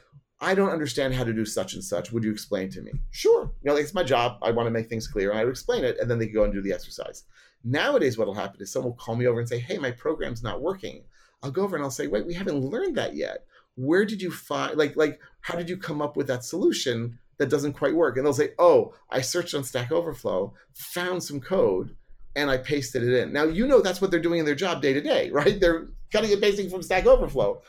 I 0.40 0.54
don't 0.54 0.70
understand 0.70 1.14
how 1.14 1.24
to 1.24 1.32
do 1.32 1.44
such 1.44 1.74
and 1.74 1.84
such. 1.84 2.12
Would 2.12 2.24
you 2.24 2.32
explain 2.32 2.68
to 2.70 2.82
me? 2.82 2.92
Sure. 3.10 3.52
You 3.62 3.70
know, 3.70 3.76
it's 3.76 3.94
my 3.94 4.02
job. 4.02 4.38
I 4.42 4.50
want 4.50 4.66
to 4.66 4.72
make 4.72 4.88
things 4.88 5.06
clear. 5.06 5.30
And 5.30 5.38
I 5.38 5.44
would 5.44 5.50
explain 5.50 5.84
it, 5.84 5.98
and 5.98 6.10
then 6.10 6.18
they 6.18 6.26
could 6.26 6.34
go 6.34 6.44
and 6.44 6.52
do 6.52 6.62
the 6.62 6.72
exercise. 6.72 7.24
Nowadays, 7.64 8.18
what 8.18 8.26
will 8.26 8.34
happen 8.34 8.60
is 8.60 8.72
someone 8.72 8.90
will 8.90 8.96
call 8.96 9.14
me 9.14 9.26
over 9.26 9.38
and 9.38 9.48
say, 9.48 9.58
Hey, 9.58 9.78
my 9.78 9.92
program's 9.92 10.42
not 10.42 10.60
working. 10.60 11.04
I'll 11.42 11.50
go 11.50 11.62
over 11.62 11.76
and 11.76 11.84
I'll 11.84 11.90
say, 11.90 12.06
wait, 12.06 12.26
we 12.26 12.34
haven't 12.34 12.60
learned 12.60 12.96
that 12.96 13.16
yet. 13.16 13.44
Where 13.74 14.04
did 14.04 14.20
you 14.20 14.30
find 14.30 14.76
like 14.76 14.96
like 14.96 15.20
how 15.40 15.56
did 15.56 15.68
you 15.68 15.76
come 15.76 16.02
up 16.02 16.16
with 16.16 16.26
that 16.28 16.44
solution 16.44 17.18
that 17.38 17.50
doesn't 17.50 17.72
quite 17.72 17.94
work? 17.94 18.16
And 18.16 18.26
they'll 18.26 18.32
say, 18.32 18.50
oh, 18.58 18.94
I 19.10 19.20
searched 19.20 19.54
on 19.54 19.64
Stack 19.64 19.90
Overflow, 19.90 20.54
found 20.74 21.22
some 21.22 21.40
code, 21.40 21.96
and 22.36 22.50
I 22.50 22.58
pasted 22.58 23.02
it 23.02 23.14
in. 23.14 23.32
Now 23.32 23.44
you 23.44 23.66
know 23.66 23.80
that's 23.80 24.00
what 24.00 24.10
they're 24.10 24.20
doing 24.20 24.40
in 24.40 24.46
their 24.46 24.54
job 24.54 24.82
day 24.82 24.92
to 24.92 25.00
day, 25.00 25.30
right? 25.32 25.58
They're 25.58 25.88
cutting 26.10 26.32
and 26.32 26.42
pasting 26.42 26.70
from 26.70 26.82
Stack 26.82 27.06
Overflow, 27.06 27.62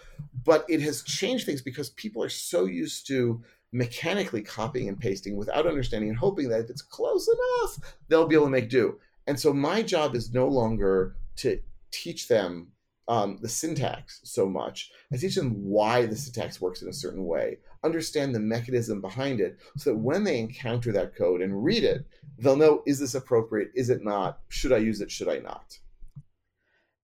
but 0.43 0.66
it 0.70 0.82
has 0.82 1.04
changed 1.04 1.45
things 1.45 1.62
because 1.62 1.89
people 1.91 2.24
are 2.24 2.30
so 2.30 2.66
used 2.66 3.08
to 3.08 3.41
mechanically 3.72 4.43
copying 4.43 4.88
and 4.88 4.99
pasting 4.99 5.36
without 5.36 5.66
understanding 5.66 6.10
and 6.10 6.18
hoping 6.18 6.47
that 6.49 6.60
if 6.60 6.70
it's 6.70 6.82
close 6.82 7.28
enough, 7.28 7.95
they'll 8.08 8.28
be 8.28 8.36
able 8.36 8.45
to 8.45 8.51
make 8.51 8.70
do. 8.70 8.99
And 9.26 9.39
so 9.39 9.54
my 9.54 9.82
job 9.82 10.16
is 10.16 10.34
no 10.34 10.47
longer 10.47 11.16
to 11.38 11.60
teach 11.91 12.28
them 12.28 12.72
um, 13.08 13.38
the 13.41 13.49
syntax 13.49 14.22
so 14.24 14.47
much. 14.47 14.91
I 15.12 15.18
teach 15.18 15.36
them 15.36 15.51
why 15.64 16.06
the 16.06 16.16
syntax 16.16 16.62
works 16.62 16.82
in 16.82 16.88
a 16.88 16.93
certain 16.93 17.26
way, 17.26 17.58
understand 17.84 18.34
the 18.34 18.39
mechanism 18.39 19.01
behind 19.01 19.41
it, 19.41 19.58
so 19.78 19.91
that 19.91 19.99
when 19.99 20.24
they 20.24 20.39
encounter 20.39 20.91
that 20.93 21.16
code 21.16 21.41
and 21.41 21.64
read 21.64 21.84
it, 21.84 22.06
they'll 22.38 22.56
know 22.56 22.82
is 22.86 22.99
this 22.99 23.16
appropriate? 23.16 23.72
Is 23.76 23.89
it 23.89 24.04
not? 24.04 24.39
Should 24.49 24.72
I 24.72 24.78
use 24.78 25.01
it? 25.01 25.12
Should 25.12 25.28
I 25.28 25.39
not? 25.39 25.78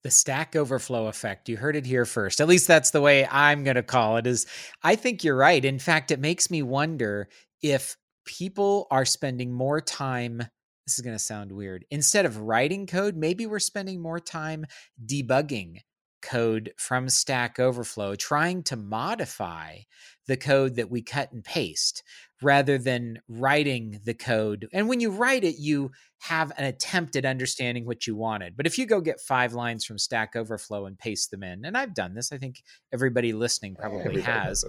The 0.04 0.12
stack 0.12 0.56
overflow 0.56 1.08
effect. 1.08 1.50
You 1.50 1.58
heard 1.58 1.76
it 1.76 1.86
here 1.86 2.06
first. 2.06 2.40
At 2.40 2.48
least 2.48 2.68
that's 2.68 2.92
the 2.92 3.02
way 3.02 3.28
I'm 3.30 3.66
going 3.66 3.76
to 3.76 3.84
call 3.84 4.16
it. 4.16 4.26
Is 4.26 4.46
I 4.82 4.96
think 4.96 5.24
you're 5.24 5.36
right. 5.36 5.64
In 5.64 5.80
fact, 5.80 6.12
it 6.12 6.22
makes 6.22 6.50
me 6.50 6.64
wonder 6.64 7.28
if 7.62 7.98
people 8.26 8.88
are 8.92 9.06
spending 9.06 9.52
more 9.52 9.82
time 9.82 10.44
this 10.90 10.98
is 10.98 11.06
going 11.06 11.16
to 11.16 11.24
sound 11.24 11.52
weird. 11.52 11.86
Instead 11.92 12.26
of 12.26 12.40
writing 12.40 12.88
code, 12.88 13.16
maybe 13.16 13.46
we're 13.46 13.60
spending 13.60 14.02
more 14.02 14.20
time 14.20 14.66
debugging 15.06 15.82
code 16.22 16.74
from 16.78 17.10
Stack 17.10 17.60
Overflow, 17.60 18.16
trying 18.16 18.64
to 18.64 18.76
modify 18.76 19.80
the 20.28 20.38
code 20.38 20.76
that 20.76 20.92
we 20.92 21.02
cut 21.02 21.32
and 21.32 21.44
paste 21.44 22.04
rather 22.42 22.78
than 22.78 23.20
writing 23.28 24.00
the 24.06 24.14
code. 24.14 24.70
And 24.72 24.88
when 24.88 25.00
you 25.00 25.12
write 25.12 25.44
it, 25.44 25.56
you 25.58 25.92
have 26.20 26.52
an 26.58 26.66
attempt 26.66 27.16
at 27.16 27.26
understanding 27.26 27.86
what 27.86 28.06
you 28.06 28.16
wanted. 28.16 28.56
But 28.56 28.68
if 28.68 28.78
you 28.78 28.86
go 28.86 29.02
get 29.02 29.20
five 29.20 29.54
lines 29.54 29.84
from 29.86 29.98
Stack 29.98 30.36
Overflow 30.36 30.86
and 30.86 30.98
paste 30.98 31.32
them 31.32 31.44
in, 31.44 31.66
and 31.66 31.78
I've 31.78 31.94
done 31.94 32.14
this, 32.14 32.32
I 32.32 32.38
think 32.38 32.62
everybody 32.94 33.34
listening 33.34 33.76
probably 33.76 34.00
everybody 34.02 34.22
has, 34.22 34.64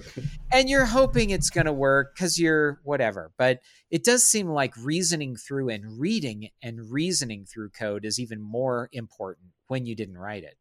and 0.53 0.68
you're 0.68 0.86
hoping 0.86 1.30
it's 1.30 1.51
going 1.51 1.66
to 1.66 1.72
work 1.72 2.14
because 2.14 2.38
you're 2.38 2.80
whatever. 2.84 3.30
But 3.36 3.61
it 3.90 4.03
does 4.03 4.26
seem 4.26 4.48
like 4.48 4.74
reasoning 4.76 5.36
through 5.36 5.68
and 5.68 6.01
reading 6.01 6.48
and 6.62 6.90
reasoning 6.90 7.44
through 7.44 7.70
code 7.70 8.05
is 8.05 8.18
even 8.18 8.40
more 8.40 8.88
important 8.92 9.48
when 9.68 9.86
you 9.86 9.94
didn't 9.94 10.18
write 10.18 10.44
it. 10.44 10.57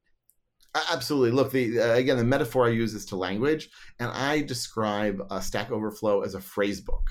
Absolutely. 0.75 1.31
Look, 1.31 1.51
the 1.51 1.79
uh, 1.79 1.93
again, 1.95 2.17
the 2.17 2.23
metaphor 2.23 2.67
I 2.67 2.69
use 2.69 2.93
is 2.93 3.05
to 3.07 3.15
language, 3.15 3.69
and 3.99 4.09
I 4.11 4.41
describe 4.41 5.21
Stack 5.41 5.71
Overflow 5.71 6.21
as 6.21 6.35
a 6.35 6.41
phrase 6.41 6.79
book, 6.79 7.09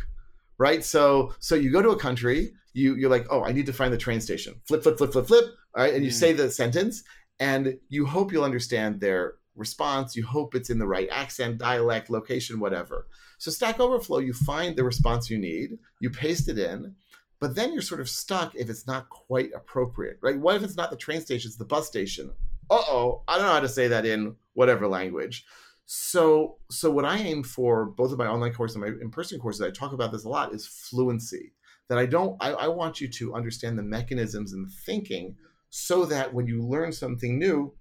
right? 0.59 0.85
So, 0.85 1.35
so 1.41 1.57
you 1.57 1.73
go 1.73 1.83
to 1.83 1.91
a 1.91 1.99
country, 1.99 2.53
you 2.73 2.95
you're 2.95 3.11
like, 3.11 3.27
oh, 3.31 3.43
I 3.43 3.53
need 3.53 3.67
to 3.67 3.73
find 3.73 3.93
the 3.93 3.99
train 3.99 4.21
station. 4.21 4.61
Flip, 4.69 4.83
flip, 4.83 4.99
flip, 4.99 5.13
flip, 5.13 5.27
flip. 5.27 5.45
All 5.75 5.83
right, 5.83 5.93
and 5.95 6.05
you 6.05 6.11
mm. 6.11 6.15
say 6.15 6.33
the 6.33 6.51
sentence, 6.51 7.03
and 7.41 7.77
you 7.89 8.07
hope 8.07 8.33
you'll 8.33 8.45
understand 8.45 9.01
their 9.01 9.35
response. 9.57 10.15
You 10.15 10.25
hope 10.25 10.55
it's 10.55 10.71
in 10.71 10.79
the 10.79 10.87
right 10.87 11.09
accent, 11.11 11.59
dialect, 11.59 12.11
location, 12.11 12.61
whatever. 12.61 13.09
So, 13.39 13.51
Stack 13.51 13.81
Overflow, 13.81 14.19
you 14.19 14.35
find 14.35 14.77
the 14.77 14.85
response 14.85 15.31
you 15.31 15.39
need, 15.39 15.79
you 16.01 16.11
paste 16.11 16.49
it 16.49 16.61
in, 16.61 16.95
but 17.41 17.57
then 17.57 17.73
you're 17.73 17.83
sort 17.83 18.01
of 18.01 18.09
stuck 18.09 18.55
if 18.55 18.71
it's 18.71 18.87
not 18.87 19.09
quite 19.09 19.51
appropriate, 19.53 20.19
right? 20.23 20.39
What 20.39 20.55
if 20.55 20.63
it's 20.63 20.77
not 20.77 20.91
the 20.91 20.97
train 20.97 21.21
station, 21.21 21.49
it's 21.49 21.57
the 21.57 21.65
bus 21.65 21.89
station? 21.89 22.31
Oh, 22.71 23.23
I 23.29 23.37
don't 23.37 23.47
know 23.47 23.53
how 23.53 23.61
to 23.61 23.69
say 23.69 23.89
that 23.89 24.07
in 24.07 24.37
whatever 24.55 24.87
language. 24.87 25.45
So, 25.87 26.59
so 26.71 26.91
what 26.91 27.05
I 27.05 27.17
aim 27.17 27.43
for, 27.43 27.87
both 27.87 28.13
of 28.13 28.19
my 28.19 28.27
online 28.27 28.53
courses 28.53 28.77
and 28.77 28.85
my 28.85 28.91
in-person 29.01 29.41
courses, 29.41 29.63
I 29.63 29.71
talk 29.71 29.93
about 29.93 30.13
this 30.13 30.25
a 30.25 30.29
lot, 30.29 30.55
is 30.55 30.67
fluency. 30.67 31.55
That 31.89 31.97
I 31.99 32.05
don't, 32.05 32.37
I, 32.41 32.51
I 32.51 32.69
want 32.69 33.01
you 33.01 33.09
to 33.09 33.35
understand 33.35 33.79
the 33.79 33.83
mechanisms 33.83 34.53
and 34.53 34.69
thinking, 34.85 35.35
so 35.71 36.05
that 36.05 36.33
when 36.35 36.47
you 36.47 36.63
learn 36.63 36.93
something 36.93 37.39
new, 37.39 37.75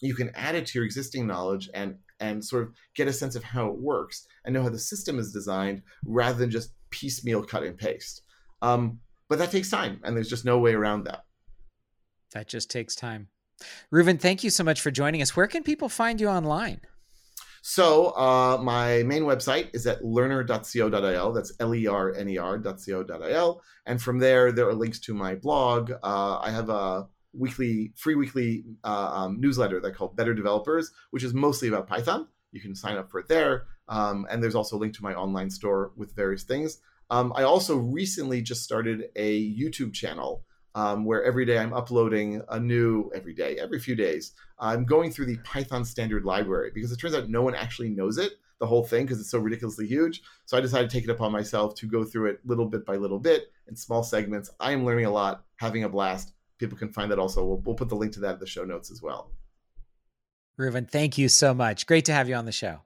you 0.00 0.14
can 0.14 0.30
add 0.34 0.54
it 0.54 0.66
to 0.66 0.78
your 0.78 0.84
existing 0.84 1.26
knowledge 1.26 1.70
and 1.72 1.96
and 2.20 2.44
sort 2.44 2.64
of 2.64 2.74
get 2.94 3.08
a 3.08 3.12
sense 3.12 3.36
of 3.36 3.44
how 3.44 3.68
it 3.68 3.78
works 3.78 4.26
and 4.44 4.52
know 4.52 4.62
how 4.62 4.68
the 4.68 4.78
system 4.78 5.18
is 5.18 5.32
designed, 5.32 5.82
rather 6.04 6.36
than 6.36 6.50
just 6.50 6.74
piecemeal 6.90 7.42
cut 7.42 7.62
and 7.62 7.78
paste. 7.78 8.22
Um, 8.60 8.98
but 9.28 9.38
that 9.38 9.50
takes 9.50 9.70
time, 9.70 10.00
and 10.04 10.14
there's 10.14 10.28
just 10.28 10.44
no 10.44 10.58
way 10.58 10.74
around 10.74 11.04
that. 11.04 11.24
That 12.32 12.48
just 12.48 12.70
takes 12.70 12.94
time. 12.94 13.28
Reuven, 13.92 14.20
thank 14.20 14.44
you 14.44 14.50
so 14.50 14.64
much 14.64 14.80
for 14.80 14.90
joining 14.90 15.22
us. 15.22 15.36
Where 15.36 15.46
can 15.46 15.62
people 15.62 15.88
find 15.88 16.20
you 16.20 16.28
online? 16.28 16.80
So 17.62 18.10
uh, 18.16 18.58
my 18.62 19.02
main 19.02 19.24
website 19.24 19.70
is 19.74 19.86
at 19.86 20.02
lerner.co.il. 20.02 21.32
That's 21.32 21.52
L-E-R-N-E-R.co.il. 21.60 22.02
And 23.86 24.02
from 24.02 24.18
there, 24.18 24.52
there 24.52 24.68
are 24.68 24.74
links 24.74 25.00
to 25.00 25.14
my 25.14 25.34
blog. 25.34 25.90
Uh, 26.02 26.38
I 26.38 26.50
have 26.50 26.70
a 26.70 27.08
weekly, 27.32 27.92
free 27.96 28.14
weekly 28.14 28.64
uh, 28.84 29.10
um, 29.12 29.40
newsletter 29.40 29.80
that 29.80 29.94
called 29.94 30.16
Better 30.16 30.34
Developers, 30.34 30.92
which 31.10 31.24
is 31.24 31.34
mostly 31.34 31.68
about 31.68 31.86
Python. 31.86 32.28
You 32.52 32.60
can 32.60 32.74
sign 32.74 32.96
up 32.96 33.10
for 33.10 33.20
it 33.20 33.28
there. 33.28 33.66
Um, 33.88 34.26
and 34.30 34.42
there's 34.42 34.54
also 34.54 34.76
a 34.76 34.78
link 34.78 34.94
to 34.94 35.02
my 35.02 35.14
online 35.14 35.50
store 35.50 35.92
with 35.96 36.14
various 36.14 36.44
things. 36.44 36.80
Um, 37.10 37.32
I 37.34 37.42
also 37.42 37.76
recently 37.76 38.42
just 38.42 38.62
started 38.62 39.10
a 39.16 39.50
YouTube 39.54 39.94
channel 39.94 40.44
um, 40.78 41.04
where 41.04 41.24
every 41.24 41.44
day 41.44 41.58
I'm 41.58 41.72
uploading 41.72 42.40
a 42.50 42.60
new, 42.60 43.10
every 43.12 43.34
day, 43.34 43.58
every 43.58 43.80
few 43.80 43.96
days, 43.96 44.34
I'm 44.60 44.84
going 44.84 45.10
through 45.10 45.26
the 45.26 45.38
Python 45.38 45.84
standard 45.84 46.24
library 46.24 46.70
because 46.72 46.92
it 46.92 47.00
turns 47.00 47.16
out 47.16 47.28
no 47.28 47.42
one 47.42 47.56
actually 47.56 47.88
knows 47.88 48.16
it, 48.16 48.34
the 48.60 48.66
whole 48.66 48.84
thing, 48.84 49.04
because 49.04 49.18
it's 49.18 49.28
so 49.30 49.40
ridiculously 49.40 49.88
huge. 49.88 50.22
So 50.44 50.56
I 50.56 50.60
decided 50.60 50.88
to 50.88 50.96
take 50.96 51.02
it 51.02 51.10
upon 51.10 51.32
myself 51.32 51.74
to 51.76 51.86
go 51.88 52.04
through 52.04 52.26
it 52.26 52.38
little 52.44 52.66
bit 52.66 52.86
by 52.86 52.94
little 52.94 53.18
bit 53.18 53.50
in 53.66 53.74
small 53.74 54.04
segments. 54.04 54.50
I 54.60 54.70
am 54.70 54.84
learning 54.84 55.06
a 55.06 55.10
lot, 55.10 55.44
having 55.56 55.82
a 55.82 55.88
blast. 55.88 56.32
People 56.58 56.78
can 56.78 56.92
find 56.92 57.10
that 57.10 57.18
also. 57.18 57.44
We'll, 57.44 57.58
we'll 57.64 57.74
put 57.74 57.88
the 57.88 57.96
link 57.96 58.12
to 58.12 58.20
that 58.20 58.34
in 58.34 58.38
the 58.38 58.46
show 58.46 58.62
notes 58.62 58.92
as 58.92 59.02
well. 59.02 59.32
Reuven, 60.60 60.88
thank 60.88 61.18
you 61.18 61.28
so 61.28 61.54
much. 61.54 61.86
Great 61.88 62.04
to 62.04 62.12
have 62.12 62.28
you 62.28 62.36
on 62.36 62.44
the 62.44 62.52
show. 62.52 62.82